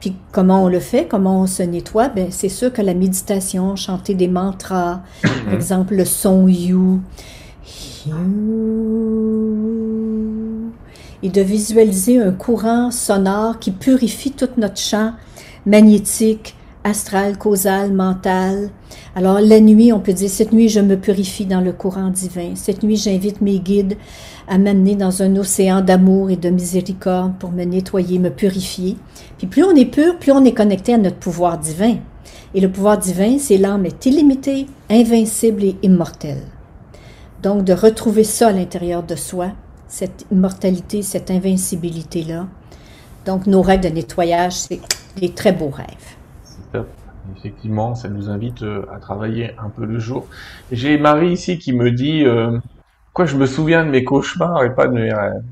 [0.00, 3.76] Puis comment on le fait, comment on se nettoie, ben c'est sûr que la méditation,
[3.76, 5.52] chanter des mantras, par mhm.
[5.52, 7.00] exemple le son you,
[11.22, 15.12] et de visualiser un courant sonore qui purifie tout notre champ
[15.66, 16.55] magnétique,
[16.86, 18.70] astral, causal, mental.
[19.16, 22.52] Alors la nuit, on peut dire, cette nuit, je me purifie dans le courant divin.
[22.54, 23.96] Cette nuit, j'invite mes guides
[24.46, 28.96] à m'amener dans un océan d'amour et de miséricorde pour me nettoyer, me purifier.
[29.36, 31.96] Puis plus on est pur, plus on est connecté à notre pouvoir divin.
[32.54, 36.42] Et le pouvoir divin, c'est l'âme est illimitée, invincible et immortelle.
[37.42, 39.48] Donc de retrouver ça à l'intérieur de soi,
[39.88, 42.46] cette immortalité, cette invincibilité-là.
[43.26, 44.80] Donc nos rêves de nettoyage, c'est
[45.20, 46.15] des très beaux rêves.
[47.36, 50.26] Effectivement, ça nous invite euh, à travailler un peu le jour.
[50.72, 52.58] J'ai Marie ici qui me dit euh,
[53.12, 55.42] quoi je me souviens de mes cauchemars et pas de mes rêves.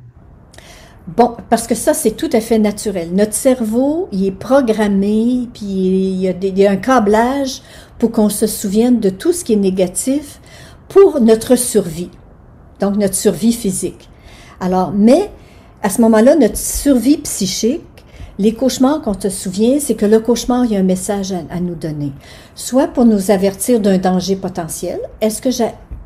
[1.06, 3.10] Bon, parce que ça, c'est tout à fait naturel.
[3.12, 7.60] Notre cerveau, il est programmé, puis il y a, il y a un câblage
[7.98, 10.40] pour qu'on se souvienne de tout ce qui est négatif
[10.88, 12.10] pour notre survie.
[12.80, 14.08] Donc, notre survie physique.
[14.60, 15.30] Alors, mais
[15.82, 17.82] à ce moment-là, notre survie psychique,
[18.38, 21.60] les cauchemars qu'on te souvient, c'est que le cauchemar, il y a un message à,
[21.60, 22.12] nous donner.
[22.54, 24.98] Soit pour nous avertir d'un danger potentiel.
[25.20, 25.50] Est-ce que,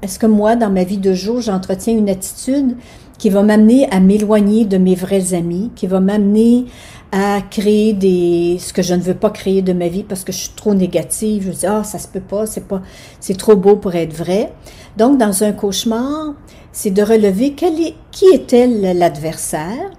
[0.03, 2.77] est-ce que moi, dans ma vie de jour, j'entretiens une attitude
[3.17, 6.67] qui va m'amener à m'éloigner de mes vrais amis, qui va m'amener
[7.11, 10.33] à créer des ce que je ne veux pas créer de ma vie parce que
[10.33, 11.45] je suis trop négative.
[11.47, 12.83] Je dis ah ça se peut pas, c'est pas
[13.19, 14.53] c'est trop beau pour être vrai.
[14.97, 16.35] Donc dans un cauchemar,
[16.71, 19.91] c'est de relever est, qui était l'adversaire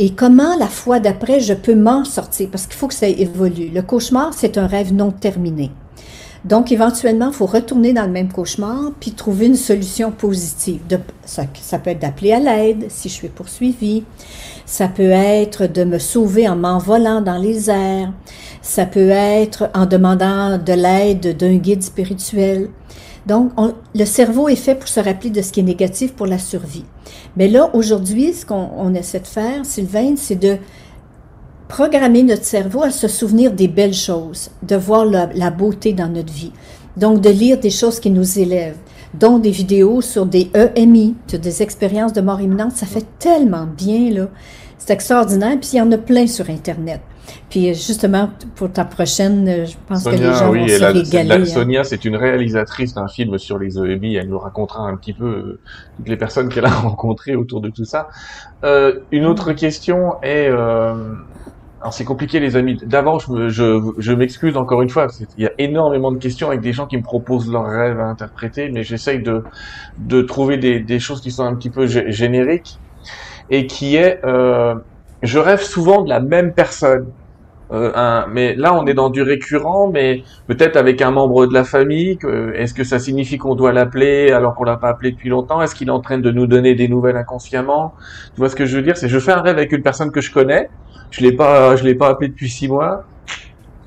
[0.00, 2.48] et comment la fois d'après je peux m'en sortir?
[2.50, 3.68] Parce qu'il faut que ça évolue.
[3.68, 5.70] Le cauchemar c'est un rêve non terminé.
[6.42, 10.80] Donc, éventuellement, il faut retourner dans le même cauchemar puis trouver une solution positive.
[10.88, 14.04] De, ça, ça peut être d'appeler à l'aide si je suis poursuivi.
[14.64, 18.10] Ça peut être de me sauver en m'envolant dans les airs.
[18.62, 22.70] Ça peut être en demandant de l'aide d'un guide spirituel.
[23.30, 23.52] Donc,
[23.94, 26.84] le cerveau est fait pour se rappeler de ce qui est négatif pour la survie.
[27.36, 30.56] Mais là, aujourd'hui, ce qu'on essaie de faire, Sylvain, c'est de
[31.68, 36.32] programmer notre cerveau à se souvenir des belles choses, de voir la, beauté dans notre
[36.32, 36.50] vie.
[36.96, 38.78] Donc, de lire des choses qui nous élèvent,
[39.14, 42.72] dont des vidéos sur des EMI, sur des expériences de mort imminente.
[42.72, 44.28] Ça fait tellement bien, là.
[44.76, 45.56] C'est extraordinaire.
[45.60, 47.00] Puis, il y en a plein sur Internet.
[47.48, 51.42] Puis justement, pour ta prochaine, je pense que les gens vont se régaler.
[51.42, 51.44] Hein.
[51.44, 54.16] Sonia, c'est une réalisatrice d'un film sur les EMI.
[54.16, 55.60] Elle nous racontera un petit peu euh,
[55.96, 58.08] toutes les personnes qu'elle a rencontrées autour de tout ça.
[58.64, 61.14] Euh, une autre question est, euh,
[61.80, 62.78] alors c'est compliqué les amis.
[62.84, 65.06] D'abord, je, m'excuse encore une fois.
[65.38, 68.04] Il y a énormément de questions avec des gens qui me proposent leurs rêves à
[68.04, 69.42] interpréter, mais j'essaye de,
[69.98, 72.78] de trouver des, des, choses qui sont un petit peu génériques
[73.50, 74.74] et qui est, euh,
[75.22, 77.06] je rêve souvent de la même personne.
[77.72, 81.54] Euh, un, mais là, on est dans du récurrent, mais peut-être avec un membre de
[81.54, 82.18] la famille.
[82.54, 85.62] Est-ce que ça signifie qu'on doit l'appeler alors qu'on l'a pas appelé depuis longtemps?
[85.62, 87.94] Est-ce qu'il est en train de nous donner des nouvelles inconsciemment?
[88.34, 88.96] Tu vois ce que je veux dire?
[88.96, 90.68] C'est je fais un rêve avec une personne que je connais
[91.10, 93.04] je l'ai pas, je l'ai pas appelé depuis six mois.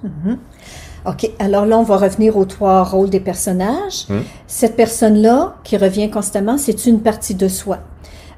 [0.03, 0.37] Mhm.
[1.05, 1.29] OK.
[1.39, 4.07] Alors là, on va revenir aux trois rôles des personnages.
[4.07, 4.21] Hmm.
[4.47, 7.79] Cette personne-là, qui revient constamment, c'est une partie de soi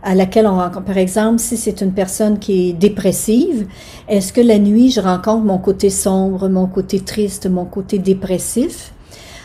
[0.06, 0.86] à laquelle on rencontre.
[0.86, 3.68] Par exemple, si c'est une personne qui est dépressive,
[4.08, 8.94] est-ce que la nuit, je rencontre mon côté sombre, mon côté triste, mon côté dépressif?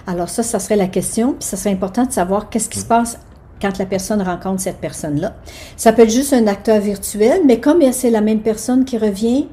[0.06, 1.32] Alors ça, ça serait la question.
[1.32, 3.18] Puis ça serait important de savoir qu'est-ce qui se passe
[3.60, 5.34] quand la personne rencontre cette personne-là.
[5.76, 9.48] Ça peut être juste un acteur virtuel, mais comme c'est la même personne qui revient,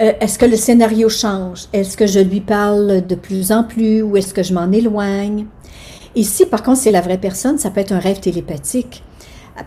[0.00, 1.66] euh, est-ce que le scénario change?
[1.74, 5.46] Est-ce que je lui parle de plus en plus ou est-ce que je m'en éloigne?
[6.14, 9.02] Ici, par contre, c'est la vraie personne, ça peut être un rêve télépathique.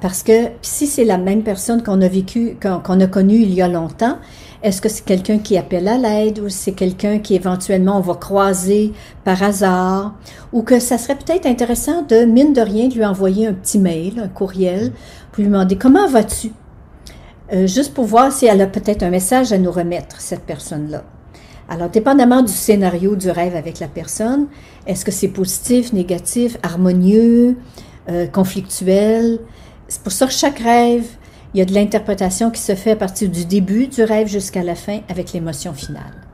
[0.02, 3.62] Parce que si c'est la même personne qu'on a vécu, qu'on a connue il y
[3.62, 4.18] a longtemps,
[4.64, 8.16] est-ce que c'est quelqu'un qui appelle à l'aide ou c'est quelqu'un qui éventuellement on va
[8.16, 8.94] croiser
[9.24, 10.16] par hasard?
[10.54, 13.78] Ou que ça serait peut-être intéressant de, mine de rien, de lui envoyer un petit
[13.78, 14.92] mail, un courriel
[15.32, 16.52] pour lui demander comment vas-tu?
[17.54, 21.04] Euh, juste pour voir si elle a peut-être un message à nous remettre, cette personne-là.
[21.70, 24.48] Alors, dépendamment du scénario du rêve avec la personne,
[24.88, 27.58] est-ce que c'est positif, négatif, harmonieux,
[28.10, 29.40] euh, conflictuel?
[29.88, 31.08] C'est pour ça que chaque rêve
[31.54, 34.62] il y a de l'interprétation qui se fait à partir du début du rêve jusqu'à
[34.62, 36.25] la fin avec l'émotion finale.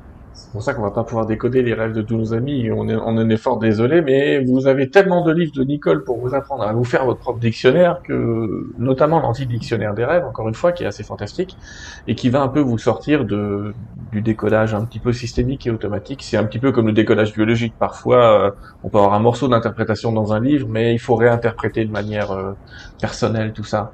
[0.52, 2.70] C'est pour ça qu'on va pas pouvoir décoder les rêves de tous nos amis.
[2.72, 6.04] On, est, on en est fort désolé, mais vous avez tellement de livres de Nicole
[6.04, 10.50] pour vous apprendre à vous faire votre propre dictionnaire que, notamment l'anti-dictionnaire des rêves, encore
[10.50, 11.58] une fois, qui est assez fantastique
[12.06, 16.22] et qui va un peu vous sortir du décodage un petit peu systémique et automatique.
[16.22, 17.78] C'est un petit peu comme le décodage biologique.
[17.80, 18.52] Parfois, euh,
[18.84, 22.32] on peut avoir un morceau d'interprétation dans un livre, mais il faut réinterpréter de manière
[22.32, 22.52] euh,
[23.00, 23.94] personnelle tout ça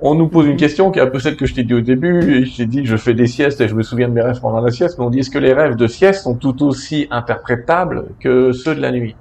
[0.00, 1.80] on nous pose une question qui est un peu celle que je t'ai dit au
[1.80, 2.44] début.
[2.46, 4.60] Je t'ai dit je fais des siestes et je me souviens de mes rêves pendant
[4.60, 4.98] la sieste.
[4.98, 8.74] Mais on dit est-ce que les rêves de sieste sont tout aussi interprétables que ceux
[8.74, 9.16] de la nuit?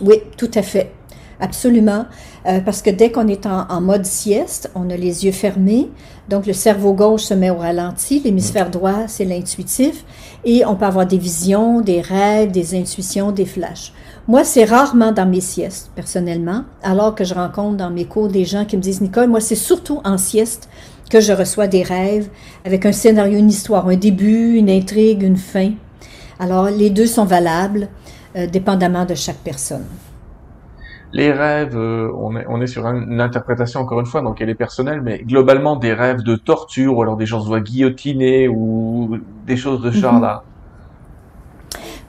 [0.00, 0.92] Oui, tout à fait.
[1.40, 2.06] Absolument.
[2.46, 5.88] Euh, parce que dès qu'on est en, mode sieste, on a les yeux fermés.
[6.28, 8.20] Donc, le cerveau gauche se met au ralenti.
[8.24, 10.04] L'hémisphère droit, c'est l'intuitif.
[10.44, 13.92] Et on peut avoir des visions, des rêves, des intuitions, des flashs.
[14.28, 18.44] Moi, c'est rarement dans mes siestes, personnellement, alors que je rencontre dans mes cours des
[18.44, 20.68] gens qui me disent, Nicole, moi, c'est surtout en sieste
[21.10, 22.28] que je reçois des rêves
[22.66, 25.70] avec un scénario, une histoire, un début, une intrigue, une fin.
[26.38, 27.88] Alors, les deux sont valables,
[28.36, 29.86] euh, dépendamment de chaque personne.
[31.14, 34.50] Les rêves, euh, on, est, on est sur une interprétation encore une fois, donc elle
[34.50, 38.46] est personnelle, mais globalement des rêves de torture, ou alors des gens se voient guillotiner,
[38.46, 40.44] ou des choses de ce genre-là.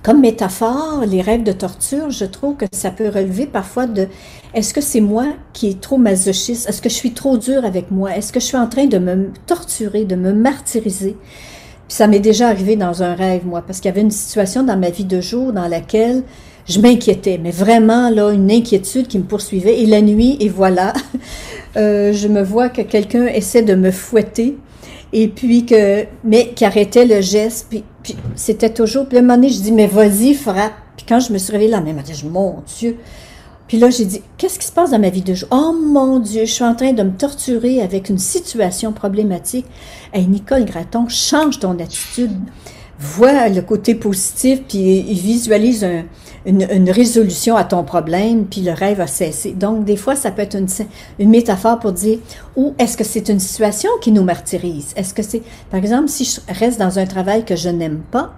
[0.01, 4.07] Comme métaphore, les rêves de torture, je trouve que ça peut relever parfois de
[4.53, 6.69] est-ce que c'est moi qui est trop masochiste?
[6.69, 8.15] Est-ce que je suis trop dur avec moi?
[8.15, 11.17] Est-ce que je suis en train de me torturer, de me martyriser?
[11.89, 14.77] Ça m'est déjà arrivé dans un rêve, moi, parce qu'il y avait une situation dans
[14.77, 16.23] ma vie de jour dans laquelle
[16.65, 19.81] je m'inquiétais, mais vraiment, là, une inquiétude qui me poursuivait.
[19.81, 20.93] Et la nuit, et voilà,
[21.77, 24.55] euh, je me vois que quelqu'un essaie de me fouetter
[25.11, 27.83] et puis que, mais qui arrêtait le geste, puis,
[28.35, 30.73] c'était toujours, puis à un moment donné, je dis, mais vas-y, frappe.
[30.97, 32.97] Puis quand je me suis réveillée la même matin, je mon Dieu.
[33.67, 35.47] Puis là, j'ai dit, qu'est-ce qui se passe dans ma vie de jour?
[35.51, 39.65] Oh mon Dieu, je suis en train de me torturer avec une situation problématique.
[40.11, 42.31] Hey, Nicole Graton, change ton attitude.
[42.97, 46.03] Vois le côté positif, puis visualise un,
[46.49, 49.51] une, résolution à ton problème, puis le rêve a cessé.
[49.51, 52.19] Donc, des fois, ça peut être une, métaphore pour dire,
[52.55, 54.93] ou est-ce que c'est une situation qui nous martyrise?
[54.95, 58.33] Est-ce que c'est, par exemple, si je reste dans un travail que je n'aime pas,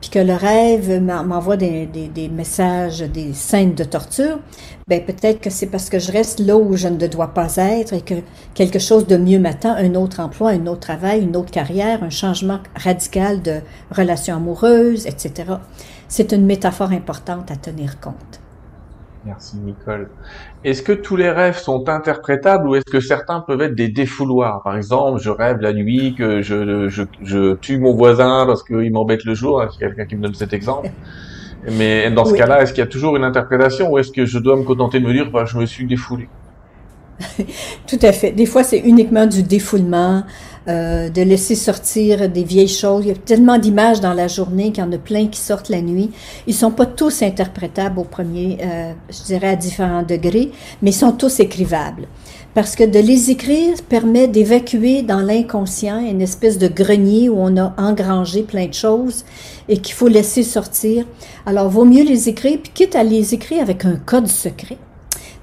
[0.00, 1.88] puis que le rêve m'envoie des,
[2.30, 4.38] messages, des scènes de torture,
[4.86, 7.94] ben peut-être que c'est parce que je reste là où je ne dois pas être
[7.94, 8.16] et que
[8.52, 12.10] quelque chose de mieux m'attend, un autre emploi, un autre travail, une autre carrière, un
[12.10, 13.60] changement radical de
[13.90, 15.54] relation amoureuse, etc
[16.08, 18.40] c'est une métaphore importante à tenir compte.
[19.26, 20.10] Merci Nicole.
[20.64, 24.62] Est-ce que tous les rêves sont interprétables ou est-ce que certains peuvent être des défouloirs?
[24.62, 29.24] Par exemple, je rêve la nuit que je, je, tue mon voisin parce qu'il m'embête
[29.24, 29.62] le jour.
[29.62, 30.90] Est-ce quelqu'un qui me donne cet exemple
[31.72, 34.38] Mais dans ce cas-là, est-ce qu'il y a toujours une interprétation ou est-ce que je
[34.38, 36.28] dois me contenter de me dire bah, je me suis défoulé?
[37.86, 38.32] Tout à fait.
[38.32, 40.24] Des fois, c'est uniquement du défoulement.
[40.66, 43.04] Euh, de laisser sortir des vieilles choses.
[43.04, 45.68] Il y a tellement d'images dans la journée qu'il y en a plein qui sortent
[45.68, 46.10] la nuit.
[46.46, 50.94] Ils sont pas tous interprétables au premier, euh, je dirais à différents degrés, mais ils
[50.94, 52.08] sont tous écrivables.
[52.54, 57.58] Parce que de les écrire permet d'évacuer dans l'inconscient une espèce de grenier où on
[57.58, 59.26] a engrangé plein de choses
[59.68, 61.04] et qu'il faut laisser sortir.
[61.44, 64.78] Alors, vaut mieux les écrire, puis quitte à les écrire avec un code secret.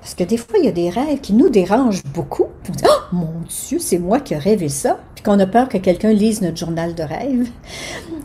[0.02, 2.48] Parce que des fois, il y a des rêves qui nous dérangent beaucoup.
[2.68, 5.00] on dit, oh mon Dieu, c'est moi qui ai rêvé ça.
[5.14, 7.48] Puis qu'on a peur que quelqu'un lise notre journal de rêve.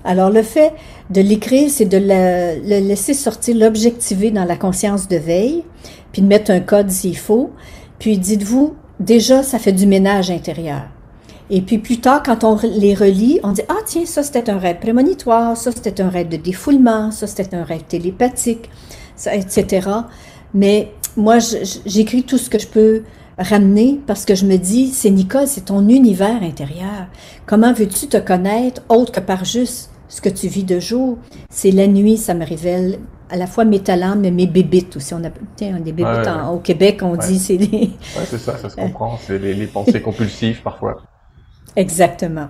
[0.03, 0.73] Alors, le fait
[1.11, 5.65] de l'écrire, c'est de le, laisser sortir, l'objectiver dans la conscience de veille,
[6.12, 7.51] puis de mettre un code s'il faut.
[7.98, 10.85] Puis dites-vous, déjà, ça fait du ménage intérieur.
[11.51, 14.59] Et puis plus tard, quand on les relit, on dit Ah, tiens, ça c'était un
[14.59, 18.69] rêve prémonitoire, ça c'était un rêve de défoulement, ça c'était un rêve télépathique,
[19.15, 19.89] ça, etc.
[20.55, 21.38] Mais moi,
[21.86, 23.02] j'écris tout ce que je peux
[23.38, 27.06] ramener parce que je me dis, c'est Nicole, c'est ton univers intérieur.
[27.44, 31.18] Comment veux-tu te connaître autre que par juste ce que tu vis de jour?
[31.51, 32.98] C'est la nuit, ça me révèle
[33.28, 35.14] à la fois mes talents, mais mes bébites aussi.
[35.14, 35.30] On a
[35.80, 37.66] des bébites au Québec, on dit c'est des...
[37.66, 39.18] Oui, c'est ça, ça se comprend.
[39.20, 41.02] c'est les, les pensées compulsives parfois.
[41.74, 42.48] Exactement,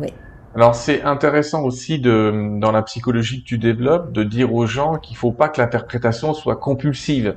[0.00, 0.08] oui.
[0.54, 4.96] Alors c'est intéressant aussi de dans la psychologie que tu développes de dire aux gens
[4.96, 7.36] qu'il faut pas que l'interprétation soit compulsive.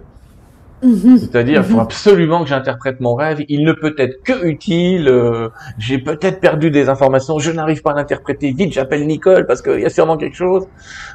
[0.83, 1.17] Mhm.
[1.17, 1.79] C'est-à-dire, il faut mhm.
[1.79, 3.43] absolument que j'interprète mon rêve.
[3.47, 5.07] Il ne peut être que utile.
[5.07, 7.39] Euh, j'ai peut-être perdu des informations.
[7.39, 8.73] Je n'arrive pas à l'interpréter vite.
[8.73, 10.65] J'appelle Nicole parce qu'il y a sûrement quelque chose.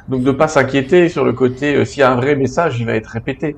[0.07, 1.75] Donc, de pas s'inquiéter sur le côté.
[1.75, 3.55] Euh, s'il y a un vrai message, il va être répété.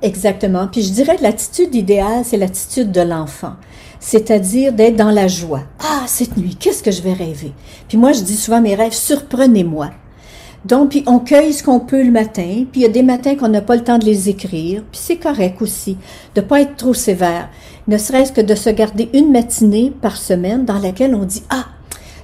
[0.00, 0.68] Exactement.
[0.68, 3.54] Puis je dirais que l'attitude idéale, c'est l'attitude de l'enfant.
[4.00, 5.62] C'est-à-dire d'être dans la joie.
[5.80, 7.52] Ah, cette nuit, qu'est-ce que je vais rêver?
[7.88, 9.90] Puis moi, je dis souvent mes rêves, surprenez-moi.
[10.64, 13.36] Donc, puis on cueille ce qu'on peut le matin, puis il y a des matins
[13.36, 15.96] qu'on n'a pas le temps de les écrire, puis c'est correct aussi
[16.34, 17.50] de pas être trop sévère,
[17.86, 21.66] ne serait-ce que de se garder une matinée par semaine dans laquelle on dit ah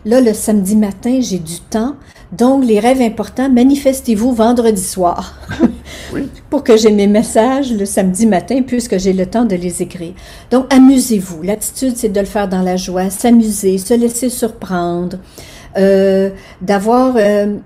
[0.07, 1.95] Là, le samedi matin, j'ai du temps,
[2.33, 5.35] Donc, les rêves importants, manifestez-vous vendredi soir
[6.15, 6.29] Oui.
[6.51, 10.15] pour que j'ai mes messages le samedi matin puisque j'ai le temps de les écrire.
[10.51, 11.43] Donc, amusez-vous.
[11.43, 15.19] L'attitude, c'est de le faire dans la joie, s'amuser, se laisser surprendre,
[15.77, 16.31] euh,
[16.63, 17.57] d'avoir euh,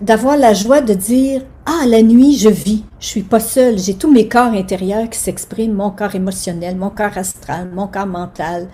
[0.00, 3.94] d'avoir la joie de dire ah la nuit je vis je suis pas seule j'ai
[3.94, 8.68] tous mes corps intérieurs qui s'expriment mon corps émotionnel mon corps astral mon corps mental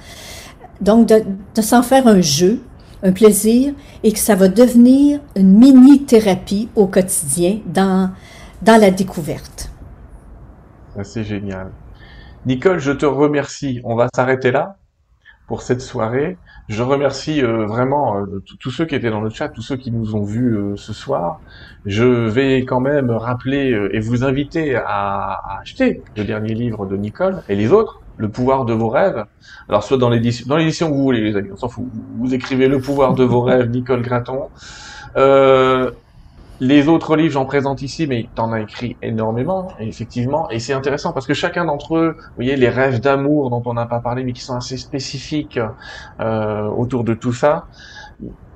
[0.81, 1.23] donc de,
[1.55, 2.61] de s'en faire un jeu
[3.03, 3.73] un plaisir
[4.03, 8.11] et que ça va devenir une mini thérapie au quotidien dans
[8.63, 9.71] dans la découverte
[11.03, 11.71] C'est génial.
[12.47, 13.81] Nicole, je te remercie.
[13.85, 14.77] On va s'arrêter là
[15.47, 16.37] pour cette soirée.
[16.71, 19.91] Je remercie euh, vraiment euh, tous ceux qui étaient dans le chat, tous ceux qui
[19.91, 21.41] nous ont vus euh, ce soir.
[21.85, 26.97] Je vais quand même rappeler et vous inviter à, à acheter le dernier livre de
[26.97, 29.25] Nicole et les autres, Le pouvoir de vos rêves.
[29.69, 31.87] Alors soit dans l'édition, dans l'édition que vous voulez, les amis, on s'en fout.
[32.19, 34.49] Vous écrivez Le pouvoir de vos rêves, Nicole Gratton.
[36.63, 40.75] Les autres livres, j'en présente ici, mais t'en as écrit énormément, et effectivement, et c'est
[40.75, 44.01] intéressant parce que chacun d'entre eux, vous voyez, les rêves d'amour dont on n'a pas
[44.01, 45.59] parlé, mais qui sont assez spécifiques
[46.21, 47.69] euh, autour de tout ça,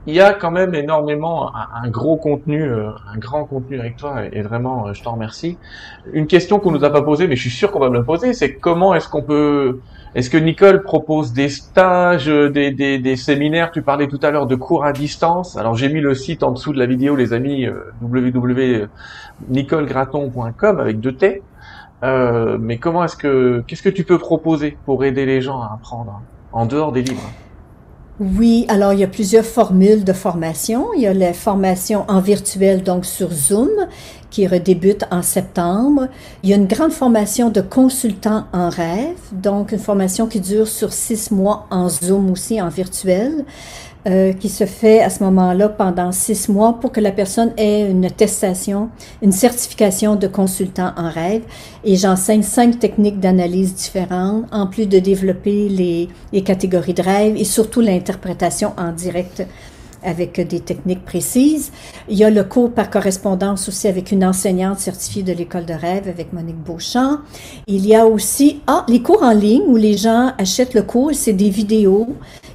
[0.06, 4.24] il y a quand même énormément un, gros contenu, euh, un grand contenu avec toi,
[4.30, 5.56] et, vraiment, euh, je t'en remercie.
[6.12, 8.02] Une question qu'on nous a pas posée, mais je suis sûr qu'on va me la
[8.02, 9.80] poser, c'est comment est-ce qu'on peut,
[10.14, 13.70] est-ce que Nicole propose des stages, euh, des, séminaires?
[13.70, 15.56] Tu parlais tout à l'heure de cours à distance.
[15.56, 17.66] Alors j'ai mis le site en dessous de la vidéo, les amis,
[18.02, 21.42] www.nicolegratton.com avec deux T.
[22.02, 26.20] Mais comment est-ce que, qu'est-ce que tu peux proposer pour aider les gens à apprendre
[26.52, 27.30] en dehors des livres?
[28.20, 30.92] Oui, alors il y a plusieurs formules de formation.
[30.94, 33.70] Il y a la formation en virtuel, donc sur Zoom,
[34.30, 36.06] qui redébute en septembre.
[36.44, 40.68] Il y a une grande formation de consultant en rêve, donc une formation qui dure
[40.68, 43.44] sur six mois en Zoom aussi, en virtuel,
[44.06, 47.88] euh, qui se fait à ce moment-là pendant six mois pour que la personne ait
[47.90, 48.90] une attestation,
[49.22, 51.42] une certification de consultant en rêve.
[51.84, 57.36] Et j'enseigne cinq techniques d'analyse différentes, en plus de développer les, les catégories de rêve
[57.36, 59.42] et surtout l'interprétation en direct
[60.04, 61.72] avec des techniques précises.
[62.08, 65.74] Il y a le cours par correspondance aussi avec une enseignante certifiée de l'école de
[65.74, 67.20] rêve avec Monique Beauchamp.
[67.66, 71.10] Il y a aussi ah, les cours en ligne où les gens achètent le cours,
[71.14, 72.08] c'est des vidéos.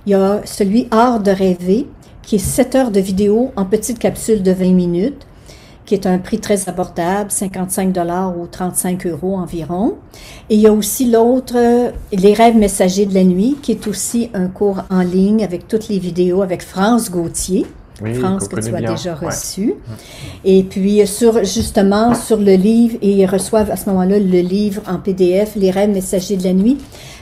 [0.06, 1.88] Il y a celui Art de rêver
[2.22, 5.26] qui est 7 heures de vidéo en petite capsule de 20 minutes
[5.90, 9.96] qui est un prix très abordable, 55 dollars ou 35 euros environ.
[10.52, 11.56] Et il y a aussi l'autre,
[12.12, 15.88] Les rêves messagers de la nuit, qui est aussi un cours en ligne avec toutes
[15.88, 17.66] les vidéos avec France Gauthier.
[18.02, 18.92] Oui, France que tu as bien.
[18.92, 19.28] déjà Ouais.
[19.28, 19.74] reçu.
[20.46, 24.40] Et puis euh, sur justement sur le livre, et ils reçoivent à ce moment-là le
[24.42, 26.78] livre en PDF, Les rêves messagers de la nuit,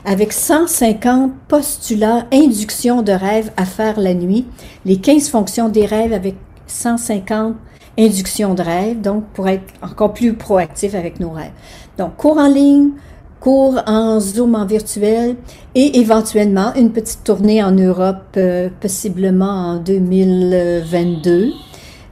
[0.05, 4.45] avec 150 postulats, inductions de rêves à faire la nuit,
[4.85, 6.35] les 15 fonctions des rêves avec
[6.67, 7.55] 150
[7.99, 11.51] inductions de rêves, donc pour être encore plus proactif avec nos rêves.
[11.97, 12.89] Donc cours en ligne,
[13.39, 15.35] cours en Zoom en virtuel
[15.75, 21.51] et éventuellement une petite tournée en Europe, euh, possiblement en 2022,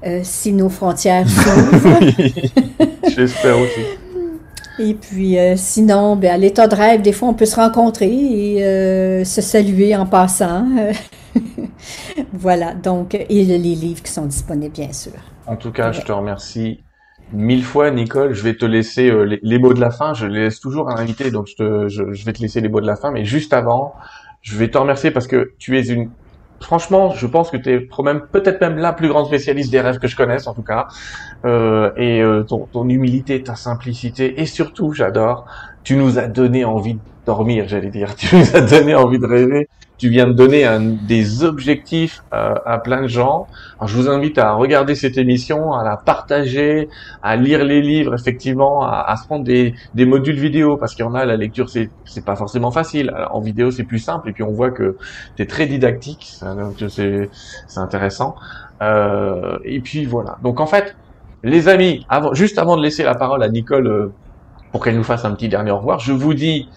[0.06, 2.00] euh, si nos frontières s'ouvrent.
[3.16, 3.82] J'espère aussi.
[4.78, 8.12] Et puis, euh, sinon, ben, à l'état de rêve, des fois, on peut se rencontrer
[8.12, 10.68] et euh, se saluer en passant.
[12.34, 15.14] voilà, donc, et les livres qui sont disponibles, bien sûr.
[15.48, 16.84] En tout cas, je te remercie
[17.34, 18.34] mille fois, Nicole.
[18.34, 20.14] Je vais te laisser euh, les, mots de la fin.
[20.14, 22.70] Je les laisse toujours à l'invité, donc je, te, je, je vais te laisser les
[22.70, 23.12] mots de la fin.
[23.12, 23.96] Mais juste avant,
[24.42, 26.10] je vais te remercier parce que tu es une...
[26.62, 30.08] Franchement, je pense que tu es peut-être même la plus grande spécialiste des rêves que
[30.08, 30.88] je connaisse, en tout cas.
[31.44, 35.46] Euh, et euh, ton, ton humilité, ta simplicité, et surtout, j'adore,
[35.86, 38.14] tu nous as donné envie de dormir, j'allais dire.
[38.16, 39.70] Tu nous as donné envie de rêver.
[39.98, 43.48] Tu viens de donner un, des objectifs euh, à plein de gens.
[43.78, 46.90] Alors, je vous invite à regarder cette émission, à la partager,
[47.24, 51.06] à lire les livres, effectivement, à, à se prendre des, des modules vidéo, parce qu'il
[51.06, 53.10] y en a, la lecture, c'est c'est pas forcément facile.
[53.16, 54.98] Alors, en vidéo, c'est plus simple, et puis on voit que
[55.38, 57.30] tu es très didactique, donc c'est
[57.66, 58.36] c'est intéressant.
[58.82, 60.38] Euh, et puis voilà.
[60.44, 60.98] Donc en fait,
[61.44, 64.14] les amis, avant, juste avant de laisser la parole à Nicole euh,
[64.76, 66.68] pour qu'elle nous fasse un petit dernier au revoir, je vous dis,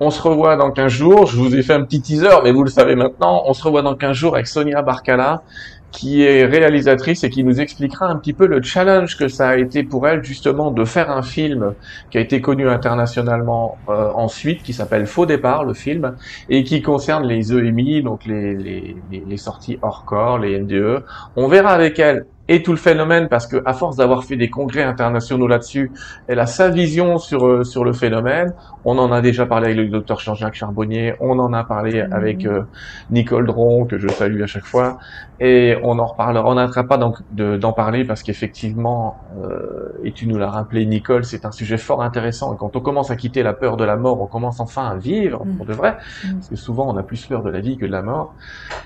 [0.00, 1.26] on se revoit dans 15 jours.
[1.26, 3.42] Je vous ai fait un petit teaser, mais vous le savez maintenant.
[3.44, 5.42] On se revoit dans 15 jours avec Sonia Barcala,
[5.90, 9.56] qui est réalisatrice et qui nous expliquera un petit peu le challenge que ça a
[9.58, 11.74] été pour elle, justement, de faire un film
[12.10, 16.16] qui a été connu internationalement euh, ensuite, qui s'appelle Faux départ, le film,
[16.48, 21.04] et qui concerne les EMI, donc les, les, les, sorties hors corps, les NDE.
[21.36, 24.50] On verra avec elle et tout le phénomène parce que à force d'avoir fait des
[24.50, 25.92] congrès internationaux là-dessus,
[26.26, 28.52] elle a sa vision sur euh, sur le phénomène.
[28.84, 32.12] On en a déjà parlé avec le docteur Jean-Jacques Charbonnier, on en a parlé Mhm.
[32.12, 32.62] avec euh,
[33.10, 34.98] Nicole Dron que je salue à chaque fois,
[35.38, 36.48] et on en reparlera.
[36.50, 40.84] On n'arrêtera pas d'en de- d'en parler parce qu'effectivement, euh, et tu nous l'as rappelé,
[40.86, 42.54] Nicole, c'est un sujet fort intéressant.
[42.54, 44.96] Et quand on commence à quitter la peur de la mort, on commence enfin à
[44.96, 45.56] vivre Mhm.
[45.56, 46.32] pour de vrai, Mhm.
[46.34, 48.34] parce que souvent on a plus peur de la vie que de la mort.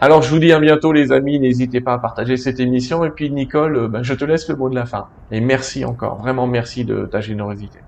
[0.00, 3.10] Alors je vous dis à bientôt les amis, n'hésitez pas à partager cette émission et
[3.10, 5.06] puis Nicole, euh, ben, je te laisse le mot de la fin.
[5.30, 7.78] Et merci encore, vraiment merci de ta générosité.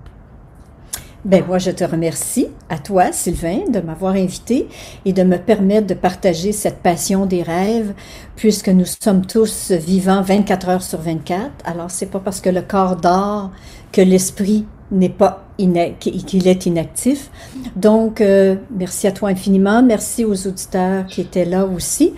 [1.24, 4.68] Ben moi, je te remercie à toi, Sylvain, de m'avoir invité
[5.04, 7.92] et de me permettre de partager cette passion des rêves,
[8.36, 11.50] puisque nous sommes tous vivants 24 heures sur 24.
[11.64, 13.50] Alors, c'est pas parce que le corps dort
[13.90, 17.30] que l'esprit n'est pas qu'il est inactif.
[17.74, 19.82] Donc, euh, merci à toi infiniment.
[19.82, 22.14] Merci aux auditeurs qui étaient là aussi.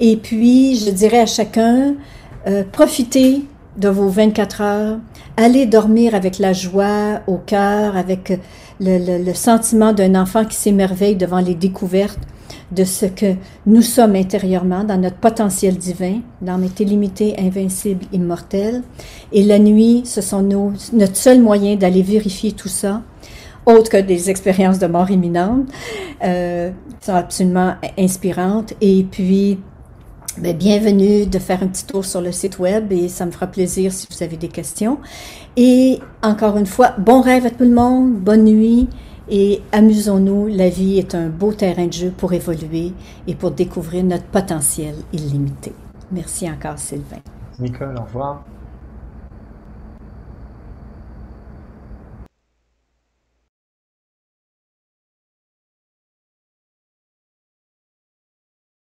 [0.00, 1.94] Et puis, je dirais à chacun,
[2.46, 3.44] euh, profitez
[3.76, 4.98] de vos 24 heures.
[5.36, 8.30] Allez dormir avec la joie au cœur, avec
[8.80, 12.18] le, le- le sentiment d'un enfant qui s'émerveille devant les découvertes
[12.72, 13.34] de ce que
[13.66, 16.20] nous sommes intérieurement, dans notre potentiel divin.
[16.44, 18.82] L'âme est illimitée, invincible, immortelle.
[19.32, 23.02] Et la nuit, ce sont nos, notre seul moyen d'aller vérifier tout ça,
[23.66, 25.66] autre que des expériences de mort imminente,
[26.24, 28.74] euh, sont absolument inspirantes.
[28.80, 29.58] Et puis,
[30.38, 33.46] ben, bienvenue de faire un petit tour sur le site web et ça me fera
[33.46, 34.98] plaisir si vous avez des questions.
[35.56, 38.88] Et encore une fois, bon rêve à tout le monde, bonne nuit
[39.28, 40.46] et amusons-nous.
[40.46, 42.92] La vie est un beau terrain de jeu pour évoluer
[43.26, 45.72] et pour découvrir notre potentiel illimité.
[46.12, 47.18] Merci encore Sylvain.
[47.58, 48.44] Nicole, au revoir.